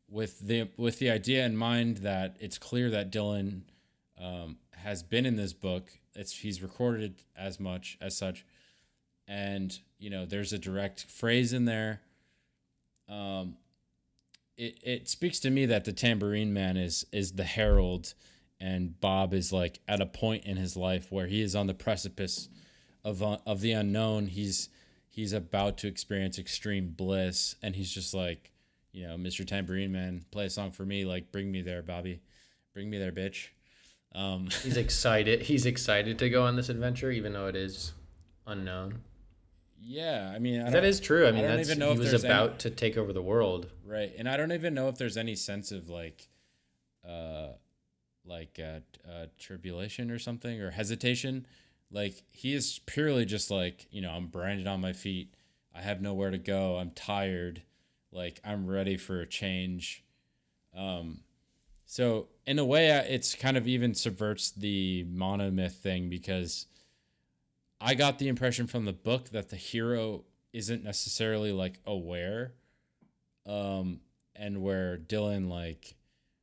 with 0.09 0.41
the 0.41 0.69
with 0.77 0.99
the 0.99 1.11
idea 1.11 1.45
in 1.45 1.57
mind 1.57 1.99
that 1.99 2.37
it's 2.41 2.59
clear 2.59 2.91
that 2.91 3.11
Dylan 3.11 3.63
um, 4.21 4.57
has 4.77 5.03
been 5.03 5.27
in 5.27 5.37
this 5.37 5.53
book. 5.53 5.91
It's 6.15 6.39
he's 6.39 6.63
recorded 6.63 7.23
as 7.37 7.61
much 7.61 7.99
as 8.01 8.17
such, 8.17 8.45
and 9.29 9.79
you 9.99 10.11
know 10.11 10.25
there's 10.25 10.53
a 10.53 10.59
direct 10.59 11.05
phrase 11.05 11.53
in 11.53 11.65
there. 11.65 12.01
Um, 13.09 13.57
it 14.57 14.79
it 14.83 15.09
speaks 15.09 15.39
to 15.41 15.51
me 15.51 15.67
that 15.67 15.85
the 15.85 15.93
tambourine 15.93 16.53
man 16.53 16.77
is 16.77 17.05
is 17.13 17.33
the 17.33 17.45
herald, 17.45 18.15
and 18.61 18.99
Bob 19.01 19.35
is 19.35 19.53
like 19.53 19.81
at 19.87 20.01
a 20.01 20.07
point 20.07 20.45
in 20.45 20.57
his 20.57 20.77
life 20.77 21.11
where 21.13 21.27
he 21.27 21.43
is 21.43 21.55
on 21.55 21.67
the 21.67 21.75
precipice 21.75 22.49
of 23.05 23.23
uh, 23.23 23.39
of 23.47 23.61
the 23.61 23.73
unknown. 23.73 24.27
He's 24.29 24.69
he's 25.09 25.33
about 25.33 25.79
to 25.79 25.89
experience 25.89 26.39
extreme 26.39 26.89
bliss, 26.97 27.57
and 27.63 27.75
he's 27.77 27.91
just 27.91 28.15
like, 28.15 28.51
you 28.93 29.07
know, 29.07 29.17
Mr. 29.17 29.47
Tambourine 29.47 29.93
Man, 29.93 30.25
play 30.31 30.47
a 30.47 30.51
song 30.51 30.71
for 30.73 30.85
me, 30.85 31.05
like 31.05 31.31
bring 31.33 31.51
me 31.51 31.63
there, 31.63 31.83
Bobby, 31.83 32.21
bring 32.75 32.89
me 32.91 32.99
there, 32.99 33.13
bitch. 33.13 33.49
Um, 34.15 34.49
He's 34.63 34.79
excited. 34.79 35.43
He's 35.43 35.67
excited 35.67 36.19
to 36.21 36.31
go 36.31 36.45
on 36.45 36.57
this 36.57 36.71
adventure, 36.71 37.11
even 37.11 37.35
though 37.35 37.49
it 37.49 37.57
is 37.57 37.93
unknown. 38.47 39.01
yeah, 39.79 40.33
I 40.35 40.39
mean, 40.39 40.63
I 40.63 40.71
That 40.71 41.01
true. 41.03 41.27
I 41.27 41.33
mean, 41.33 41.45
I 41.45 41.49
don't 41.49 41.57
that's 41.59 41.69
even 41.69 41.79
know 41.81 41.89
he 41.89 41.93
if 41.95 41.99
was 41.99 42.11
there's 42.11 42.25
any- 42.25 42.33
about 42.33 42.59
to 42.61 42.71
take 42.71 42.97
over 42.97 43.13
the 43.13 43.21
world. 43.23 43.69
right, 43.85 44.13
and 44.17 44.27
I 44.29 44.37
don't 44.39 44.53
even 44.53 44.73
know 44.73 44.89
if 44.89 44.97
there's 44.97 45.19
any 45.19 45.35
sense 45.35 45.71
of 45.71 45.91
like, 45.91 46.29
uh, 47.07 47.49
like 48.27 48.59
uh, 48.63 48.81
uh, 49.09 49.27
tribulation 49.39 50.11
or 50.11 50.19
something 50.19 50.61
or 50.61 50.71
hesitation. 50.71 51.47
Like 51.91 52.23
he 52.31 52.55
is 52.55 52.81
purely 52.87 53.25
just 53.25 53.51
like 53.51 53.87
you 53.91 54.01
know, 54.01 54.11
I'm 54.11 54.27
branded 54.27 54.67
on 54.67 54.81
my 54.81 54.93
feet. 54.93 55.35
I 55.75 55.83
have 55.83 56.01
nowhere 56.01 56.31
to 56.31 56.39
go. 56.39 56.77
I'm 56.77 56.91
tired. 56.91 57.63
Like 58.13 58.41
I'm 58.45 58.67
ready 58.67 58.97
for 58.97 59.21
a 59.21 59.27
change. 59.27 60.05
Um, 60.77 61.21
so 61.85 62.29
in 62.47 62.59
a 62.59 62.65
way, 62.65 62.89
it's 62.89 63.35
kind 63.35 63.57
of 63.57 63.69
even 63.69 63.95
subverts 63.95 64.51
the 64.51 65.05
monomyth 65.05 65.73
thing 65.73 66.09
because 66.09 66.67
I 67.81 67.95
got 67.95 68.19
the 68.19 68.29
impression 68.29 68.67
from 68.67 68.85
the 68.85 68.93
book 68.93 69.31
that 69.31 69.51
the 69.51 69.57
hero 69.57 70.25
isn't 70.53 70.83
necessarily 70.83 71.53
like 71.53 71.79
aware 71.85 72.55
um 73.45 74.01
and 74.35 74.63
where 74.63 74.97
Dylan 74.97 75.49
like 75.49 75.95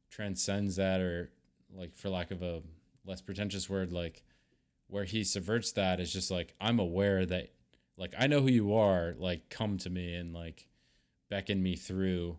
transcends 0.09 0.75
that 0.75 1.01
or 1.01 1.31
like 1.75 1.95
for 1.95 2.09
lack 2.09 2.31
of 2.31 2.41
a 2.41 2.61
less 3.05 3.21
pretentious 3.21 3.69
word 3.69 3.91
like 3.91 4.23
where 4.87 5.03
he 5.03 5.23
subverts 5.23 5.71
that 5.73 5.99
is 5.99 6.11
just 6.13 6.29
like 6.31 6.53
I'm 6.61 6.79
aware 6.79 7.25
that 7.25 7.51
like 7.97 8.13
I 8.17 8.27
know 8.27 8.41
who 8.41 8.49
you 8.49 8.75
are 8.75 9.13
like 9.17 9.49
come 9.49 9.77
to 9.79 9.89
me 9.89 10.15
and 10.15 10.33
like 10.33 10.67
beckon 11.29 11.61
me 11.61 11.75
through. 11.75 12.37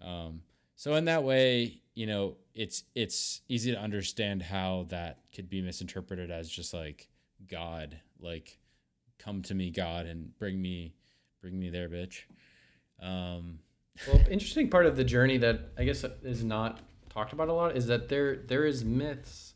Um 0.00 0.42
so 0.76 0.94
in 0.94 1.06
that 1.06 1.24
way 1.24 1.80
you 1.94 2.06
know 2.06 2.36
it's 2.54 2.84
it's 2.94 3.40
easy 3.48 3.72
to 3.72 3.78
understand 3.78 4.42
how 4.42 4.86
that 4.88 5.18
could 5.34 5.50
be 5.50 5.60
misinterpreted 5.60 6.30
as 6.30 6.48
just 6.48 6.72
like 6.72 7.08
god 7.50 7.98
like 8.20 8.58
come 9.18 9.42
to 9.42 9.54
me 9.54 9.70
god 9.70 10.06
and 10.06 10.36
bring 10.38 10.60
me 10.60 10.94
bring 11.40 11.58
me 11.58 11.68
there 11.68 11.88
bitch. 11.88 12.22
Um 13.02 13.58
Well, 14.06 14.20
interesting 14.30 14.70
part 14.70 14.86
of 14.86 14.96
the 14.96 15.04
journey 15.04 15.38
that 15.38 15.72
I 15.76 15.84
guess 15.84 16.04
is 16.22 16.44
not 16.44 16.80
talked 17.08 17.32
about 17.32 17.48
a 17.48 17.52
lot 17.52 17.76
is 17.76 17.86
that 17.86 18.08
there 18.08 18.36
there 18.36 18.64
is 18.64 18.84
myths 18.84 19.54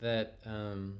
that 0.00 0.38
um, 0.46 0.98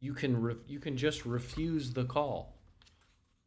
you 0.00 0.14
can 0.14 0.40
re- 0.40 0.56
you 0.66 0.78
can 0.78 0.96
just 0.96 1.24
refuse 1.24 1.92
the 1.92 2.04
call. 2.04 2.54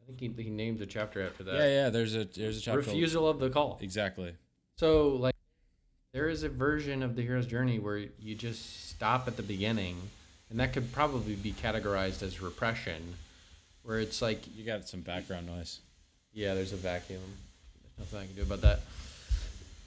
I 0.02 0.06
think 0.08 0.20
he, 0.38 0.44
he 0.44 0.50
named 0.50 0.82
a 0.82 0.86
chapter 0.86 1.22
after 1.26 1.44
that. 1.44 1.56
yeah 1.56 1.68
yeah 1.68 1.90
there's 1.90 2.16
a 2.16 2.26
there's 2.26 2.58
a 2.58 2.62
chapter 2.62 2.80
Refusal 2.80 3.28
of 3.28 3.40
the 3.40 3.50
call. 3.50 3.78
exactly 3.82 4.34
So 4.78 5.10
like 5.10 5.36
there 6.14 6.30
is 6.30 6.44
a 6.44 6.50
version 6.50 7.04
of 7.04 7.16
the 7.16 7.22
hero's 7.24 7.46
journey 7.46 7.78
where 7.80 7.98
you 7.98 8.34
just 8.36 8.90
stop 8.90 9.28
at 9.28 9.36
the 9.36 9.44
beginning 9.44 9.98
and 10.50 10.60
that 10.62 10.72
could 10.72 10.94
probably 10.94 11.36
be 11.36 11.52
categorized 11.52 12.24
as 12.24 12.42
repression 12.42 13.16
where 13.84 14.00
it's 14.00 14.22
like 14.22 14.44
you 14.56 14.66
got 14.66 14.88
some 14.88 15.02
background 15.02 15.46
noise 15.48 15.82
yeah, 16.34 16.54
there's 16.54 16.72
a 16.72 16.76
vacuum. 16.78 17.20
There's 17.98 18.12
nothing 18.14 18.20
I 18.20 18.26
can 18.28 18.36
do 18.36 18.44
about 18.44 18.62
that. 18.62 18.82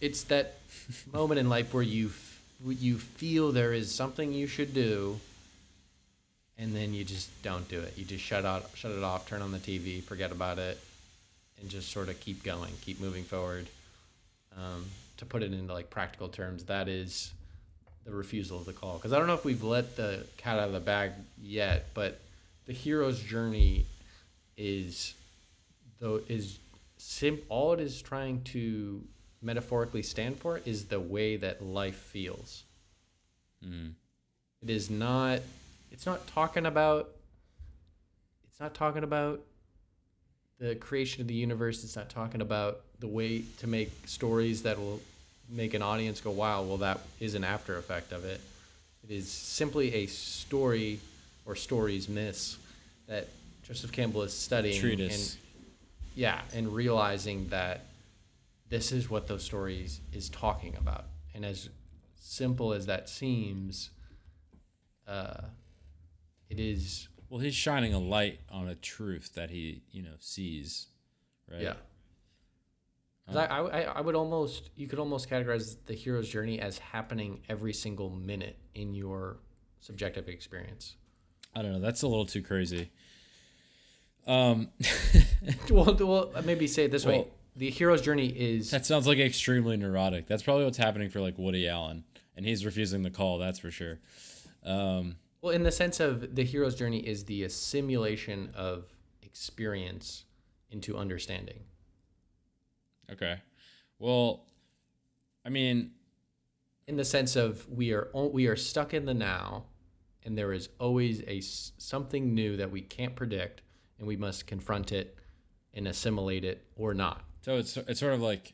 It's 0.00 0.24
that 0.24 0.56
moment 1.12 1.40
in 1.40 1.48
life 1.48 1.74
where 1.74 1.82
you 1.82 2.10
you 2.64 2.98
feel 2.98 3.52
there 3.52 3.72
is 3.72 3.94
something 3.94 4.32
you 4.32 4.46
should 4.46 4.74
do, 4.74 5.18
and 6.58 6.74
then 6.74 6.92
you 6.92 7.04
just 7.04 7.42
don't 7.42 7.66
do 7.68 7.80
it. 7.80 7.94
You 7.96 8.04
just 8.04 8.22
shut 8.22 8.44
out, 8.44 8.68
shut 8.74 8.92
it 8.92 9.02
off, 9.02 9.26
turn 9.26 9.40
on 9.40 9.50
the 9.50 9.58
TV, 9.58 10.02
forget 10.02 10.30
about 10.30 10.58
it, 10.58 10.78
and 11.60 11.70
just 11.70 11.90
sort 11.90 12.08
of 12.08 12.20
keep 12.20 12.42
going, 12.42 12.72
keep 12.82 13.00
moving 13.00 13.24
forward. 13.24 13.66
Um, 14.56 14.84
to 15.18 15.24
put 15.24 15.42
it 15.42 15.52
into 15.52 15.72
like 15.72 15.90
practical 15.90 16.28
terms, 16.28 16.64
that 16.64 16.88
is 16.88 17.32
the 18.04 18.10
refusal 18.10 18.58
of 18.58 18.64
the 18.66 18.72
call. 18.72 18.96
Because 18.96 19.12
I 19.12 19.18
don't 19.18 19.26
know 19.26 19.34
if 19.34 19.44
we've 19.44 19.62
let 19.62 19.96
the 19.96 20.26
cat 20.36 20.58
out 20.58 20.68
of 20.68 20.72
the 20.72 20.80
bag 20.80 21.12
yet, 21.40 21.86
but 21.94 22.20
the 22.66 22.72
hero's 22.72 23.20
journey 23.20 23.86
is 24.56 25.14
though 25.98 26.20
is 26.28 26.58
sim 26.98 27.38
all 27.48 27.72
it 27.72 27.80
is 27.80 28.02
trying 28.02 28.42
to 28.42 29.02
metaphorically 29.42 30.02
stand 30.02 30.38
for 30.38 30.60
is 30.64 30.86
the 30.86 31.00
way 31.00 31.36
that 31.36 31.62
life 31.62 31.96
feels. 31.96 32.64
mm. 33.64 33.92
It 34.62 34.70
is 34.70 34.90
not 34.90 35.40
it's 35.90 36.06
not 36.06 36.26
talking 36.26 36.66
about 36.66 37.10
it's 38.48 38.60
not 38.60 38.74
talking 38.74 39.02
about 39.02 39.40
the 40.58 40.74
creation 40.74 41.22
of 41.22 41.28
the 41.28 41.34
universe, 41.34 41.82
it's 41.82 41.96
not 41.96 42.10
talking 42.10 42.42
about 42.42 42.80
the 42.98 43.08
way 43.08 43.42
to 43.58 43.66
make 43.66 43.90
stories 44.06 44.62
that 44.64 44.78
will 44.78 45.00
make 45.48 45.72
an 45.72 45.82
audience 45.82 46.20
go, 46.20 46.30
Wow, 46.30 46.62
well 46.62 46.76
that 46.78 47.00
is 47.18 47.34
an 47.34 47.44
after 47.44 47.78
effect 47.78 48.12
of 48.12 48.24
it. 48.24 48.40
It 49.02 49.10
is 49.10 49.28
simply 49.30 49.94
a 49.94 50.06
story 50.06 51.00
or 51.46 51.56
stories 51.56 52.08
myths 52.08 52.58
that 53.08 53.28
Joseph 53.62 53.92
Campbell 53.92 54.22
is 54.22 54.32
studying 54.34 54.78
treatise 54.78 55.34
and 55.34 55.42
yeah, 56.14 56.40
and 56.52 56.74
realizing 56.74 57.48
that 57.48 57.86
this 58.70 58.90
is 58.92 59.10
what 59.10 59.26
those 59.26 59.44
stories 59.44 60.00
is 60.12 60.28
talking 60.30 60.74
about. 60.76 61.04
And 61.34 61.44
as 61.44 61.68
simple 62.16 62.72
as 62.72 62.86
that 62.86 63.08
seems, 63.08 63.90
uh, 65.06 65.42
it 66.48 66.58
is 66.58 67.08
well 67.28 67.40
he's 67.40 67.54
shining 67.54 67.92
a 67.94 67.98
light 67.98 68.40
on 68.50 68.66
a 68.68 68.74
truth 68.74 69.34
that 69.34 69.50
he 69.50 69.82
you 69.92 70.02
know 70.02 70.14
sees 70.18 70.88
right 71.50 71.62
yeah. 71.62 71.74
'Cause 73.26 73.36
I, 73.36 73.46
I, 73.46 73.80
I 73.82 74.00
would 74.00 74.16
almost 74.16 74.70
you 74.74 74.88
could 74.88 74.98
almost 74.98 75.30
categorize 75.30 75.76
the 75.86 75.94
hero's 75.94 76.28
journey 76.28 76.60
as 76.60 76.78
happening 76.78 77.42
every 77.48 77.72
single 77.72 78.10
minute 78.10 78.58
in 78.74 78.94
your 78.94 79.36
subjective 79.80 80.28
experience. 80.28 80.96
I 81.54 81.62
don't 81.62 81.72
know. 81.72 81.80
That's 81.80 82.02
a 82.02 82.08
little 82.08 82.26
too 82.26 82.42
crazy. 82.42 82.90
Um, 84.26 84.68
well, 85.70 85.94
well, 85.94 86.30
maybe 86.44 86.66
say 86.66 86.84
it 86.86 86.90
this 86.90 87.06
way: 87.06 87.18
Well- 87.18 87.28
the 87.56 87.70
hero's 87.70 88.00
journey 88.02 88.28
is 88.28 88.70
that 88.70 88.86
sounds 88.86 89.06
like 89.06 89.18
extremely 89.18 89.76
neurotic. 89.76 90.26
That's 90.26 90.42
probably 90.42 90.64
what's 90.64 90.78
happening 90.78 91.10
for 91.10 91.20
like 91.20 91.36
Woody 91.38 91.68
Allen, 91.68 92.04
and 92.36 92.46
he's 92.46 92.64
refusing 92.64 93.02
the 93.02 93.10
call. 93.10 93.38
That's 93.38 93.58
for 93.58 93.70
sure. 93.70 93.98
Um, 94.64 95.16
Well, 95.42 95.54
in 95.54 95.62
the 95.62 95.72
sense 95.72 96.00
of 96.00 96.34
the 96.36 96.44
hero's 96.44 96.74
journey 96.74 97.00
is 97.00 97.24
the 97.24 97.42
assimilation 97.44 98.50
of 98.54 98.84
experience 99.22 100.24
into 100.70 100.96
understanding. 100.96 101.60
okay. 103.12 103.40
Well, 103.98 104.46
I 105.44 105.48
mean, 105.50 105.92
In 106.86 106.96
the 106.96 107.04
sense 107.04 107.36
of 107.36 107.68
we 107.68 107.92
are 107.92 108.08
we 108.14 108.46
are 108.46 108.56
stuck 108.56 108.94
in 108.94 109.04
the 109.06 109.14
now, 109.14 109.64
and 110.24 110.36
there 110.36 110.52
is 110.52 110.68
always 110.78 111.22
a 111.26 111.40
something 111.40 112.34
new 112.34 112.56
that 112.56 112.70
we 112.70 112.80
can't 112.82 113.14
predict, 113.14 113.62
and 113.98 114.06
we 114.08 114.16
must 114.16 114.46
confront 114.46 114.90
it 114.92 115.16
and 115.74 115.86
assimilate 115.86 116.44
it 116.44 116.64
or 116.76 116.94
not. 116.94 117.24
So 117.42 117.56
it's 117.56 117.76
it's 117.76 118.00
sort 118.00 118.12
of 118.14 118.20
like 118.20 118.52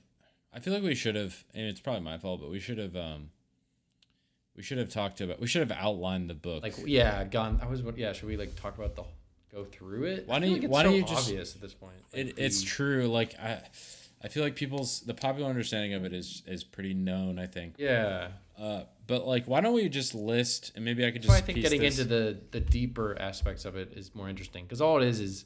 I 0.52 0.60
feel 0.60 0.72
like 0.72 0.82
we 0.82 0.94
should 0.94 1.16
have, 1.16 1.44
and 1.54 1.66
it's 1.66 1.80
probably 1.80 2.00
my 2.02 2.16
fault, 2.18 2.40
but 2.40 2.50
we 2.50 2.60
should 2.60 2.78
have 2.78 2.96
um, 2.96 3.30
we 4.56 4.62
should 4.62 4.78
have 4.78 4.88
talked 4.88 5.20
about 5.20 5.40
we 5.40 5.46
should 5.46 5.68
have 5.68 5.76
outlined 5.78 6.30
the 6.30 6.34
book. 6.34 6.62
Like 6.62 6.74
yeah, 6.86 7.24
gone. 7.24 7.60
I 7.62 7.66
was 7.66 7.82
yeah. 7.96 8.12
Should 8.12 8.28
we 8.28 8.36
like 8.36 8.56
talk 8.60 8.76
about 8.78 8.96
the 8.96 9.04
go 9.52 9.64
through 9.64 10.04
it? 10.04 10.26
Why 10.26 10.38
don't 10.38 10.50
you- 10.50 10.60
like 10.62 10.70
why 10.70 10.82
don't 10.82 10.92
so 10.92 10.96
you 10.96 11.02
just- 11.04 11.28
obvious 11.28 11.54
at 11.54 11.60
this 11.60 11.74
point? 11.74 11.94
It, 12.12 12.26
Like, 12.28 12.34
it's 12.38 12.62
true. 12.62 13.06
Like 13.08 13.38
I, 13.38 13.60
I 14.22 14.28
feel 14.28 14.42
like 14.42 14.56
people's 14.56 15.00
the 15.00 15.14
popular 15.14 15.48
understanding 15.50 15.92
of 15.94 16.04
it 16.04 16.12
is 16.14 16.42
is 16.46 16.64
pretty 16.64 16.94
known. 16.94 17.38
I 17.38 17.46
think. 17.46 17.74
Yeah. 17.78 18.28
Uh, 18.58 18.84
but 19.06 19.26
like, 19.26 19.44
why 19.44 19.60
don't 19.60 19.74
we 19.74 19.86
just 19.90 20.14
list 20.14 20.72
and 20.74 20.84
maybe 20.84 21.04
I 21.06 21.10
could 21.10 21.22
just. 21.22 21.34
I 21.34 21.42
think 21.42 21.60
getting 21.60 21.82
this- 21.82 21.98
into 21.98 22.08
the 22.14 22.38
the 22.52 22.60
deeper 22.60 23.16
aspects 23.20 23.64
of 23.66 23.76
it 23.76 23.92
is 23.94 24.14
more 24.14 24.28
interesting 24.30 24.64
because 24.64 24.80
all 24.80 25.02
it 25.02 25.06
is 25.06 25.20
is 25.20 25.44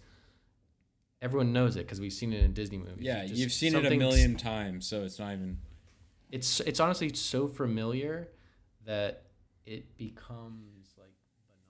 everyone 1.22 1.52
knows 1.52 1.76
it 1.76 1.80
because 1.80 2.00
we've 2.00 2.12
seen 2.12 2.32
it 2.32 2.42
in 2.44 2.52
Disney 2.52 2.78
movies. 2.78 2.96
Yeah, 3.00 3.24
Just 3.26 3.34
you've 3.40 3.52
seen 3.52 3.74
it 3.74 3.84
a 3.84 3.96
million 3.96 4.36
times, 4.36 4.86
so 4.86 5.02
it's 5.04 5.18
not 5.18 5.32
even. 5.32 5.58
It's 6.30 6.60
it's 6.60 6.80
honestly 6.80 7.12
so 7.14 7.48
familiar 7.48 8.28
that 8.86 9.24
it 9.66 9.96
becomes 9.96 10.94
like 10.98 11.12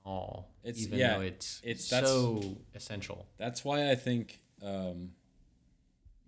banal. 0.05 0.49
It's- 0.63 0.85
even 0.85 0.99
yeah, 0.99 1.17
though 1.19 1.23
it's 1.25 1.61
it's- 1.65 1.87
so 1.87 2.57
essential. 2.75 3.27
That's 3.39 3.65
why 3.65 3.91
I 3.91 3.95
think, 3.95 4.41
um, 4.63 5.13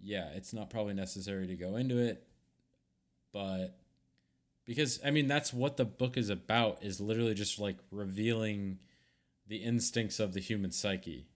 yeah, 0.02 0.28
it's 0.34 0.52
not 0.52 0.70
probably 0.70 0.94
necessary 0.94 1.46
to 1.46 1.54
go 1.54 1.76
into 1.76 1.98
it, 1.98 2.26
but 3.32 3.78
because 4.64 4.98
I 5.04 5.10
mean 5.10 5.28
that's 5.28 5.52
what 5.52 5.76
the 5.76 5.84
book 5.84 6.16
is 6.16 6.30
about 6.30 6.82
is 6.82 7.00
literally 7.00 7.34
just 7.34 7.58
like 7.58 7.76
revealing 7.90 8.78
the 9.46 9.56
instincts 9.56 10.18
of 10.20 10.32
the 10.32 10.40
human 10.40 10.70
psyche 10.70 11.26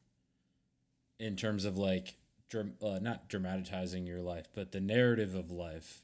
in 1.18 1.36
terms 1.36 1.64
of 1.64 1.76
like 1.76 2.16
dram- 2.48 2.74
uh, 2.82 2.98
not 3.00 3.28
dramatizing 3.28 4.06
your 4.06 4.20
life, 4.20 4.48
but 4.54 4.72
the 4.72 4.80
narrative 4.80 5.34
of 5.34 5.50
life. 5.50 6.02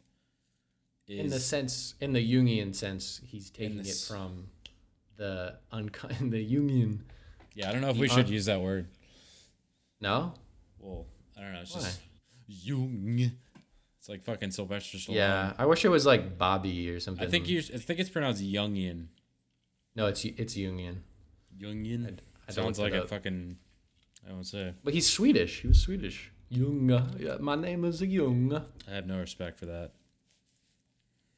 Is, 1.08 1.18
in 1.18 1.28
the 1.28 1.40
sense, 1.40 1.94
in 2.00 2.12
the 2.12 2.20
Jungian 2.20 2.74
sense, 2.74 3.20
he's 3.26 3.50
taking 3.50 3.80
it 3.80 4.04
from 4.06 4.46
the 5.16 5.58
unco- 5.70 6.08
the 6.20 6.48
Jungian. 6.48 7.00
yeah, 7.54 7.68
I 7.68 7.72
don't 7.72 7.80
know 7.80 7.90
if 7.90 7.96
we 7.98 8.08
should 8.08 8.26
un- 8.26 8.32
use 8.32 8.46
that 8.46 8.60
word. 8.60 8.86
No. 10.00 10.34
Well, 10.78 11.06
I 11.36 11.42
don't 11.42 11.52
know. 11.52 11.60
It's 11.60 11.74
Why? 11.74 11.80
just 11.82 12.00
Jung. 12.46 13.32
It's 13.98 14.08
like 14.08 14.24
fucking 14.24 14.50
Sylvester 14.50 14.98
Stallone. 14.98 15.14
Yeah, 15.14 15.52
I 15.58 15.66
wish 15.66 15.84
it 15.84 15.88
was 15.88 16.04
like 16.04 16.36
Bobby 16.36 16.90
or 16.90 16.98
something. 16.98 17.26
I 17.26 17.30
think 17.30 17.48
you. 17.48 17.58
I 17.58 17.78
think 17.78 18.00
it's 18.00 18.10
pronounced 18.10 18.42
Jungian. 18.42 19.06
No, 19.94 20.06
it's 20.06 20.24
it's 20.24 20.56
Jungian. 20.56 20.98
Jungian. 21.56 22.04
I 22.48 22.52
don't 22.52 22.52
Sounds 22.52 22.78
like 22.80 22.94
a 22.94 23.06
fucking. 23.06 23.58
I 24.28 24.32
won't 24.32 24.46
say. 24.46 24.74
But 24.84 24.94
he's 24.94 25.10
Swedish. 25.10 25.60
He 25.60 25.68
was 25.68 25.80
Swedish. 25.80 26.32
Jung. 26.48 27.16
Yeah, 27.18 27.36
my 27.40 27.56
name 27.56 27.84
is 27.84 28.02
Jung. 28.02 28.64
I 28.88 28.94
have 28.94 29.06
no 29.06 29.18
respect 29.18 29.58
for 29.58 29.66
that. 29.66 29.92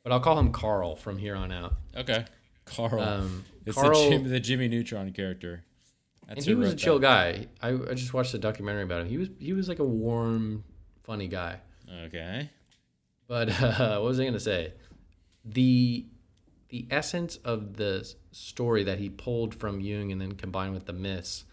But 0.02 0.12
I'll 0.12 0.20
call 0.20 0.38
him 0.38 0.52
Carl 0.52 0.96
from 0.96 1.18
here 1.18 1.34
on 1.34 1.52
out. 1.52 1.74
Okay, 1.96 2.26
Carl. 2.64 3.00
Um, 3.00 3.44
it's 3.64 3.76
Carl, 3.76 4.02
the, 4.02 4.10
Jim, 4.10 4.28
the 4.28 4.40
Jimmy 4.40 4.68
Neutron 4.68 5.12
character. 5.12 5.64
That's 6.26 6.38
and 6.38 6.46
he 6.46 6.54
was 6.54 6.72
a 6.72 6.76
chill 6.76 6.98
that. 6.98 7.06
guy. 7.06 7.46
I, 7.62 7.90
I 7.90 7.94
just 7.94 8.12
watched 8.12 8.34
a 8.34 8.38
documentary 8.38 8.82
about 8.82 9.02
him. 9.02 9.08
He 9.08 9.18
was 9.18 9.28
he 9.38 9.52
was 9.52 9.68
like 9.68 9.78
a 9.78 9.84
warm, 9.84 10.64
funny 11.04 11.28
guy. 11.28 11.60
Okay. 12.06 12.50
But 13.26 13.48
uh, 13.62 13.98
what 14.00 14.08
was 14.08 14.20
I 14.20 14.24
gonna 14.24 14.40
say? 14.40 14.74
The 15.44 16.06
the 16.68 16.86
essence 16.90 17.36
of 17.36 17.76
the 17.76 18.12
story 18.32 18.84
that 18.84 18.98
he 18.98 19.08
pulled 19.08 19.54
from 19.54 19.80
Jung 19.80 20.10
and 20.10 20.20
then 20.20 20.32
combined 20.32 20.74
with 20.74 20.86
the 20.86 20.92
myths 20.92 21.44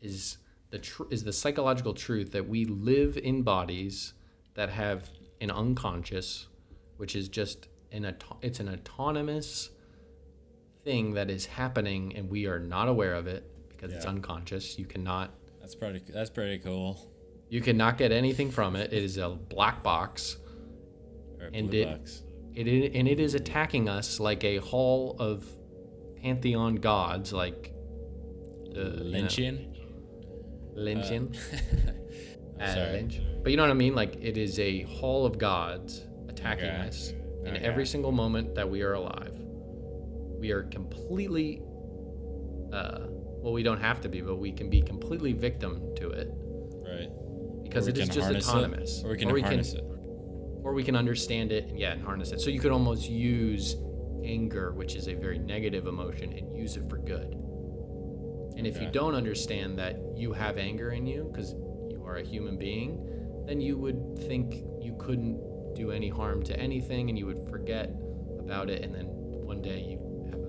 is 0.00 0.38
the 0.76 0.82
tr- 0.82 1.04
is 1.10 1.24
the 1.24 1.32
psychological 1.32 1.94
truth 1.94 2.32
that 2.32 2.46
we 2.46 2.66
live 2.66 3.16
in 3.16 3.42
bodies 3.42 4.12
that 4.54 4.68
have 4.68 5.08
an 5.40 5.50
unconscious, 5.50 6.48
which 6.98 7.16
is 7.16 7.28
just 7.30 7.68
an 7.92 8.04
auto- 8.04 8.36
it's 8.42 8.60
an 8.60 8.68
autonomous 8.68 9.70
thing 10.84 11.14
that 11.14 11.30
is 11.30 11.46
happening 11.46 12.14
and 12.14 12.28
we 12.28 12.46
are 12.46 12.58
not 12.58 12.88
aware 12.88 13.14
of 13.14 13.26
it 13.26 13.42
because 13.68 13.90
it's 13.90 14.04
unconscious. 14.04 14.78
You 14.78 14.84
cannot 14.84 15.30
That's 15.60 15.74
pretty. 15.74 16.00
That's 16.12 16.30
pretty 16.30 16.58
cool. 16.58 17.10
you 17.48 17.60
cannot 17.62 17.96
get 17.96 18.12
anything 18.12 18.50
from 18.50 18.76
it. 18.76 18.92
It 18.92 19.02
is 19.02 19.16
a 19.16 19.30
black 19.30 19.82
box. 19.82 20.36
Or 21.40 21.46
And 21.54 21.72
it- 21.72 21.88
box. 21.88 22.22
It 22.54 22.66
is, 22.66 22.90
and 22.94 23.06
it 23.06 23.20
is 23.20 23.34
attacking 23.34 23.86
us 23.88 24.18
like 24.18 24.42
a 24.42 24.56
hall 24.58 25.16
of 25.18 25.46
pantheon 26.22 26.76
gods, 26.76 27.30
like 27.32 27.74
the 28.72 29.02
you 29.04 29.22
know, 29.22 29.75
I'm 30.76 31.32
Uh, 32.60 32.66
sorry. 32.74 32.92
Lynch. 32.92 33.20
But 33.42 33.50
you 33.50 33.56
know 33.56 33.62
what 33.64 33.70
I 33.70 33.74
mean? 33.74 33.94
Like 33.94 34.16
it 34.22 34.36
is 34.38 34.58
a 34.58 34.82
hall 34.82 35.26
of 35.26 35.38
gods 35.38 36.06
attacking 36.28 36.64
Okay. 36.66 36.88
us 36.88 37.12
in 37.44 37.54
Okay. 37.54 37.64
every 37.64 37.86
single 37.86 38.12
moment 38.12 38.54
that 38.54 38.68
we 38.68 38.82
are 38.82 38.94
alive. 38.94 39.34
We 40.40 40.50
are 40.50 40.64
completely, 40.64 41.62
uh, 42.72 43.06
well, 43.42 43.52
we 43.52 43.62
don't 43.62 43.80
have 43.80 44.00
to 44.02 44.08
be, 44.08 44.20
but 44.20 44.36
we 44.36 44.52
can 44.52 44.68
be 44.68 44.82
completely 44.82 45.32
victim 45.32 45.92
to 45.96 46.10
it 46.10 46.28
Right. 46.84 47.08
because 47.62 47.86
Or 47.86 47.90
it 47.90 47.96
we 47.96 48.02
is 48.02 48.08
can 48.08 48.14
just 48.14 48.24
harness 48.26 48.46
it, 48.46 48.50
autonomous. 48.50 49.02
or 49.04 49.10
we 49.10 49.16
can 49.18 49.28
harness 49.28 49.72
it. 49.74 49.84
or 50.64 50.74
we 50.74 50.82
can 50.82 50.96
understand 50.96 51.52
it 51.52 51.68
and 51.68 51.78
yeah, 51.78 51.92
and 51.92 52.02
harness 52.02 52.32
it. 52.32 52.40
So 52.40 52.50
you 52.50 52.58
could 52.60 52.72
almost 52.72 53.08
use 53.08 53.76
anger, 54.24 54.72
which 54.72 54.96
is 54.96 55.06
a 55.08 55.14
very 55.14 55.38
negative 55.38 55.86
emotion, 55.86 56.32
and 56.32 56.56
use 56.56 56.76
it 56.76 56.88
for 56.90 56.98
good. 56.98 57.36
And 58.56 58.66
if 58.66 58.80
you 58.80 58.88
don't 58.90 59.14
understand 59.14 59.78
that 59.78 59.98
you 60.16 60.32
have 60.32 60.56
anger 60.58 60.90
in 60.90 61.06
you 61.06 61.28
because 61.30 61.52
you 61.90 62.02
are 62.06 62.16
a 62.16 62.22
human 62.22 62.56
being, 62.56 63.44
then 63.46 63.60
you 63.60 63.76
would 63.76 64.18
think 64.26 64.64
you 64.80 64.96
couldn't 64.98 65.74
do 65.74 65.90
any 65.92 66.08
harm 66.08 66.42
to 66.44 66.58
anything, 66.58 67.10
and 67.10 67.18
you 67.18 67.26
would 67.26 67.48
forget 67.50 67.90
about 68.40 68.70
it, 68.70 68.82
and 68.82 68.94
then 68.94 69.06
one 69.06 69.60
day 69.60 69.80
you 69.82 69.98
have 70.30 70.40
a 70.40 70.46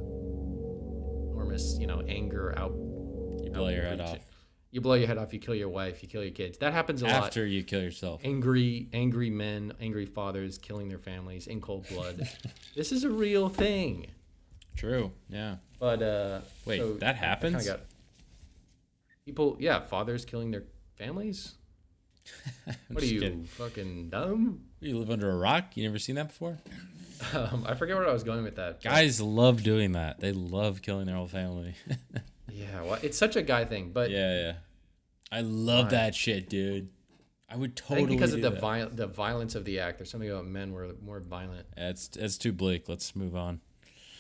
enormous, 1.32 1.78
you 1.80 1.88
know, 1.88 2.02
anger 2.08 2.54
out. 2.58 2.72
You 3.44 3.52
blow 3.52 3.70
your 3.70 3.84
head 3.84 4.02
off 4.02 4.20
You 4.72 4.82
blow 4.82 4.96
your 4.96 5.08
head 5.08 5.18
off. 5.18 5.34
You 5.34 5.40
kill 5.40 5.56
your 5.56 5.70
wife. 5.70 6.02
You 6.04 6.10
kill 6.10 6.24
your 6.24 6.32
kids. 6.32 6.58
That 6.60 6.74
happens 6.74 7.02
a 7.02 7.06
lot 7.06 7.26
after 7.26 7.46
you 7.46 7.64
kill 7.64 7.82
yourself. 7.82 8.22
angry 8.24 8.88
angry 8.94 9.30
men 9.30 9.74
angry 9.80 10.06
fathers 10.06 10.58
killing 10.58 10.90
their 10.90 10.98
families 11.00 11.48
in 11.48 11.62
cold 11.62 11.88
blood 11.90 12.28
this 12.76 12.92
is 12.92 13.04
a 13.04 13.10
real 13.10 13.50
thing 13.50 14.08
True. 14.76 15.12
Yeah. 15.30 15.56
but 15.80 16.02
uh 16.02 16.42
Wait, 16.66 16.80
so 16.80 16.94
that 16.96 17.16
I 17.16 17.18
happens? 17.18 17.66
got 17.66 17.80
people 19.28 19.58
yeah 19.60 19.82
fathers 19.82 20.24
killing 20.24 20.52
their 20.52 20.64
families 20.96 21.56
what 22.88 23.04
are 23.04 23.06
you 23.06 23.20
kidding. 23.20 23.44
fucking 23.44 24.10
dumb 24.10 24.62
You 24.80 24.98
live 24.98 25.10
under 25.12 25.30
a 25.30 25.36
rock? 25.38 25.76
You 25.76 25.84
never 25.84 26.00
seen 26.00 26.16
that 26.16 26.30
before? 26.30 26.58
um, 27.34 27.66
i 27.68 27.74
forget 27.76 27.96
where 27.98 28.08
i 28.08 28.14
was 28.14 28.24
going 28.24 28.44
with 28.44 28.56
that 28.56 28.82
Guys 28.82 29.20
love 29.22 29.64
doing 29.64 29.92
that. 29.94 30.20
They 30.20 30.32
love 30.32 30.82
killing 30.82 31.08
their 31.08 31.16
whole 31.16 31.28
family. 31.28 31.74
yeah 32.50 32.82
well 32.84 33.00
it's 33.02 33.18
such 33.18 33.36
a 33.36 33.42
guy 33.42 33.66
thing 33.66 33.92
but 33.94 34.10
yeah, 34.12 34.40
yeah. 34.40 34.54
I 35.30 35.42
love 35.42 35.86
Why? 35.88 35.92
that 35.92 36.16
shit, 36.16 36.48
dude. 36.50 36.88
I 37.50 37.58
would 37.58 37.72
i 37.72 37.74
totally 37.88 38.08
think 38.08 38.20
because 38.22 38.34
of 38.34 38.42
the 38.42 38.52
viol- 38.52 38.90
the 38.90 39.08
violence 39.08 39.56
of 39.56 39.66
the 39.66 39.80
act 39.82 39.98
there's 40.00 40.10
something 40.10 40.30
about 40.30 40.46
men 40.46 40.72
were 40.72 40.90
more 41.04 41.20
violent 41.20 41.66
it's 41.76 42.10
it's 42.16 42.38
too 42.38 42.54
bleak. 42.54 42.88
Let's 42.88 43.14
move 43.16 43.36
on. 43.36 43.60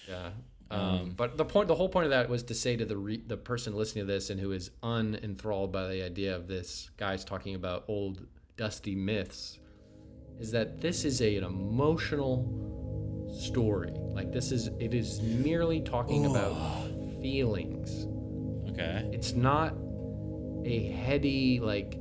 Yeah. 0.09 0.31
Um, 0.69 0.79
Um, 0.79 1.09
but 1.15 1.37
the 1.37 1.45
point, 1.45 1.67
the 1.67 1.75
whole 1.75 1.89
point 1.89 2.05
of 2.05 2.09
that 2.11 2.29
was 2.29 2.43
to 2.43 2.53
say 2.53 2.75
to 2.75 2.85
the 2.85 2.97
re- 2.97 3.23
the 3.25 3.37
person 3.37 3.75
listening 3.75 4.05
to 4.05 4.11
this 4.11 4.29
and 4.29 4.39
who 4.39 4.51
is 4.51 4.71
unenthralled 4.83 5.71
by 5.71 5.87
the 5.87 6.03
idea 6.03 6.35
of 6.35 6.47
this 6.47 6.89
guy's 6.97 7.23
talking 7.23 7.55
about 7.55 7.85
old 7.87 8.25
dusty 8.57 8.95
myths, 8.95 9.59
is 10.39 10.51
that 10.51 10.81
this 10.81 11.05
is 11.05 11.21
a, 11.21 11.37
an 11.37 11.43
emotional 11.43 12.45
story. 13.39 13.93
Like 13.95 14.31
this 14.31 14.51
is 14.51 14.67
it 14.79 14.93
is 14.93 15.21
merely 15.21 15.79
talking 15.81 16.25
about 16.25 16.55
feelings. 17.21 18.07
Okay. 18.71 19.09
It's 19.13 19.33
not 19.33 19.73
a 20.65 20.89
heady 20.91 21.59
like 21.59 21.97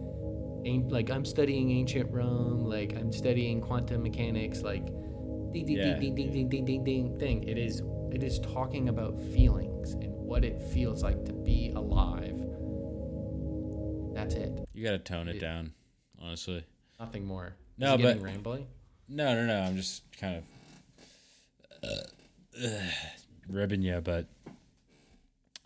like 0.91 1.11
I'm 1.11 1.25
studying 1.25 1.71
ancient 1.71 2.11
Rome, 2.11 2.65
like 2.65 2.95
I'm 2.97 3.13
studying 3.13 3.61
quantum 3.61 4.03
mechanics, 4.03 4.63
like 4.63 4.87
ding 5.53 5.67
ding 5.67 5.77
Yeah. 5.77 5.99
ding 5.99 6.15
ding 6.17 6.33
ding 6.33 6.49
ding 6.49 6.65
ding 6.65 6.85
ding 6.85 7.19
thing. 7.21 7.45
It 7.45 7.57
is 7.59 7.83
it 8.13 8.23
is 8.23 8.39
talking 8.41 8.89
about 8.89 9.19
feelings 9.21 9.93
and 9.93 10.13
what 10.15 10.45
it 10.45 10.61
feels 10.61 11.03
like 11.03 11.25
to 11.27 11.33
be 11.33 11.71
alive. 11.75 12.41
That's 14.15 14.35
it. 14.35 14.67
You 14.73 14.85
gotta 14.85 14.99
tone 14.99 15.29
it 15.29 15.37
It- 15.37 15.41
down, 15.41 15.73
honestly. 16.21 16.65
Nothing 16.99 17.27
more. 17.27 17.57
No, 17.79 17.95
is 17.97 18.03
but- 18.03 18.23
rambling? 18.23 18.67
No, 19.09 19.35
no, 19.35 19.47
no. 19.47 19.61
I'm 19.61 19.77
just 19.77 20.03
kind 20.19 20.37
of 20.39 20.45
uh, 21.83 22.69
ribbing 23.49 23.83
you, 23.83 24.01
but 24.01 24.27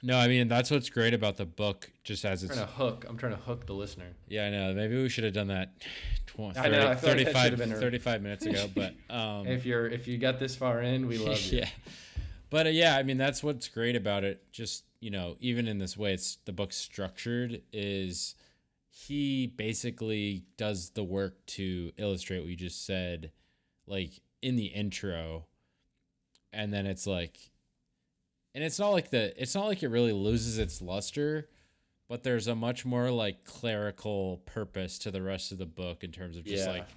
no, 0.02 0.18
I 0.18 0.28
mean 0.28 0.48
that's 0.48 0.70
what's 0.70 0.90
great 0.90 1.14
about 1.14 1.36
the 1.36 1.46
book. 1.46 1.90
Just 2.04 2.24
as 2.24 2.42
I'm 2.42 2.48
it's 2.48 2.56
trying 2.56 2.66
to 2.68 2.72
hook. 2.74 3.06
I'm 3.08 3.16
trying 3.16 3.32
to 3.32 3.38
hook 3.42 3.66
the 3.66 3.72
listener. 3.74 4.08
yeah, 4.28 4.46
I 4.46 4.50
know. 4.50 4.74
Maybe 4.74 5.00
we 5.00 5.08
should 5.08 5.24
have 5.24 5.32
done 5.32 5.46
that 5.48 5.70
tw- 6.26 6.54
30, 6.54 6.58
I 6.58 6.68
know, 6.68 6.90
I 6.90 6.94
feel 6.96 7.10
like 7.14 7.24
that 7.24 7.32
35, 7.32 7.44
should've 7.44 7.58
been 7.58 7.70
35 7.80 8.22
minutes 8.22 8.46
ago, 8.46 8.68
but 8.74 8.94
um, 9.14 9.46
if 9.46 9.64
you're 9.64 9.86
if 9.88 10.06
you 10.08 10.18
got 10.18 10.38
this 10.38 10.56
far 10.56 10.82
in, 10.82 11.06
we 11.06 11.16
love 11.18 11.40
you. 11.42 11.58
yeah. 11.60 11.68
But 12.50 12.66
uh, 12.66 12.70
yeah, 12.70 12.96
I 12.96 13.02
mean 13.02 13.16
that's 13.16 13.42
what's 13.42 13.68
great 13.68 13.96
about 13.96 14.24
it. 14.24 14.50
Just 14.52 14.84
you 15.00 15.10
know, 15.10 15.36
even 15.40 15.66
in 15.66 15.78
this 15.78 15.96
way, 15.96 16.12
it's 16.12 16.36
the 16.44 16.52
book's 16.52 16.76
structured 16.76 17.62
is 17.72 18.34
he 18.90 19.46
basically 19.46 20.44
does 20.56 20.90
the 20.90 21.04
work 21.04 21.46
to 21.46 21.92
illustrate 21.96 22.40
what 22.40 22.48
you 22.48 22.56
just 22.56 22.84
said, 22.84 23.30
like 23.86 24.20
in 24.42 24.56
the 24.56 24.66
intro, 24.66 25.46
and 26.52 26.72
then 26.72 26.86
it's 26.86 27.06
like, 27.06 27.38
and 28.54 28.64
it's 28.64 28.78
not 28.78 28.90
like 28.90 29.10
the 29.10 29.40
it's 29.40 29.54
not 29.54 29.66
like 29.66 29.82
it 29.82 29.88
really 29.88 30.12
loses 30.12 30.58
its 30.58 30.82
luster. 30.82 31.48
But 32.08 32.24
there's 32.24 32.48
a 32.48 32.56
much 32.56 32.84
more 32.84 33.08
like 33.12 33.44
clerical 33.44 34.38
purpose 34.44 34.98
to 34.98 35.12
the 35.12 35.22
rest 35.22 35.52
of 35.52 35.58
the 35.58 35.66
book 35.66 36.02
in 36.02 36.10
terms 36.10 36.36
of 36.36 36.44
just 36.44 36.66
Yeah. 36.66 36.72
like 36.72 36.88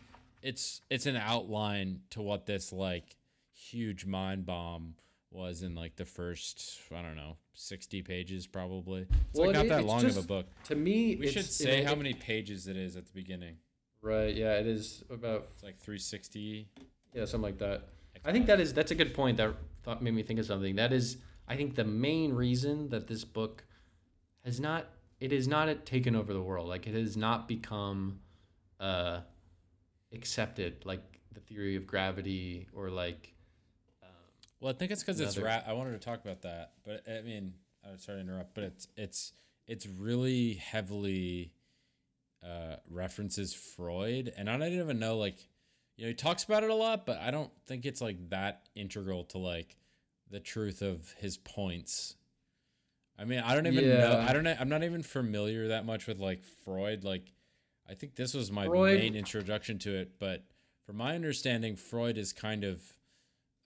it's 0.41 0.81
it's 0.89 1.05
an 1.05 1.15
outline 1.15 2.01
to 2.09 2.21
what 2.23 2.47
this 2.47 2.73
like 2.73 3.15
huge 3.53 4.07
mind 4.07 4.47
bomb 4.47 4.95
was 5.33 5.63
in 5.63 5.75
like 5.75 5.95
the 5.95 6.05
first 6.05 6.79
I 6.95 7.01
don't 7.01 7.15
know 7.15 7.37
sixty 7.53 8.01
pages 8.01 8.47
probably. 8.47 9.01
It's 9.01 9.09
Well, 9.33 9.47
like 9.47 9.55
not 9.55 9.65
is- 9.65 9.71
that 9.71 9.85
long 9.85 10.05
of 10.05 10.17
a 10.17 10.21
book. 10.21 10.47
To 10.65 10.75
me, 10.75 11.15
We 11.15 11.27
should 11.29 11.45
say 11.45 11.79
it- 11.79 11.85
how 11.87 11.95
many 11.95 12.13
pages 12.13 12.67
it 12.67 12.77
is 12.77 12.95
at 12.95 13.05
the 13.05 13.13
beginning. 13.13 13.57
Right. 14.01 14.35
Yeah. 14.35 14.55
It 14.59 14.67
is 14.67 15.03
about 15.09 15.47
It's 15.53 15.63
like 15.63 15.77
three 15.79 15.97
sixty. 15.99 16.69
Yeah, 17.13 17.25
something 17.25 17.43
like 17.51 17.59
that. 17.59 17.89
I 18.25 18.31
think 18.31 18.45
that 18.47 18.59
is 18.59 18.73
that's 18.73 18.91
a 18.91 18.95
good 18.95 19.13
point 19.13 19.37
that 19.37 19.55
thought 19.83 20.01
made 20.01 20.13
me 20.13 20.23
think 20.23 20.39
of 20.39 20.45
something. 20.45 20.75
That 20.75 20.93
is 20.93 21.17
I 21.47 21.55
think 21.55 21.75
the 21.75 21.83
main 21.83 22.33
reason 22.33 22.89
that 22.89 23.07
this 23.07 23.23
book 23.25 23.65
has 24.45 24.59
not 24.59 24.87
it 25.19 25.31
is 25.31 25.47
not 25.47 25.85
taken 25.85 26.15
over 26.15 26.33
the 26.33 26.41
world. 26.41 26.67
Like 26.67 26.85
it 26.87 26.93
has 26.95 27.15
not 27.17 27.47
become 27.47 28.19
uh 28.79 29.21
accepted 30.13 30.85
like 30.85 31.01
the 31.31 31.39
theory 31.39 31.75
of 31.75 31.87
gravity 31.87 32.67
or 32.73 32.89
like 32.89 33.32
Well, 34.63 34.71
I 34.73 34.77
think 34.77 34.91
it's 34.91 35.03
because 35.03 35.19
it's 35.19 35.35
Another- 35.35 35.47
ra- 35.61 35.63
I 35.69 35.73
wanted 35.73 35.91
to 35.91 35.99
talk 35.99 36.23
about 36.23 36.43
that, 36.43 36.71
but 36.85 37.03
I 37.05 37.19
mean, 37.21 37.53
I'm 37.85 37.97
sorry 37.97 38.19
to 38.19 38.21
interrupt, 38.21 38.55
but 38.55 38.63
it's 38.63 38.87
it's 38.95 39.33
it's 39.67 39.85
really 39.85 40.53
heavily 40.53 41.51
uh, 42.41 42.77
references 42.89 43.53
Freud, 43.53 44.31
and 44.37 44.49
I 44.49 44.55
don't 44.57 44.71
even 44.71 44.99
know 44.99 45.17
like 45.17 45.35
you 45.97 46.05
know 46.05 46.07
he 46.07 46.13
talks 46.15 46.45
about 46.45 46.63
it 46.63 46.69
a 46.69 46.73
lot, 46.75 47.05
but 47.05 47.19
I 47.19 47.29
don't 47.29 47.51
think 47.67 47.85
it's 47.85 47.99
like 47.99 48.29
that 48.29 48.69
integral 48.73 49.25
to 49.25 49.37
like 49.37 49.75
the 50.31 50.39
truth 50.39 50.81
of 50.81 51.13
his 51.17 51.35
points. 51.35 52.15
I 53.19 53.25
mean, 53.25 53.39
I 53.39 53.55
don't 53.55 53.67
even 53.67 53.85
know. 53.85 54.11
Yeah. 54.13 54.25
I 54.27 54.31
don't. 54.31 54.45
know- 54.45 54.55
I'm 54.57 54.69
not 54.69 54.83
even 54.85 55.03
familiar 55.03 55.67
that 55.67 55.85
much 55.85 56.07
with 56.07 56.19
like 56.19 56.45
Freud. 56.63 57.03
Like, 57.03 57.33
I 57.89 57.95
think 57.95 58.15
this 58.15 58.33
was 58.33 58.49
my 58.49 58.65
Freud- 58.65 58.97
main 58.99 59.15
introduction 59.17 59.77
to 59.79 59.93
it, 59.93 60.19
but 60.19 60.45
from 60.85 60.95
my 60.95 61.15
understanding, 61.15 61.75
Freud 61.75 62.17
is 62.17 62.31
kind 62.31 62.63
of 62.63 62.81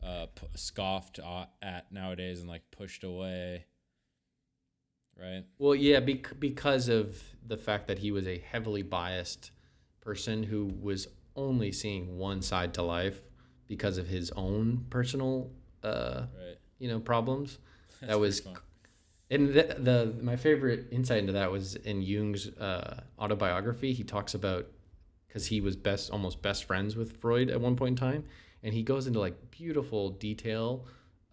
uh, 0.04 0.28
p- 0.36 0.48
scoffed 0.56 1.20
at 1.62 1.92
nowadays 1.92 2.40
and 2.40 2.50
like 2.50 2.64
pushed 2.72 3.04
away. 3.04 3.66
Right. 5.20 5.44
Well, 5.58 5.74
yeah, 5.76 6.00
bec- 6.00 6.40
because 6.40 6.90
of 6.90 7.22
the 7.46 7.58
fact 7.58 7.88
that 7.88 8.00
he 8.00 8.12
was 8.12 8.28
a 8.28 8.38
heavily 8.38 8.84
biased 8.84 9.52
person 10.02 10.44
who 10.44 10.72
was 10.80 11.08
only 11.36 11.72
seeing 11.72 12.18
one 12.18 12.42
side 12.42 12.74
to 12.76 12.84
life 12.84 13.22
because 13.68 13.98
of 13.98 14.08
his 14.08 14.32
own 14.32 14.86
personal, 14.90 15.50
uh, 15.84 16.26
Right. 16.38 16.58
you 16.80 16.88
know, 16.88 17.00
problems. 17.00 17.58
That's 18.00 18.14
that 18.14 18.20
was, 18.20 18.48
and 19.32 19.50
the, 19.50 19.76
the 19.80 20.14
my 20.22 20.36
favorite 20.36 20.86
insight 20.92 21.20
into 21.20 21.34
that 21.34 21.52
was 21.52 21.76
in 21.76 22.02
Jung's 22.04 22.48
uh, 22.50 23.02
autobiography. 23.20 23.94
He 23.94 24.04
talks 24.04 24.36
about 24.36 24.68
because 25.28 25.48
he 25.48 25.62
was 25.62 25.76
best, 25.76 26.12
almost 26.12 26.42
best 26.44 26.66
friends 26.66 26.96
with 26.96 27.18
Freud 27.20 27.50
at 27.50 27.60
one 27.60 27.76
point 27.76 28.00
in 28.00 28.08
time, 28.08 28.26
and 28.64 28.74
he 28.74 28.84
goes 28.84 29.08
into 29.08 29.20
like 29.20 29.52
beautiful 29.52 30.10
detail 30.10 30.86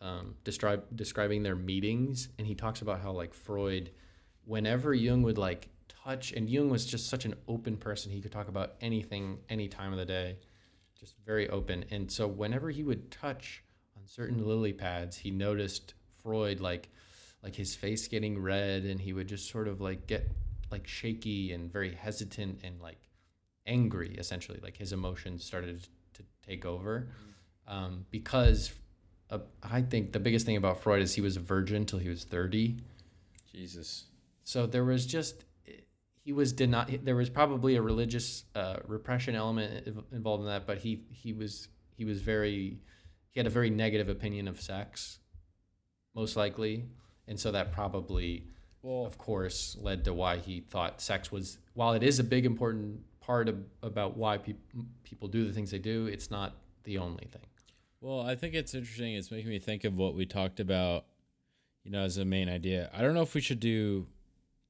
um, 0.04 0.34
describe 0.44 0.84
describing 0.94 1.42
their 1.42 1.56
meetings, 1.56 2.28
and 2.38 2.46
he 2.46 2.54
talks 2.54 2.82
about 2.82 3.00
how 3.00 3.12
like 3.12 3.32
Freud, 3.32 3.90
whenever 4.44 4.92
Jung 4.92 5.22
would 5.22 5.38
like 5.38 5.70
touch 5.88 6.32
and 6.32 6.48
Jung 6.48 6.68
was 6.68 6.84
just 6.84 7.08
such 7.08 7.24
an 7.24 7.34
open 7.48 7.78
person. 7.78 8.12
He 8.12 8.20
could 8.20 8.30
talk 8.30 8.48
about 8.48 8.74
anything 8.82 9.38
any 9.48 9.66
time 9.66 9.92
of 9.92 9.98
the 9.98 10.04
day. 10.04 10.36
Just 11.00 11.14
very 11.24 11.48
open. 11.48 11.86
And 11.90 12.12
so 12.12 12.26
whenever 12.28 12.70
he 12.70 12.82
would 12.82 13.10
touch 13.10 13.64
on 13.96 14.06
certain 14.06 14.46
lily 14.46 14.74
pads, 14.74 15.16
he 15.16 15.30
noticed 15.30 15.94
Freud 16.22 16.60
like 16.60 16.90
like 17.42 17.54
his 17.54 17.74
face 17.74 18.06
getting 18.06 18.40
red 18.40 18.84
and 18.84 19.00
he 19.00 19.14
would 19.14 19.26
just 19.26 19.50
sort 19.50 19.68
of 19.68 19.80
like 19.80 20.06
get 20.06 20.30
like 20.70 20.86
shaky 20.86 21.52
and 21.52 21.72
very 21.72 21.94
hesitant 21.94 22.60
and 22.62 22.80
like 22.80 23.08
angry 23.66 24.14
essentially 24.18 24.58
like 24.62 24.76
his 24.78 24.94
emotions 24.94 25.44
started 25.44 25.86
take 26.47 26.64
over. 26.64 27.09
Um, 27.66 28.05
because 28.11 28.72
uh, 29.30 29.38
i 29.62 29.80
think 29.80 30.12
the 30.12 30.20
biggest 30.20 30.45
thing 30.45 30.59
about 30.59 30.82
freud 30.82 31.01
is 31.01 31.14
he 31.14 31.22
was 31.22 31.38
a 31.38 31.40
virgin 31.40 31.76
until 31.76 31.99
he 31.99 32.11
was 32.11 32.24
30 32.24 32.76
Jesus. 33.51 34.05
so 34.42 34.66
there 34.66 34.84
was 34.84 35.07
just 35.07 35.47
he 36.24 36.32
was 36.34 36.53
did 36.53 36.68
not 36.68 36.90
there 37.05 37.16
was 37.16 37.30
probably 37.30 37.76
a 37.76 37.80
religious 37.82 38.45
uh, 38.55 38.76
repression 38.86 39.34
element 39.34 39.88
involved 40.12 40.42
in 40.42 40.49
that 40.49 40.66
but 40.66 40.76
he 40.76 41.05
he 41.11 41.32
was 41.32 41.68
he 41.97 42.05
was 42.05 42.20
very 42.20 42.80
he 43.30 43.40
had 43.40 43.47
a 43.47 43.51
very 43.51 43.70
negative 43.70 44.11
opinion 44.11 44.47
of 44.47 44.61
sex 44.61 45.20
most 46.14 46.36
likely. 46.36 46.84
And 47.26 47.38
so 47.38 47.51
that 47.53 47.72
probably 47.72 48.47
Well, 48.82 49.05
of 49.05 49.18
course 49.18 49.76
led 49.80 50.05
to 50.05 50.14
why 50.14 50.36
he 50.38 50.61
thought 50.61 51.01
sex 51.01 51.32
was 51.32 51.59
while 51.74 51.95
it 51.95 52.03
is 52.03 52.18
a 52.18 52.24
big 52.24 52.47
important 52.47 53.01
part 53.24 53.48
of 53.48 53.56
about 53.82 54.16
why 54.16 54.36
peop 54.38 54.58
people 55.02 55.28
do 55.28 55.44
the 55.46 55.52
things 55.52 55.70
they 55.70 55.78
do 55.78 56.06
it's 56.06 56.30
not 56.30 56.56
the 56.84 56.98
only 56.98 57.26
thing 57.32 57.42
Well, 58.00 58.20
I 58.20 58.34
think 58.34 58.54
it's 58.54 58.74
interesting. 58.74 59.14
It's 59.14 59.30
making 59.30 59.48
me 59.48 59.58
think 59.58 59.84
of 59.84 59.96
what 59.96 60.14
we 60.14 60.26
talked 60.26 60.60
about, 60.60 61.06
you 61.84 61.90
know, 61.90 62.02
as 62.02 62.18
a 62.18 62.24
main 62.26 62.50
idea. 62.50 62.90
I 62.92 63.00
don't 63.00 63.14
know 63.14 63.22
if 63.22 63.34
we 63.34 63.40
should 63.40 63.60
do 63.60 64.06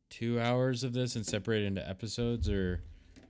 two 0.09 0.39
hours 0.39 0.85
of 0.85 0.93
this 0.93 1.17
and 1.17 1.27
separate 1.27 1.65
it 1.65 1.67
into 1.67 1.89
episodes 1.89 2.49
or 2.49 2.81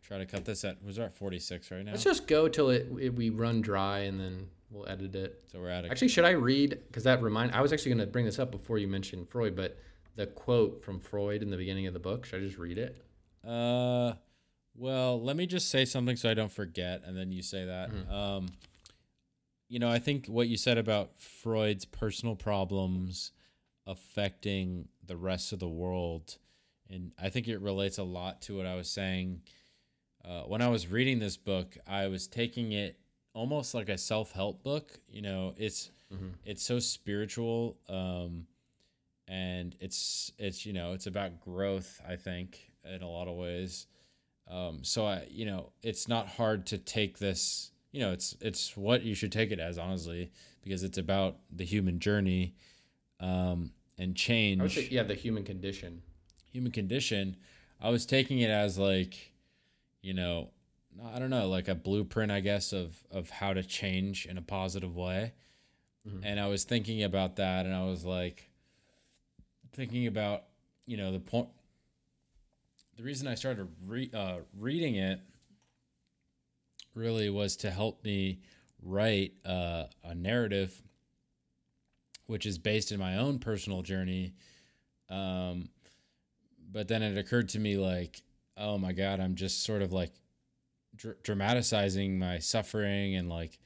try 0.03 0.19
to 0.19 0.27
cut 0.27 0.45
this 0.45 0.63
at, 0.65 0.85
was 0.85 0.99
our 0.99 1.09
46 1.09 1.71
right 1.71 1.85
now? 1.87 1.93
let's 1.93 2.05
just 2.05 2.27
go 2.27 2.47
till 2.49 2.69
it, 2.69 2.87
it 3.01 3.15
we 3.17 3.31
run 3.31 3.63
dry 3.63 4.01
and 4.01 4.21
then 4.21 4.47
we'll 4.71 4.87
edit 4.87 5.15
it 5.15 5.43
so 5.51 5.59
we're 5.59 5.71
at 5.71 5.87
Actually, 5.87 6.09
should 6.09 6.27
I 6.27 6.33
read? 6.33 6.79
Because 6.87 7.05
that 7.05 7.23
remind. 7.23 7.53
I 7.53 7.63
was 7.63 7.73
actually 7.73 7.93
going 7.95 8.07
to 8.07 8.13
bring 8.13 8.27
this 8.27 8.39
up 8.39 8.51
before 8.51 8.77
you 8.77 8.87
mentioned 8.87 9.31
Freud, 9.31 9.57
but 9.57 9.79
the 10.17 10.27
quote 10.27 10.85
from 10.85 11.01
Freud 11.01 11.41
in 11.41 11.49
the 11.49 11.57
beginning 11.57 11.87
of 11.87 11.95
the 11.95 12.01
book. 12.01 12.27
Should 12.27 12.43
I 12.43 12.45
just 12.45 12.59
read 12.59 12.77
it? 12.77 13.03
Uh, 13.43 14.13
well, 14.77 15.21
let 15.23 15.37
me 15.37 15.47
just 15.47 15.71
say 15.71 15.85
something 15.85 16.17
so 16.17 16.31
I 16.31 16.35
don't 16.35 16.53
forget, 16.53 17.03
and 17.05 17.17
then 17.17 17.33
you 17.33 17.43
say 17.43 17.65
that. 17.65 17.91
Um, 18.13 18.49
you 19.69 19.79
know, 19.79 19.91
I 19.91 19.99
think 19.99 20.27
what 20.27 20.49
you 20.49 20.57
said 20.57 20.79
about 20.79 21.19
Freud's 21.19 21.85
personal 21.85 22.37
problems 22.37 23.33
affecting 23.87 24.89
the 25.07 25.17
rest 25.17 25.53
of 25.53 25.59
the 25.59 25.69
world, 25.69 26.37
and 26.89 27.13
I 27.21 27.29
think 27.29 27.49
it 27.49 27.61
relates 27.61 27.99
a 27.99 28.05
lot 28.05 28.43
to 28.43 28.57
what 28.57 28.67
I 28.67 28.75
was 28.75 28.89
saying. 28.89 29.43
Uh, 30.25 30.43
when 30.43 30.63
I 30.63 30.69
was 30.69 30.87
reading 30.87 31.19
this 31.19 31.37
book, 31.37 31.77
I 31.87 32.07
was 32.09 32.27
taking 32.27 32.73
it 32.73 32.99
almost 33.35 33.75
like 33.75 33.89
a 33.89 33.99
self-help 33.99 34.63
book. 34.63 34.99
You 35.09 35.23
know, 35.23 35.55
it's 35.57 35.91
it's 36.45 36.63
so 36.63 36.79
spiritual. 36.79 37.77
Um, 37.89 38.47
and 39.29 39.75
it's 39.81 40.31
it's 40.39 40.67
you 40.67 40.73
know 40.73 40.93
it's 40.93 41.07
about 41.07 41.41
growth 41.41 42.01
i 42.07 42.15
think 42.15 42.71
in 42.85 43.03
a 43.03 43.09
lot 43.09 43.27
of 43.27 43.35
ways 43.37 43.87
um, 44.51 44.83
so 44.83 45.07
i 45.07 45.27
you 45.31 45.47
know 45.47 45.71
it's 45.83 46.09
not 46.09 46.29
hard 46.29 46.67
to 46.67 46.79
take 46.79 47.19
this 47.19 47.71
you 47.93 48.01
know 48.01 48.13
it's 48.13 48.37
it's 48.41 48.77
what 48.77 49.03
you 49.03 49.15
should 49.15 49.33
take 49.33 49.51
it 49.51 49.59
as 49.59 49.79
honestly 49.79 50.31
because 50.63 50.83
it's 50.83 50.99
about 50.99 51.37
the 51.55 51.65
human 51.65 51.99
journey 52.01 52.55
um, 53.21 53.71
and 53.99 54.17
change 54.17 54.61
I 54.61 54.63
would 54.65 54.73
say, 54.73 54.89
yeah, 54.91 55.05
the 55.05 55.15
human 55.15 55.45
condition. 55.45 56.03
human 56.51 56.73
condition. 56.73 57.37
I 57.81 57.91
was 57.91 58.07
taking 58.07 58.41
it 58.41 58.51
as 58.51 58.79
like 58.79 59.33
you 60.03 60.15
know 60.15 60.51
i 61.13 61.19
don't 61.19 61.31
know 61.31 61.49
like 61.49 61.67
a 61.69 61.75
blueprint 61.75 62.31
i 62.31 62.41
guess 62.41 62.73
of 62.73 63.05
of 63.11 63.31
how 63.31 63.53
to 63.53 63.63
change 63.63 64.27
in 64.27 64.37
a 64.39 64.43
positive 64.43 64.97
way. 64.97 65.33
And 66.23 66.39
i 66.39 66.47
was 66.47 66.65
thinking 66.65 67.03
about 67.03 67.37
that 67.37 67.65
and 67.65 67.75
i 67.75 67.85
was 67.85 68.05
like 68.05 68.51
thinking 69.73 70.07
about 70.07 70.45
you 70.87 70.97
know 70.97 71.13
the 71.13 71.19
point 71.19 71.49
the 72.97 73.03
reason 73.03 73.27
i 73.27 73.35
started 73.35 73.69
re- 73.87 74.11
uh, 74.15 74.39
reading 74.59 74.95
it 74.97 75.21
really 76.95 77.29
was 77.29 77.57
to 77.57 77.71
help 77.71 78.05
me 78.05 78.39
write 78.83 79.33
uh, 79.45 79.85
a 80.05 80.15
narrative 80.15 80.83
which 82.27 82.47
is 82.47 82.59
based 82.59 82.91
in 82.93 82.99
my 82.99 83.17
own 83.17 83.39
personal 83.39 83.83
journey. 83.83 84.35
Um, 85.11 85.69
but 86.71 86.89
then 86.89 87.03
it 87.03 87.19
occurred 87.19 87.49
to 87.51 87.59
me 87.59 87.77
like 87.77 88.23
oh 88.57 88.79
my 88.79 88.93
god 88.93 89.21
i'm 89.21 89.35
just 89.37 89.63
sort 89.63 89.83
of 89.83 89.93
like 89.93 90.13
dr- 90.97 91.23
dramatizing 91.23 92.19
my 92.19 92.39
suffering 92.39 93.15
and 93.15 93.29
like 93.29 93.59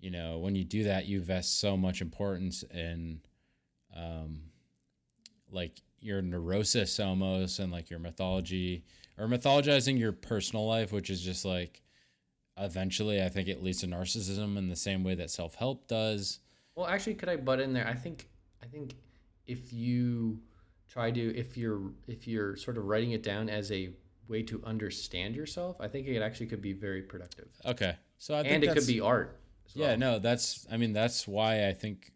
you 0.00 0.10
know 0.10 0.38
when 0.38 0.54
you 0.54 0.64
do 0.64 0.84
that 0.84 1.06
you 1.06 1.22
vest 1.22 1.58
so 1.60 1.76
much 1.76 2.02
importance 2.02 2.62
in 2.74 3.20
um 3.96 4.40
like 5.50 5.80
your 6.02 6.20
neurosis 6.22 6.98
almost 7.00 7.58
and 7.58 7.70
like 7.72 7.88
your 7.90 7.98
mythology 7.98 8.84
or 9.18 9.26
mythologizing 9.28 9.98
your 9.98 10.12
personal 10.12 10.66
life 10.66 10.92
which 10.92 11.08
is 11.10 11.20
just 11.22 11.44
like 11.44 11.82
eventually 12.58 13.22
i 13.22 13.28
think 13.28 13.48
it 13.48 13.62
leads 13.62 13.80
to 13.80 13.86
narcissism 13.86 14.56
in 14.58 14.68
the 14.68 14.76
same 14.76 15.02
way 15.04 15.14
that 15.14 15.30
self-help 15.30 15.86
does 15.88 16.40
Well, 16.74 16.86
actually, 16.86 17.14
could 17.14 17.28
I 17.28 17.36
butt 17.36 17.60
in 17.60 17.72
there? 17.72 17.86
I 17.86 17.94
think 17.94 18.28
I 18.62 18.66
think 18.66 18.94
if 19.46 19.72
you 19.72 20.38
try 20.88 21.10
to 21.10 21.36
if 21.36 21.56
you're 21.56 21.82
if 22.06 22.26
you're 22.26 22.56
sort 22.56 22.76
of 22.78 22.84
writing 22.84 23.12
it 23.12 23.22
down 23.22 23.48
as 23.48 23.70
a 23.72 23.90
way 24.28 24.42
to 24.44 24.62
understand 24.64 25.34
yourself, 25.34 25.76
I 25.80 25.88
think 25.88 26.06
it 26.06 26.22
actually 26.22 26.46
could 26.46 26.62
be 26.62 26.72
very 26.72 27.02
productive. 27.02 27.48
okay 27.66 27.96
so 28.18 28.34
i 28.34 28.42
think 28.42 28.54
and 28.54 28.64
it 28.64 28.72
could 28.74 28.86
be 28.86 29.00
art. 29.00 29.38
as 29.66 29.76
Yeah, 29.76 29.88
well. 29.88 29.98
no, 29.98 30.18
that's 30.18 30.66
I 30.70 30.76
mean 30.76 30.92
that's 30.92 31.26
why 31.28 31.68
I 31.68 31.72
think 31.72 32.12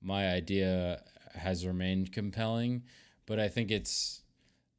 my 0.00 0.28
idea 0.32 1.02
has 1.34 1.66
remained 1.66 2.12
compelling, 2.12 2.82
but 3.26 3.38
I 3.38 3.48
think 3.48 3.70
it's 3.70 4.22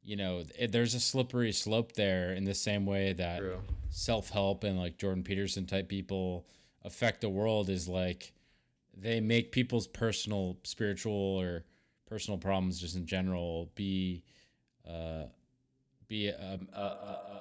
you 0.04 0.16
know, 0.16 0.44
it, 0.58 0.70
there's 0.70 0.94
a 0.94 1.00
slippery 1.00 1.50
slope 1.50 1.92
there 1.92 2.32
in 2.32 2.44
the 2.44 2.54
same 2.54 2.84
way 2.84 3.14
that 3.14 3.42
self-help 3.88 4.62
and 4.62 4.78
like 4.78 4.98
Jordan 4.98 5.22
Peterson 5.22 5.64
type 5.66 5.88
people 5.88 6.46
affect 6.84 7.22
the 7.22 7.28
world 7.30 7.70
is 7.70 7.88
like 7.88 8.32
they 8.96 9.20
make 9.20 9.50
people's 9.50 9.86
personal 9.86 10.58
spiritual 10.62 11.14
or 11.14 11.64
personal 12.06 12.38
problems 12.38 12.78
just 12.78 12.96
in 12.96 13.06
general 13.06 13.70
be 13.74 14.22
uh 14.86 15.24
be 16.06 16.28
a, 16.28 16.60
a, 16.74 16.78
a, 16.78 17.40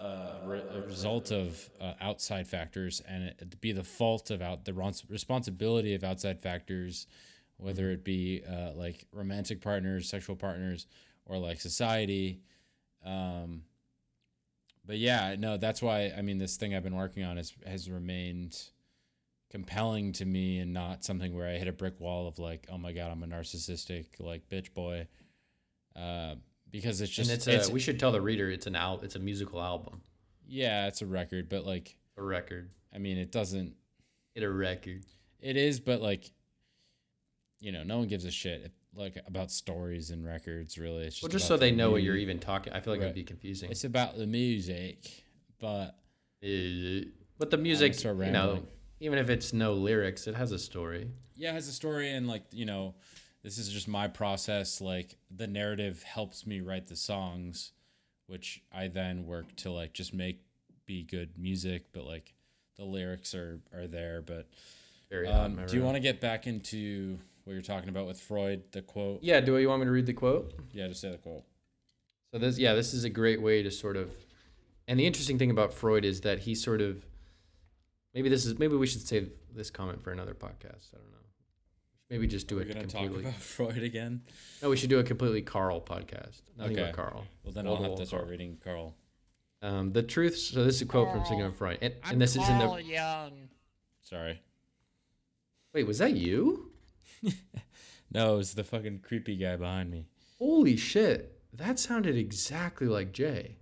a, 0.00 0.04
a, 0.04 0.40
re- 0.44 0.62
a 0.74 0.80
result 0.80 1.30
of 1.30 1.70
uh, 1.80 1.92
outside 2.00 2.48
factors 2.48 3.00
and 3.06 3.22
it 3.24 3.60
be 3.60 3.70
the 3.70 3.84
fault 3.84 4.32
of 4.32 4.42
out 4.42 4.64
the 4.64 4.74
responsibility 5.08 5.94
of 5.94 6.02
outside 6.02 6.40
factors 6.40 7.06
whether 7.58 7.90
it 7.90 8.04
be 8.04 8.42
uh, 8.48 8.72
like 8.74 9.04
romantic 9.12 9.60
partners 9.60 10.08
sexual 10.08 10.36
partners 10.36 10.86
or 11.26 11.38
like 11.38 11.60
society 11.60 12.40
um, 13.04 13.62
but 14.86 14.98
yeah 14.98 15.36
no 15.38 15.56
that's 15.56 15.82
why 15.82 16.12
i 16.16 16.22
mean 16.22 16.38
this 16.38 16.56
thing 16.56 16.74
i've 16.74 16.82
been 16.82 16.96
working 16.96 17.22
on 17.24 17.36
is, 17.38 17.52
has 17.66 17.90
remained 17.90 18.58
compelling 19.50 20.12
to 20.12 20.24
me 20.24 20.58
and 20.58 20.72
not 20.72 21.04
something 21.04 21.34
where 21.34 21.48
i 21.48 21.52
hit 21.58 21.68
a 21.68 21.72
brick 21.72 21.98
wall 22.00 22.26
of 22.28 22.38
like 22.38 22.66
oh 22.70 22.78
my 22.78 22.92
god 22.92 23.10
i'm 23.10 23.22
a 23.22 23.26
narcissistic 23.26 24.06
like 24.18 24.48
bitch 24.48 24.72
boy 24.74 25.06
uh, 25.96 26.34
because 26.70 27.00
it's 27.00 27.10
just 27.10 27.30
and 27.30 27.48
it's 27.54 27.68
a 27.68 27.72
we 27.72 27.80
should 27.80 27.98
tell 27.98 28.12
the 28.12 28.20
reader 28.20 28.50
it's 28.50 28.66
an 28.66 28.76
al- 28.76 29.00
it's 29.00 29.16
a 29.16 29.18
musical 29.18 29.60
album. 29.60 30.00
yeah 30.46 30.86
it's 30.86 31.02
a 31.02 31.06
record 31.06 31.48
but 31.48 31.64
like 31.66 31.96
A 32.16 32.22
record. 32.22 32.70
i 32.94 32.98
mean 32.98 33.16
it 33.18 33.32
doesn't 33.32 33.74
It 34.34 34.42
a 34.42 34.50
record. 34.50 35.04
it 35.40 35.56
is 35.56 35.80
but 35.80 36.00
like 36.02 36.30
you 37.60 37.72
know 37.72 37.82
no 37.82 37.98
one 37.98 38.08
gives 38.08 38.24
a 38.24 38.30
shit 38.30 38.62
if, 38.64 38.72
like 38.94 39.16
about 39.26 39.50
stories 39.50 40.10
and 40.10 40.24
records 40.24 40.78
really 40.78 41.04
it's 41.04 41.16
just 41.16 41.22
Well, 41.24 41.30
just 41.30 41.46
so 41.46 41.56
they 41.56 41.70
the 41.70 41.76
know 41.76 41.90
what 41.90 42.02
you're 42.02 42.16
even 42.16 42.38
talking. 42.38 42.72
I 42.72 42.80
feel 42.80 42.92
like 42.92 43.00
Right. 43.00 43.06
it'd 43.06 43.14
be 43.14 43.24
confusing. 43.24 43.70
it's 43.70 43.84
about 43.84 44.16
the 44.16 44.26
music 44.26 45.24
but 45.60 45.98
Uh, 46.42 47.06
but 47.38 47.50
the 47.50 47.56
music, 47.58 48.02
you 48.02 48.30
know, 48.32 48.62
even 49.00 49.18
if 49.18 49.28
it's 49.28 49.52
no 49.52 49.72
lyrics, 49.74 50.26
it 50.26 50.34
has 50.34 50.50
a 50.52 50.58
story. 50.58 51.10
yeah 51.36 51.50
it 51.50 51.54
has 51.54 51.68
a 51.68 51.72
story 51.72 52.10
and 52.10 52.26
like 52.28 52.42
you 52.52 52.64
know 52.64 52.94
this 53.42 53.58
is 53.58 53.68
just 53.68 53.86
my 53.88 54.08
process 54.08 54.80
like 54.80 55.16
the 55.30 55.46
narrative 55.46 56.02
helps 56.02 56.46
me 56.46 56.60
write 56.60 56.86
the 56.88 56.96
songs 56.96 57.72
which 58.26 58.62
i 58.72 58.88
then 58.88 59.24
work 59.26 59.54
to 59.56 59.70
like 59.70 59.92
just 59.92 60.12
make 60.12 60.42
be 60.86 61.02
good 61.04 61.30
music 61.38 61.84
but 61.92 62.04
like 62.04 62.34
the 62.76 62.84
lyrics 62.84 63.34
are 63.34 63.60
are 63.72 63.86
there 63.86 64.20
but 64.22 64.48
um, 65.26 65.58
do 65.66 65.76
you 65.76 65.82
want 65.82 65.94
to 65.96 66.00
get 66.00 66.20
back 66.20 66.46
into 66.46 67.18
what 67.48 67.54
you're 67.54 67.62
talking 67.62 67.88
about 67.88 68.06
with 68.06 68.20
freud 68.20 68.62
the 68.72 68.82
quote 68.82 69.20
Yeah. 69.22 69.40
Do 69.40 69.56
you 69.56 69.68
want 69.68 69.80
me 69.80 69.86
to 69.86 69.90
read 69.90 70.06
the 70.06 70.12
quote? 70.12 70.52
yeah 70.72 70.86
just 70.86 71.00
say 71.00 71.10
the 71.10 71.16
quote 71.18 71.44
So 72.32 72.38
this, 72.38 72.58
yeah, 72.58 72.74
this 72.74 72.92
is 72.92 73.04
a 73.04 73.10
great 73.10 73.40
way 73.40 73.62
to 73.62 73.70
sort 73.70 73.96
of, 73.96 74.10
and 74.86 75.00
the 75.00 75.06
interesting 75.06 75.38
thing 75.38 75.50
about 75.50 75.72
Freud 75.72 76.04
is 76.04 76.20
that 76.22 76.40
he 76.40 76.54
sort 76.54 76.80
of, 76.82 77.04
maybe 78.14 78.28
this 78.28 78.44
is 78.44 78.58
maybe 78.58 78.76
we 78.76 78.86
should 78.86 79.06
save 79.06 79.30
this 79.54 79.70
comment 79.70 80.02
for 80.02 80.12
another 80.12 80.34
podcast. 80.34 80.92
I 80.94 80.98
don't 80.98 81.10
know. 81.10 81.26
maybe 82.10 82.26
just 82.26 82.46
do 82.48 82.58
it. 82.58 82.66
We're 82.66 82.70
it 82.72 82.74
gonna 82.74 82.86
talk 82.86 83.00
completely. 83.02 83.30
about 83.30 83.40
Freud 83.56 83.82
again. 83.82 84.22
No, 84.62 84.68
we 84.70 84.76
should 84.76 84.90
do 84.90 84.98
a 84.98 85.02
completely 85.04 85.40
Carl 85.40 85.80
podcast. 85.80 86.42
Nothing 86.58 86.72
Okay. 86.74 86.82
about 86.82 86.94
Carl. 86.94 87.24
Well, 87.44 87.52
then 87.54 87.66
I'll 87.66 87.82
have 87.82 87.96
to 87.96 88.04
start 88.06 88.22
Carl. 88.24 88.30
reading 88.30 88.58
Carl. 88.62 88.94
Um, 89.62 89.90
the 89.92 90.02
truth. 90.02 90.36
So 90.36 90.64
this 90.64 90.76
is 90.76 90.82
a 90.82 90.86
quote 90.86 91.10
from 91.10 91.24
Sigmund 91.24 91.56
Freud, 91.56 91.78
and, 91.80 91.94
and 92.04 92.20
this 92.20 92.36
is 92.36 92.46
in 92.48 92.58
the. 92.58 92.82
Young. 92.84 93.48
Sorry. 94.02 94.40
Wait, 95.74 95.86
was 95.86 95.98
that 95.98 96.12
you? 96.14 96.67
No, 98.10 98.34
it 98.34 98.36
was 98.38 98.54
the 98.54 98.64
fucking 98.64 99.00
creepy 99.00 99.36
guy 99.36 99.56
behind 99.56 99.90
me. 99.90 100.06
Holy 100.38 100.76
shit! 100.78 101.38
That 101.52 101.78
sounded 101.78 102.16
exactly 102.16 102.86
like 102.86 103.12
Jay. 103.12 103.56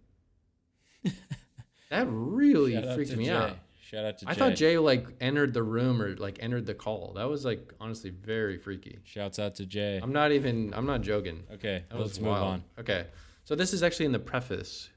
that 1.91 2.07
really 2.09 2.75
Shout 2.75 2.95
freaked 2.95 3.11
to 3.11 3.17
me 3.17 3.25
Jay. 3.27 3.31
out. 3.33 3.57
Shout 3.81 4.05
out 4.05 4.19
to 4.19 4.25
Jay. 4.25 4.31
I 4.31 4.35
Jay. 4.35 4.39
thought 4.39 4.55
Jay 4.55 4.79
like 4.79 5.07
entered 5.21 5.53
the 5.55 5.63
room 5.63 6.03
or 6.03 6.17
like 6.17 6.39
entered 6.41 6.67
the 6.67 6.75
call. 6.75 7.15
That 7.17 7.29
was 7.29 7.45
like 7.45 7.73
honestly 7.81 8.11
very 8.11 8.59
freaky. 8.59 8.99
Shouts 9.05 9.39
out 9.39 9.55
to 9.57 9.67
Jay. 9.67 9.99
I'm 10.03 10.13
not 10.13 10.33
even. 10.33 10.73
I'm 10.75 10.87
not 10.87 11.01
joking. 11.03 11.43
okay, 11.55 11.85
That 11.91 11.99
let's 12.01 12.19
move 12.21 12.29
wild. 12.31 12.45
on. 12.45 12.65
Okay, 12.79 13.07
so 13.45 13.55
this 13.55 13.73
is 13.73 13.83
actually 13.83 14.07
in 14.07 14.13
the 14.13 14.19
preface. 14.19 14.91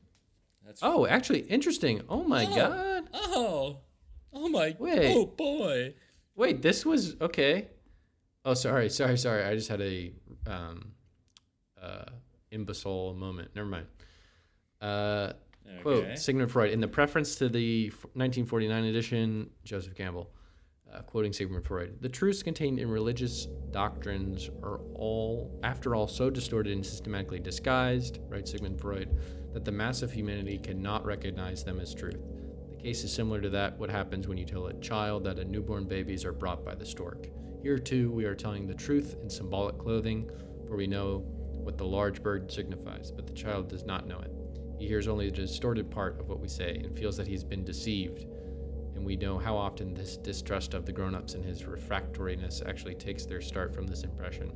That's 0.65 0.81
Oh, 0.83 1.07
actually 1.07 1.39
interesting. 1.41 2.01
Oh 2.09 2.23
my 2.23 2.45
Oh. 2.45 2.55
god. 2.55 3.09
Oh, 3.13 3.77
oh 4.33 4.47
my. 4.49 4.75
Wait. 4.77 5.11
Oh 5.15 5.25
boy. 5.25 5.93
Wait, 6.35 6.61
this 6.61 6.85
was 6.85 7.15
okay. 7.19 7.67
Oh, 8.45 8.53
sorry, 8.53 8.89
sorry, 8.89 9.17
sorry. 9.17 9.43
I 9.43 9.55
just 9.55 9.69
had 9.69 9.81
a 9.81 10.13
um, 10.47 10.91
uh, 11.81 12.05
imbecile 12.51 13.13
moment. 13.13 13.51
Never 13.55 13.67
mind. 13.67 13.87
Uh, 14.81 15.33
Okay. 15.71 15.81
Quote 15.83 16.17
Sigmund 16.17 16.51
Freud 16.51 16.71
in 16.71 16.79
the 16.81 16.87
preference 16.87 17.35
to 17.35 17.47
the 17.47 17.89
1949 17.89 18.85
edition, 18.85 19.49
Joseph 19.63 19.95
Campbell, 19.95 20.31
uh, 20.91 21.01
quoting 21.03 21.31
Sigmund 21.31 21.63
Freud: 21.63 22.01
"The 22.01 22.09
truths 22.09 22.41
contained 22.41 22.79
in 22.79 22.89
religious 22.89 23.45
doctrines 23.69 24.49
are 24.63 24.79
all, 24.95 25.59
after 25.61 25.93
all, 25.93 26.07
so 26.07 26.29
distorted 26.29 26.73
and 26.73 26.85
systematically 26.85 27.39
disguised," 27.39 28.19
writes 28.29 28.51
Sigmund 28.51 28.79
Freud, 28.81 29.15
"that 29.53 29.63
the 29.63 29.71
mass 29.71 30.01
of 30.01 30.11
humanity 30.11 30.57
cannot 30.57 31.05
recognize 31.05 31.63
them 31.63 31.79
as 31.79 31.93
truth. 31.93 32.19
The 32.71 32.77
case 32.77 33.03
is 33.03 33.13
similar 33.13 33.39
to 33.39 33.49
that 33.51 33.77
what 33.77 33.91
happens 33.91 34.27
when 34.27 34.37
you 34.39 34.45
tell 34.45 34.67
a 34.67 34.73
child 34.79 35.23
that 35.25 35.37
a 35.37 35.45
newborn 35.45 35.85
babies 35.85 36.25
are 36.25 36.33
brought 36.33 36.65
by 36.65 36.73
the 36.73 36.85
stork. 36.85 37.27
Here 37.61 37.77
too, 37.77 38.09
we 38.11 38.23
are 38.23 38.35
telling 38.35 38.67
the 38.67 38.73
truth 38.73 39.17
in 39.21 39.29
symbolic 39.29 39.77
clothing, 39.77 40.31
for 40.65 40.77
we 40.77 40.87
know 40.87 41.17
what 41.17 41.77
the 41.77 41.85
large 41.85 42.23
bird 42.23 42.49
signifies, 42.49 43.11
but 43.11 43.27
the 43.27 43.33
child 43.33 43.67
does 43.67 43.83
not 43.83 44.07
know 44.07 44.19
it." 44.19 44.31
He 44.77 44.87
hears 44.87 45.09
only 45.09 45.29
the 45.29 45.35
distorted 45.35 45.91
part 45.91 46.17
of 46.21 46.29
what 46.29 46.39
we 46.39 46.47
say 46.47 46.77
and 46.77 46.97
feels 46.97 47.17
that 47.17 47.27
he's 47.27 47.43
been 47.43 47.65
deceived. 47.65 48.25
And 48.95 49.05
we 49.05 49.17
know 49.17 49.37
how 49.37 49.57
often 49.57 49.93
this 49.93 50.15
distrust 50.15 50.73
of 50.73 50.85
the 50.85 50.93
grown 50.93 51.13
ups 51.13 51.35
and 51.35 51.43
his 51.43 51.63
refractoriness 51.63 52.61
actually 52.65 52.95
takes 52.95 53.25
their 53.25 53.41
start 53.41 53.73
from 53.73 53.87
this 53.87 54.03
impression. 54.03 54.53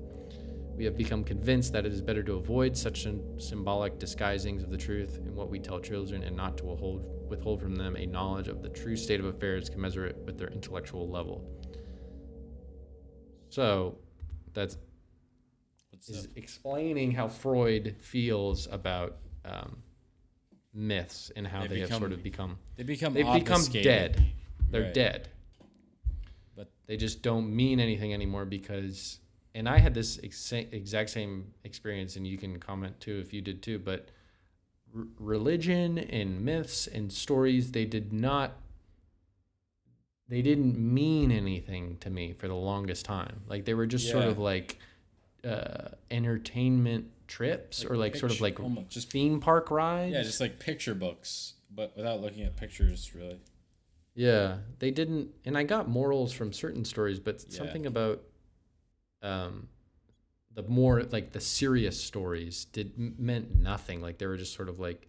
We 0.76 0.86
have 0.86 0.97
become 0.97 1.26
convinced 1.26 1.74
that 1.74 1.86
it 1.86 1.91
is 1.91 2.01
better 2.01 2.24
to 2.24 2.36
avoid 2.36 2.78
such 2.78 3.06
symbolic 3.38 3.99
disguisings 3.99 4.64
of 4.64 4.70
the 4.70 4.78
truth 4.78 5.20
in 5.26 5.36
what 5.36 5.49
we 5.49 5.60
tell 5.60 5.80
children 5.82 6.24
and 6.24 6.38
not 6.38 6.58
to 6.58 6.66
withhold, 6.66 7.06
withhold 7.30 7.60
from 7.62 7.76
them 7.76 7.97
a 7.97 8.06
knowledge 8.06 8.47
of 8.47 8.62
the 8.62 8.70
true 8.70 8.95
state 8.95 9.20
of 9.20 9.26
affairs 9.26 9.70
commensurate 9.70 10.18
with 10.26 10.38
their 10.38 10.49
intellectual 10.49 11.10
level. 11.10 11.45
So, 13.54 13.99
that's 14.54 14.78
is 16.10 16.28
explaining 16.36 17.12
how 17.12 17.28
Freud 17.28 17.95
feels 17.99 18.68
about 18.72 19.18
um, 19.45 19.78
myths 20.74 21.32
and 21.36 21.45
how 21.45 21.62
They 21.62 21.68
they, 21.68 21.80
have 21.82 21.93
sort 21.93 22.12
of 22.12 22.24
become 22.24 22.58
They 22.76 22.84
become 22.84 23.14
they've 23.14 23.32
become 23.32 23.64
dead. 23.66 24.26
They're 24.70 24.84
Right. 24.84 24.93
dead. 24.93 25.30
But- 26.56 26.72
they 26.88 26.97
just 26.97 27.22
don't 27.22 27.56
mean 27.56 27.80
anything 27.80 28.14
anymore 28.14 28.45
because. 28.45 29.20
And 29.56 29.70
I 29.70 29.78
had 29.78 29.93
this 29.93 30.18
exa- 30.18 30.74
exact 30.74 31.12
same 31.12 31.54
experience, 31.64 32.16
and 32.16 32.26
you 32.26 32.39
can 32.39 32.60
comment 32.60 32.99
too 32.99 33.20
if 33.20 33.32
you 33.32 33.39
did 33.41 33.62
too. 33.62 33.78
But 33.78 34.10
r- 34.95 35.06
religion 35.20 35.99
and 35.99 36.43
myths 36.43 36.88
and 36.88 37.14
stories, 37.14 37.72
they 37.72 37.86
did 37.86 38.12
not. 38.12 38.62
They 40.30 40.42
didn't 40.42 40.78
mean 40.78 41.32
anything 41.32 41.98
to 41.98 42.10
me 42.10 42.34
for 42.34 42.48
the 42.48 42.56
longest 42.56 43.06
time. 43.06 43.42
Like 43.48 43.66
they 43.66 43.74
were 43.74 43.86
just 43.86 44.10
sort 44.10 44.24
of 44.26 44.38
like 44.38 44.80
uh, 45.44 45.90
entertainment 46.10 47.08
trips 47.28 47.84
Like 47.84 47.92
or 47.92 47.98
like 47.98 48.16
sort 48.16 48.32
of 48.32 48.42
like 48.42 48.60
almost 48.60 48.90
just- 48.90 49.12
theme 49.12 49.40
park 49.40 49.70
rides. 49.70 50.14
Yeah, 50.14 50.24
just 50.24 50.40
like 50.40 50.60
picture 50.60 50.96
books, 50.96 51.54
but 51.70 51.96
without 51.98 52.22
looking 52.22 52.44
at 52.44 52.56
pictures, 52.56 53.14
really. 53.14 53.40
Yeah, 54.16 54.58
they 54.80 54.92
didn't, 54.92 55.32
and 55.44 55.58
I 55.58 55.64
got 55.64 55.90
morals 55.90 56.32
from 56.32 56.54
certain 56.54 56.86
stories, 56.86 57.20
but 57.20 57.44
Yeah. 57.50 57.58
something 57.58 57.86
about 57.86 58.22
um, 59.24 59.68
the 60.54 60.64
more 60.64 61.02
like 61.04 61.32
the 61.32 61.40
serious 61.42 62.02
stories 62.02 62.66
did 62.66 62.94
meant 63.20 63.56
nothing. 63.56 64.02
Like 64.02 64.20
they 64.20 64.28
were 64.28 64.38
just 64.38 64.54
sort 64.54 64.70
of 64.70 64.80
like 64.80 65.08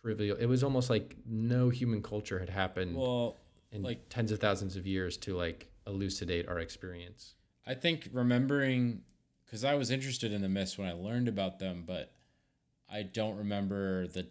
trivial. 0.00 0.36
It 0.36 0.46
was 0.46 0.62
almost 0.62 0.90
like 0.90 1.16
no 1.26 1.70
human 1.70 2.02
culture 2.02 2.38
had 2.38 2.50
happened 2.50 2.96
Well, 2.96 3.36
in 3.74 3.82
like- 3.82 4.08
tens 4.08 4.30
of 4.32 4.38
thousands 4.38 4.76
of 4.76 4.86
years 4.86 5.16
to 5.18 5.36
like 5.36 5.68
elucidate 5.86 6.48
our 6.48 6.58
experience. 6.58 7.34
I 7.66 7.74
think 7.74 8.08
remembering, 8.12 9.02
because 9.44 9.64
I 9.64 9.74
was 9.74 9.90
interested 9.90 10.32
in 10.32 10.42
the 10.42 10.48
myths 10.48 10.78
when 10.78 10.88
I 10.88 10.92
learned 10.92 11.28
about 11.28 11.58
them, 11.58 11.84
but 11.86 12.12
I 12.90 13.02
don't 13.02 13.36
remember 13.36 14.06
the, 14.06 14.26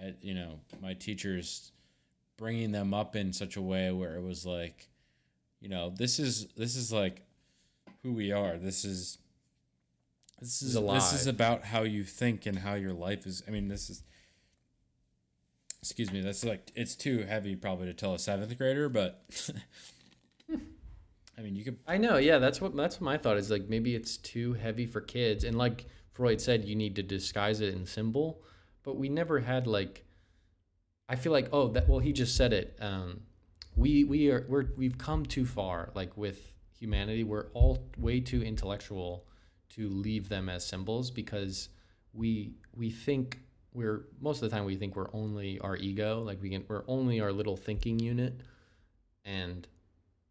uh, 0.00 0.10
you 0.20 0.34
know, 0.34 0.60
my 0.80 0.94
teachers 0.94 1.72
bringing 2.36 2.72
them 2.72 2.92
up 2.92 3.14
in 3.16 3.32
such 3.32 3.56
a 3.56 3.62
way 3.62 3.90
where 3.92 4.16
it 4.16 4.22
was 4.22 4.44
like, 4.44 4.88
you 5.60 5.68
know, 5.68 5.90
this 5.90 6.18
is 6.18 6.48
this 6.56 6.76
is 6.76 6.92
like 6.92 7.22
who 8.02 8.12
we 8.12 8.32
are. 8.32 8.58
This 8.58 8.84
is 8.84 9.18
this 10.40 10.60
is 10.60 10.74
Is 10.74 10.74
this 10.74 11.12
is 11.12 11.26
about 11.28 11.64
how 11.64 11.82
you 11.82 12.02
think 12.02 12.46
and 12.46 12.58
how 12.58 12.74
your 12.74 12.92
life 12.92 13.26
is. 13.26 13.44
I 13.46 13.52
mean, 13.52 13.68
this 13.68 13.88
is. 13.88 14.02
Excuse 15.82 16.12
me. 16.12 16.20
That's 16.20 16.44
like 16.44 16.70
it's 16.76 16.94
too 16.94 17.24
heavy 17.28 17.56
probably 17.56 17.86
to 17.86 17.94
tell 17.94 18.14
a 18.14 18.18
seventh 18.18 18.56
grader, 18.56 18.88
but. 18.88 19.24
I 21.38 21.40
mean, 21.40 21.56
you 21.56 21.64
could 21.64 21.78
I 21.88 21.96
know, 21.96 22.18
yeah, 22.18 22.38
that's 22.38 22.60
what 22.60 22.76
that's 22.76 23.00
what 23.00 23.04
my 23.04 23.18
thought 23.18 23.36
is. 23.36 23.50
Like 23.50 23.68
maybe 23.68 23.94
it's 23.96 24.16
too 24.16 24.52
heavy 24.52 24.86
for 24.86 25.00
kids, 25.00 25.44
and 25.44 25.56
like 25.58 25.86
Freud 26.12 26.40
said, 26.40 26.64
you 26.64 26.76
need 26.76 26.94
to 26.96 27.02
disguise 27.02 27.60
it 27.60 27.74
in 27.74 27.86
symbol. 27.86 28.42
But 28.84 28.96
we 28.96 29.08
never 29.08 29.40
had 29.40 29.66
like. 29.66 30.04
I 31.08 31.16
feel 31.16 31.32
like 31.32 31.48
oh 31.52 31.68
that 31.68 31.88
well 31.88 31.98
he 31.98 32.12
just 32.12 32.36
said 32.36 32.52
it. 32.52 32.78
Um, 32.80 33.22
we 33.74 34.04
we 34.04 34.30
are 34.30 34.46
we're 34.48 34.66
we've 34.76 34.98
come 34.98 35.26
too 35.26 35.44
far 35.44 35.90
like 35.94 36.16
with 36.16 36.52
humanity. 36.78 37.24
We're 37.24 37.46
all 37.54 37.88
way 37.98 38.20
too 38.20 38.42
intellectual 38.42 39.24
to 39.70 39.88
leave 39.88 40.28
them 40.28 40.48
as 40.48 40.64
symbols 40.66 41.10
because 41.10 41.70
we 42.12 42.54
we 42.74 42.90
think 42.90 43.40
we're 43.74 44.04
most 44.20 44.42
of 44.42 44.50
the 44.50 44.54
time 44.54 44.64
we 44.64 44.76
think 44.76 44.96
we're 44.96 45.12
only 45.14 45.58
our 45.60 45.76
ego 45.76 46.22
like 46.22 46.40
we 46.42 46.50
can 46.50 46.64
we're 46.68 46.84
only 46.86 47.20
our 47.20 47.32
little 47.32 47.56
thinking 47.56 47.98
unit. 47.98 48.40
And 49.24 49.66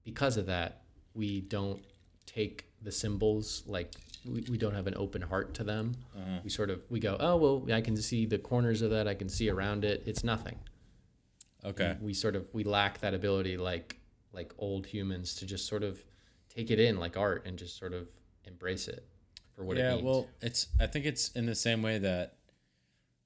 because 0.03 0.37
of 0.37 0.45
that 0.47 0.83
we 1.13 1.41
don't 1.41 1.83
take 2.25 2.65
the 2.81 2.91
symbols 2.91 3.63
like 3.65 3.93
we, 4.25 4.45
we 4.49 4.57
don't 4.57 4.73
have 4.73 4.87
an 4.87 4.95
open 4.95 5.21
heart 5.21 5.53
to 5.55 5.63
them. 5.63 5.95
Uh-huh. 6.15 6.39
we 6.43 6.49
sort 6.49 6.69
of 6.69 6.81
we 6.89 6.99
go 6.99 7.17
oh 7.19 7.35
well 7.37 7.65
i 7.73 7.81
can 7.81 7.97
see 7.97 8.25
the 8.25 8.37
corners 8.37 8.81
of 8.81 8.91
that. 8.91 9.07
I 9.07 9.13
can 9.13 9.29
see 9.29 9.49
around 9.49 9.85
it. 9.85 10.03
It's 10.05 10.23
nothing. 10.23 10.57
Okay. 11.63 11.95
we 12.01 12.13
sort 12.13 12.35
of 12.35 12.47
we 12.53 12.63
lack 12.63 12.99
that 13.01 13.13
ability 13.13 13.57
like 13.57 13.97
like 14.33 14.53
old 14.57 14.85
humans 14.85 15.35
to 15.35 15.45
just 15.45 15.67
sort 15.67 15.83
of 15.83 16.03
take 16.49 16.71
it 16.71 16.79
in 16.79 16.99
like 16.99 17.17
art 17.17 17.45
and 17.45 17.57
just 17.57 17.77
sort 17.77 17.93
of 17.93 18.07
embrace 18.45 18.87
it 18.87 19.05
for 19.55 19.63
what 19.63 19.77
yeah, 19.77 19.91
it 19.91 19.95
means. 19.95 20.03
well, 20.03 20.27
it's 20.41 20.67
I 20.79 20.87
think 20.87 21.05
it's 21.05 21.29
in 21.31 21.45
the 21.45 21.55
same 21.55 21.81
way 21.81 21.99
that 21.99 22.35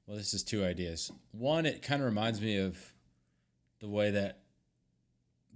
well, 0.06 0.18
this 0.18 0.34
is 0.34 0.44
two 0.44 0.64
ideas. 0.64 1.12
One, 1.32 1.66
it 1.66 1.82
kind 1.82 2.02
of 2.02 2.06
reminds 2.06 2.42
me 2.42 2.58
of 2.58 2.94
the 3.80 3.90
way 3.90 4.12
that 4.12 4.40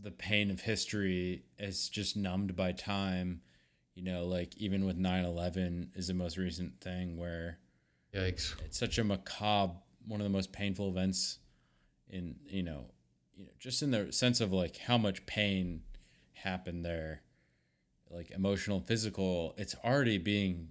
the 0.02 0.12
pain 0.12 0.50
of 0.50 0.62
history 0.62 1.44
is 1.58 1.90
just 1.90 2.16
numbed 2.16 2.56
by 2.56 2.72
time. 2.72 3.42
You 3.96 4.04
know, 4.04 4.26
like 4.26 4.56
even 4.58 4.86
with 4.86 4.98
9/11 4.98 5.90
is 5.96 6.08
the 6.08 6.14
most 6.14 6.38
recent 6.38 6.80
thing 6.80 7.18
where 7.18 7.60
yikes 8.14 8.56
it's 8.64 8.80
such 8.80 8.98
a 8.98 9.04
macabre, 9.04 9.74
one 10.08 10.22
of 10.22 10.24
the 10.24 10.30
most 10.30 10.54
painful 10.54 10.90
events 10.90 11.40
in 12.10 12.36
you 12.48 12.64
know, 12.64 12.86
you 13.36 13.46
know, 13.46 13.52
just 13.60 13.82
in 13.82 13.92
the 13.92 14.12
sense 14.14 14.40
of 14.40 14.54
like 14.54 14.78
how 14.78 14.98
much 14.98 15.26
pain 15.26 15.82
happened 16.32 16.86
there, 16.86 17.22
like 18.10 18.32
emotional, 18.32 18.80
physical. 18.80 19.54
It's 19.58 19.76
already 19.84 20.18
being, 20.18 20.70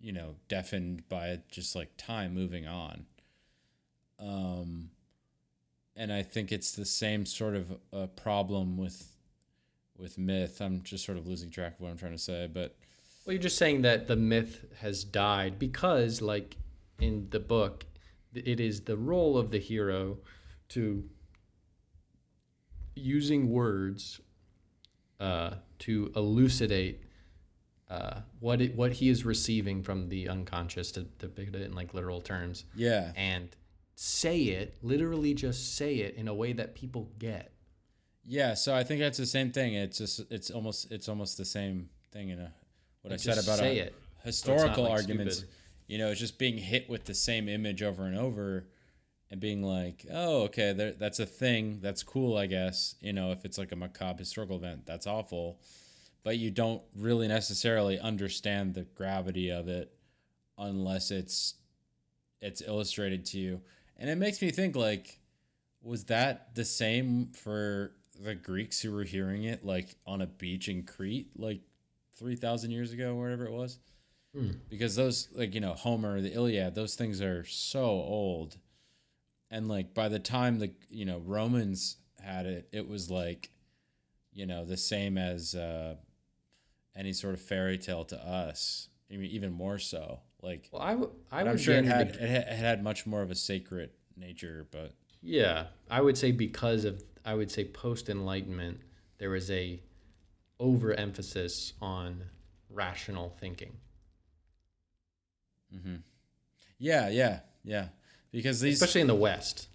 you 0.00 0.12
know, 0.12 0.36
deafened 0.48 1.08
by 1.08 1.40
just 1.50 1.76
like 1.76 1.90
time 1.96 2.34
moving 2.34 2.66
on. 2.66 3.06
Um, 4.18 4.90
and 5.96 6.12
I 6.12 6.22
think 6.22 6.52
it's 6.52 6.72
the 6.72 6.84
same 6.84 7.26
sort 7.26 7.54
of 7.54 7.78
uh, 7.92 8.06
problem 8.08 8.76
with 8.76 9.16
with 9.96 10.16
myth. 10.16 10.60
I'm 10.60 10.82
just 10.82 11.04
sort 11.04 11.18
of 11.18 11.26
losing 11.26 11.50
track 11.50 11.74
of 11.74 11.80
what 11.80 11.90
I'm 11.90 11.98
trying 11.98 12.12
to 12.12 12.18
say, 12.18 12.48
but 12.50 12.74
Well, 13.26 13.34
you're 13.34 13.42
just 13.42 13.58
saying 13.58 13.82
that 13.82 14.08
the 14.08 14.16
myth 14.16 14.64
has 14.80 15.04
died 15.04 15.58
because, 15.58 16.22
like 16.22 16.56
in 16.98 17.28
the 17.30 17.40
book, 17.40 17.84
it 18.34 18.60
is 18.60 18.82
the 18.82 18.96
role 18.96 19.36
of 19.36 19.50
the 19.50 19.58
hero 19.58 20.18
to 20.70 21.04
using 22.94 23.50
words 23.50 24.20
uh, 25.18 25.54
to 25.80 26.12
elucidate 26.16 27.02
uh, 27.90 28.20
what 28.38 28.60
it, 28.62 28.74
what 28.76 28.92
he 28.92 29.08
is 29.08 29.24
receiving 29.24 29.82
from 29.82 30.08
the 30.08 30.28
unconscious 30.28 30.92
to, 30.92 31.02
put 31.02 31.38
it 31.38 31.54
in 31.56 31.74
like 31.74 31.92
literal 31.92 32.20
terms 32.20 32.64
Yeah. 32.74 33.12
and 33.16 33.48
say 33.96 34.38
it 34.44 34.76
literally 34.82 35.34
just 35.34 35.76
say 35.76 35.96
it 35.96 36.14
in 36.14 36.28
a 36.28 36.32
way 36.34 36.52
that 36.54 36.74
people 36.74 37.10
get 37.18 37.52
Yeah, 38.24 38.54
so 38.54 38.74
I 38.74 38.84
think 38.84 39.00
that's 39.00 39.18
the 39.18 39.26
same 39.26 39.50
thing. 39.50 39.74
It's 39.74 39.98
just 39.98 40.20
it's 40.30 40.50
almost 40.50 40.90
it's 40.92 41.08
almost 41.08 41.36
the 41.36 41.44
same 41.44 41.90
thing 42.12 42.28
in 42.30 42.38
a 42.38 42.52
what 43.02 43.12
I 43.12 43.16
said 43.16 43.38
about 43.38 43.58
say 43.58 43.78
it, 43.78 43.94
historical 44.24 44.84
like, 44.84 44.92
arguments. 44.92 45.36
stupid. 45.38 45.54
You 45.88 45.98
know, 45.98 46.10
it's 46.10 46.20
just 46.20 46.38
being 46.38 46.56
hit 46.58 46.88
with 46.88 47.04
the 47.06 47.14
same 47.14 47.48
image 47.48 47.82
over 47.82 48.04
and 48.04 48.16
over, 48.16 48.68
and 49.30 49.40
being 49.40 49.62
like, 49.62 50.06
"Oh, 50.12 50.42
okay, 50.44 50.72
there, 50.72 50.92
that's 50.92 51.18
a 51.18 51.26
thing. 51.26 51.80
That's 51.82 52.02
cool, 52.04 52.36
I 52.36 52.46
guess." 52.46 52.94
You 53.00 53.12
know, 53.12 53.32
if 53.32 53.44
it's 53.44 53.58
like 53.58 53.72
a 53.72 53.76
macabre 53.76 54.18
historical 54.18 54.56
event, 54.56 54.86
that's 54.86 55.06
awful, 55.08 55.58
but 56.22 56.38
you 56.38 56.50
don't 56.50 56.82
really 56.96 57.28
necessarily 57.28 57.98
understand 57.98 58.74
the 58.74 58.82
gravity 58.82 59.50
of 59.50 59.68
it 59.68 59.92
unless 60.58 61.10
it's 61.10 61.54
it's 62.40 62.62
illustrated 62.62 63.24
to 63.26 63.38
you, 63.38 63.60
and 63.96 64.08
it 64.08 64.16
makes 64.16 64.40
me 64.40 64.50
think 64.50 64.76
like 64.76 65.18
was 65.82 66.04
that 66.04 66.54
the 66.54 66.64
same 66.64 67.28
for 67.32 67.92
the 68.22 68.34
Greeks 68.34 68.80
who 68.82 68.92
were 68.92 69.04
hearing 69.04 69.44
it 69.44 69.64
like 69.64 69.94
on 70.06 70.20
a 70.20 70.26
beach 70.26 70.68
in 70.68 70.82
Crete 70.82 71.30
like 71.38 71.60
3000 72.16 72.70
years 72.70 72.92
ago 72.92 73.14
or 73.16 73.22
whatever 73.22 73.46
it 73.46 73.52
was? 73.52 73.78
Because 74.68 74.94
those 74.94 75.28
like 75.34 75.54
you 75.54 75.60
know 75.60 75.72
Homer 75.72 76.20
the 76.20 76.32
Iliad 76.32 76.74
those 76.74 76.94
things 76.94 77.20
are 77.20 77.44
so 77.44 77.82
old. 77.84 78.58
And 79.50 79.68
like 79.68 79.94
by 79.94 80.08
the 80.08 80.18
time 80.18 80.58
the 80.58 80.72
you 80.90 81.04
know 81.04 81.18
Romans 81.24 81.96
had 82.22 82.46
it 82.46 82.68
it 82.72 82.86
was 82.88 83.10
like 83.10 83.50
you 84.32 84.46
know 84.46 84.64
the 84.64 84.76
same 84.76 85.16
as 85.18 85.54
uh 85.54 85.96
any 86.96 87.12
sort 87.12 87.34
of 87.34 87.40
fairy 87.40 87.78
tale 87.78 88.04
to 88.04 88.16
us 88.16 88.88
I 89.12 89.16
mean 89.16 89.30
even 89.30 89.52
more 89.52 89.78
so 89.78 90.20
like 90.42 90.68
well 90.72 90.82
I, 90.82 90.90
w- 90.92 91.10
I 91.30 91.42
would 91.42 91.50
I'm 91.52 91.58
sure 91.58 91.74
it 91.74 91.84
had 91.84 92.08
it 92.10 92.20
had, 92.20 92.42
it 92.48 92.56
had 92.56 92.82
much 92.82 93.06
more 93.06 93.22
of 93.22 93.30
a 93.30 93.34
sacred 93.34 93.90
nature 94.16 94.66
but 94.70 94.94
Yeah, 95.22 95.66
I 95.90 96.00
would 96.00 96.16
say 96.18 96.32
because 96.32 96.84
of 96.84 97.02
I 97.24 97.34
would 97.34 97.50
say 97.50 97.64
post 97.64 98.08
enlightenment 98.08 98.80
there 99.18 99.30
was 99.30 99.50
a 99.50 99.80
overemphasis 100.58 101.72
on 101.80 102.24
rational 102.70 103.30
thinking. 103.40 103.72
Mm-hmm. 105.74 105.96
yeah 106.78 107.08
yeah 107.08 107.40
yeah 107.64 107.88
because 108.32 108.60
these 108.60 108.74
especially 108.80 109.02
in 109.02 109.06
the 109.06 109.14
West. 109.14 109.68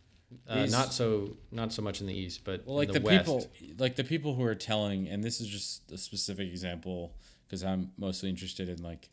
Uh, 0.47 0.65
not 0.65 0.93
so 0.93 1.37
not 1.51 1.71
so 1.71 1.81
much 1.81 2.01
in 2.01 2.07
the 2.07 2.13
East, 2.13 2.43
but 2.43 2.65
Well, 2.65 2.75
like 2.77 2.89
in 2.89 2.93
the, 2.93 2.99
the, 2.99 3.05
West. 3.05 3.25
people, 3.25 3.47
like 3.77 3.95
the 3.95 4.03
people 4.03 4.35
who 4.35 4.43
are 4.43 4.55
telling, 4.55 5.07
and 5.07 5.23
this 5.23 5.39
is 5.39 5.47
just 5.47 5.91
a 5.91 5.97
specific 5.97 6.49
example 6.49 7.15
because 7.45 7.63
I'm 7.63 7.91
mostly 7.97 8.29
interested 8.29 8.67
in 8.69 8.81
like 8.81 9.09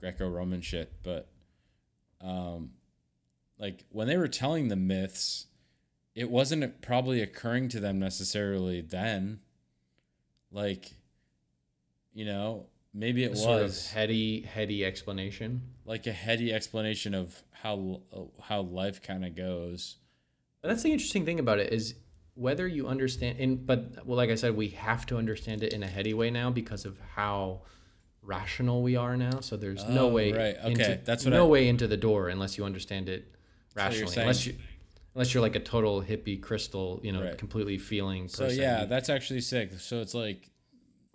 Greco-Roman 0.00 0.60
shit, 0.62 0.92
but 1.02 1.28
um, 2.20 2.70
like 3.58 3.84
when 3.90 4.08
they 4.08 4.16
were 4.16 4.28
telling 4.28 4.68
the 4.68 4.76
myths, 4.76 5.46
it 6.14 6.30
wasn't 6.30 6.80
probably 6.80 7.20
occurring 7.20 7.68
to 7.70 7.80
them 7.80 7.98
necessarily 7.98 8.80
then. 8.80 9.40
Like, 10.50 10.92
you 12.14 12.24
know, 12.24 12.66
maybe 12.94 13.22
it 13.22 13.36
sort 13.36 13.62
was 13.62 13.86
of 13.86 13.92
heady 13.92 14.42
heady 14.42 14.84
explanation. 14.84 15.62
like 15.84 16.06
a 16.06 16.12
heady 16.12 16.52
explanation 16.52 17.14
of 17.14 17.42
how 17.52 18.00
how 18.42 18.62
life 18.62 19.02
kind 19.02 19.24
of 19.24 19.36
goes. 19.36 19.96
But 20.68 20.74
that's 20.74 20.82
the 20.82 20.92
interesting 20.92 21.24
thing 21.24 21.40
about 21.40 21.60
it 21.60 21.72
is 21.72 21.94
whether 22.34 22.68
you 22.68 22.88
understand 22.88 23.40
and 23.40 23.66
but 23.66 24.04
well 24.06 24.18
like 24.18 24.28
I 24.28 24.34
said 24.34 24.54
we 24.54 24.68
have 24.68 25.06
to 25.06 25.16
understand 25.16 25.62
it 25.62 25.72
in 25.72 25.82
a 25.82 25.86
heady 25.86 26.12
way 26.12 26.30
now 26.30 26.50
because 26.50 26.84
of 26.84 26.98
how 27.16 27.62
rational 28.20 28.82
we 28.82 28.94
are 28.94 29.16
now 29.16 29.40
so 29.40 29.56
there's 29.56 29.86
no 29.86 30.10
Oh, 30.10 30.12
way 30.12 30.30
right. 30.30 30.56
Okay, 30.58 30.70
into, 30.70 31.00
that's 31.06 31.24
what 31.24 31.30
no 31.30 31.46
I- 31.46 31.48
way 31.48 31.68
into 31.68 31.86
the 31.88 31.96
door 31.96 32.28
unless 32.28 32.58
you 32.58 32.66
understand 32.66 33.08
it 33.08 33.34
rationally 33.74 34.08
saying- 34.12 34.26
unless 34.26 34.44
you 34.46 34.56
unless 35.14 35.32
you're 35.32 35.40
like 35.40 35.56
a 35.56 35.60
total 35.60 36.02
hippie 36.02 36.38
crystal 36.38 37.00
you 37.02 37.12
know 37.12 37.22
Right. 37.22 37.38
completely 37.38 37.78
feeling 37.78 38.28
So 38.28 38.48
yeah, 38.48 38.84
that's 38.84 39.08
actually 39.08 39.40
sick. 39.40 39.72
So 39.80 40.02
it's 40.02 40.12
like 40.12 40.50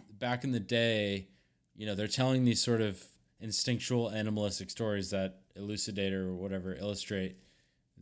back 0.09 0.43
in 0.43 0.51
the 0.51 0.59
day, 0.59 1.27
you 1.75 1.85
know, 1.85 1.93
they're 1.93 2.07
telling 2.07 2.43
these 2.43 2.59
sort 2.59 2.81
of 2.81 3.05
instinctual 3.39 4.09
animalistic 4.09 4.71
stories 4.71 5.11
that 5.11 5.41
elucidate 5.55 6.11
or 6.11 6.33
whatever 6.33 6.73
illustrate 6.73 7.35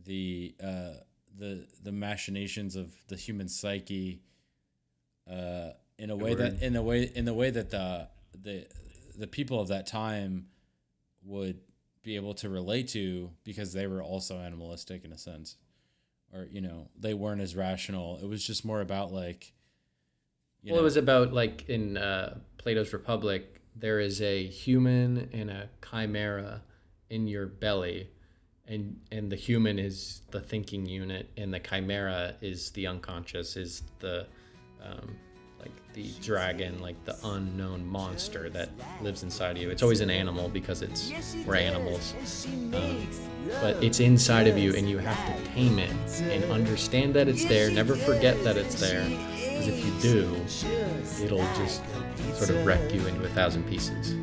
the 0.02 0.54
uh, 0.64 0.94
the 1.38 1.66
the 1.82 1.92
machinations 1.92 2.76
of 2.76 2.92
the 3.08 3.16
human 3.16 3.48
psyche 3.48 4.20
uh, 5.30 5.70
in 5.98 6.10
a 6.10 6.16
way 6.16 6.34
that 6.34 6.62
in 6.62 6.76
a 6.76 6.82
way 6.82 7.10
in 7.14 7.24
the 7.24 7.34
way 7.34 7.50
that 7.50 7.70
the 7.70 8.08
the 8.40 8.66
the 9.16 9.26
people 9.26 9.60
of 9.60 9.68
that 9.68 9.86
time 9.86 10.46
would 11.24 11.60
be 12.02 12.16
able 12.16 12.34
to 12.34 12.48
relate 12.48 12.88
to 12.88 13.30
because 13.44 13.72
they 13.72 13.86
were 13.86 14.02
also 14.02 14.38
animalistic 14.38 15.04
in 15.04 15.12
a 15.12 15.18
sense. 15.18 15.56
Or 16.34 16.48
you 16.50 16.60
know 16.60 16.88
they 16.98 17.14
weren't 17.14 17.40
as 17.40 17.54
rational. 17.54 18.18
It 18.22 18.28
was 18.28 18.44
just 18.44 18.64
more 18.64 18.80
about 18.80 19.12
like 19.12 19.52
you 20.62 20.72
well, 20.72 20.80
it 20.80 20.84
was 20.84 20.96
about 20.96 21.32
like 21.32 21.68
in 21.68 21.96
uh, 21.96 22.38
Plato's 22.56 22.92
Republic, 22.92 23.60
there 23.76 24.00
is 24.00 24.22
a 24.22 24.46
human 24.46 25.28
and 25.32 25.50
a 25.50 25.68
chimera 25.88 26.62
in 27.10 27.26
your 27.26 27.46
belly, 27.46 28.08
and 28.68 28.96
and 29.10 29.30
the 29.30 29.36
human 29.36 29.78
is 29.78 30.22
the 30.30 30.40
thinking 30.40 30.86
unit, 30.86 31.28
and 31.36 31.52
the 31.52 31.60
chimera 31.60 32.34
is 32.40 32.70
the 32.70 32.86
unconscious, 32.86 33.56
is 33.56 33.82
the 33.98 34.26
um, 34.82 35.16
like 35.58 35.72
the 35.94 36.10
dragon, 36.20 36.80
like 36.80 37.02
the 37.04 37.16
unknown 37.24 37.86
monster 37.86 38.50
that 38.50 38.70
lives 39.00 39.22
inside 39.22 39.56
of 39.56 39.62
you. 39.62 39.70
It's 39.70 39.82
always 39.82 40.00
an 40.00 40.10
animal 40.10 40.48
because 40.48 40.82
it's 40.82 41.12
we're 41.46 41.56
animals, 41.56 42.14
um, 42.74 43.06
but 43.60 43.82
it's 43.82 44.00
inside 44.00 44.48
of 44.48 44.58
you, 44.58 44.74
and 44.74 44.88
you 44.88 44.98
have 44.98 45.26
to 45.26 45.44
tame 45.50 45.78
it 45.78 46.20
and 46.22 46.44
understand 46.50 47.14
that 47.14 47.28
it's 47.28 47.44
there. 47.44 47.70
Never 47.70 47.94
forget 47.94 48.42
that 48.44 48.56
it's 48.56 48.80
there, 48.80 49.04
because 49.04 49.68
if 49.68 49.84
you 49.84 49.92
do, 50.00 50.36
it'll 51.24 51.38
just 51.56 51.82
sort 52.34 52.50
of 52.50 52.64
wreck 52.66 52.92
you 52.92 53.06
into 53.06 53.24
a 53.24 53.28
thousand 53.28 53.64
pieces. 53.68 54.14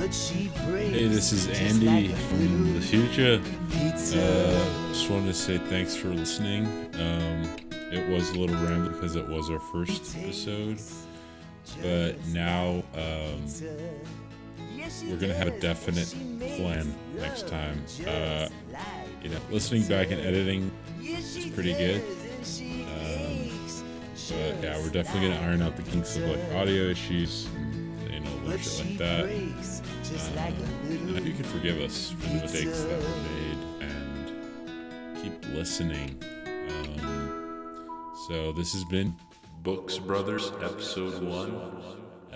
Hey, 0.00 1.08
this 1.08 1.30
is 1.30 1.46
Andy 1.48 2.08
from 2.08 2.72
the 2.72 2.80
future. 2.80 3.38
Uh, 3.74 4.88
just 4.94 5.10
wanted 5.10 5.26
to 5.26 5.34
say 5.34 5.58
thanks 5.58 5.94
for 5.94 6.08
listening. 6.08 6.64
Um, 6.94 7.42
it 7.92 8.08
was 8.08 8.30
a 8.30 8.38
little 8.38 8.56
random 8.56 8.94
because 8.94 9.14
it 9.14 9.28
was 9.28 9.50
our 9.50 9.60
first 9.60 10.16
episode, 10.16 10.80
but 11.82 12.16
now 12.28 12.82
um, 12.94 13.44
we're 15.06 15.18
gonna 15.18 15.34
have 15.34 15.48
a 15.48 15.60
definite 15.60 16.08
plan 16.56 16.94
next 17.14 17.46
time. 17.46 17.84
Uh, 18.06 18.48
you 19.22 19.28
know, 19.28 19.38
listening 19.50 19.86
back 19.86 20.10
and 20.10 20.20
editing 20.22 20.70
is 21.02 21.44
pretty 21.54 21.74
good. 21.74 22.00
Um, 22.00 23.50
but 24.30 24.62
yeah, 24.62 24.78
we're 24.78 24.88
definitely 24.88 25.28
gonna 25.28 25.42
iron 25.42 25.60
out 25.60 25.76
the 25.76 25.82
kinks 25.82 26.16
of 26.16 26.22
like 26.22 26.40
audio 26.54 26.84
issues, 26.84 27.46
and, 27.54 28.10
you 28.10 28.20
know, 28.20 28.30
little 28.46 28.58
shit 28.58 28.86
like 28.86 28.98
that. 28.98 29.79
If 30.28 31.26
you 31.26 31.32
can 31.32 31.44
forgive 31.44 31.78
us 31.80 32.10
for 32.10 32.28
the 32.28 32.42
mistakes 32.42 32.82
that 32.82 33.00
were 33.00 33.16
made 33.22 33.58
and 33.80 35.22
keep 35.22 35.54
listening. 35.54 36.22
Um, 36.46 38.12
so 38.28 38.52
this 38.52 38.72
has 38.74 38.84
been 38.84 39.14
Books 39.62 39.98
Brothers 39.98 40.52
episode 40.62 41.22
one. 41.22 41.52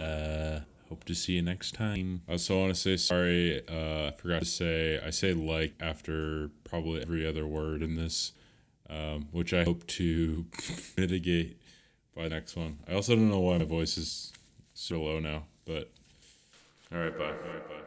Uh, 0.02 0.60
hope 0.88 1.04
to 1.04 1.14
see 1.14 1.34
you 1.34 1.42
next 1.42 1.74
time. 1.74 2.22
I 2.28 2.32
also 2.32 2.58
want 2.58 2.74
to 2.74 2.80
say 2.80 2.96
sorry. 2.96 3.62
Uh, 3.68 4.08
I 4.08 4.10
forgot 4.16 4.40
to 4.40 4.46
say 4.46 5.00
I 5.04 5.10
say 5.10 5.34
like 5.34 5.74
after 5.80 6.50
probably 6.64 7.02
every 7.02 7.26
other 7.26 7.46
word 7.46 7.82
in 7.82 7.96
this, 7.96 8.32
um, 8.88 9.28
which 9.30 9.52
I 9.52 9.64
hope 9.64 9.86
to 9.88 10.46
mitigate 10.96 11.60
by 12.16 12.28
next 12.28 12.56
one. 12.56 12.78
I 12.88 12.94
also 12.94 13.14
don't 13.14 13.30
know 13.30 13.40
why 13.40 13.58
my 13.58 13.64
voice 13.64 13.98
is 13.98 14.32
so 14.72 15.02
low 15.02 15.20
now, 15.20 15.44
but 15.66 15.90
all 16.92 16.98
right, 16.98 17.16
bye. 17.16 17.36
All 17.44 17.50
right, 17.50 17.68
bye. 17.68 17.83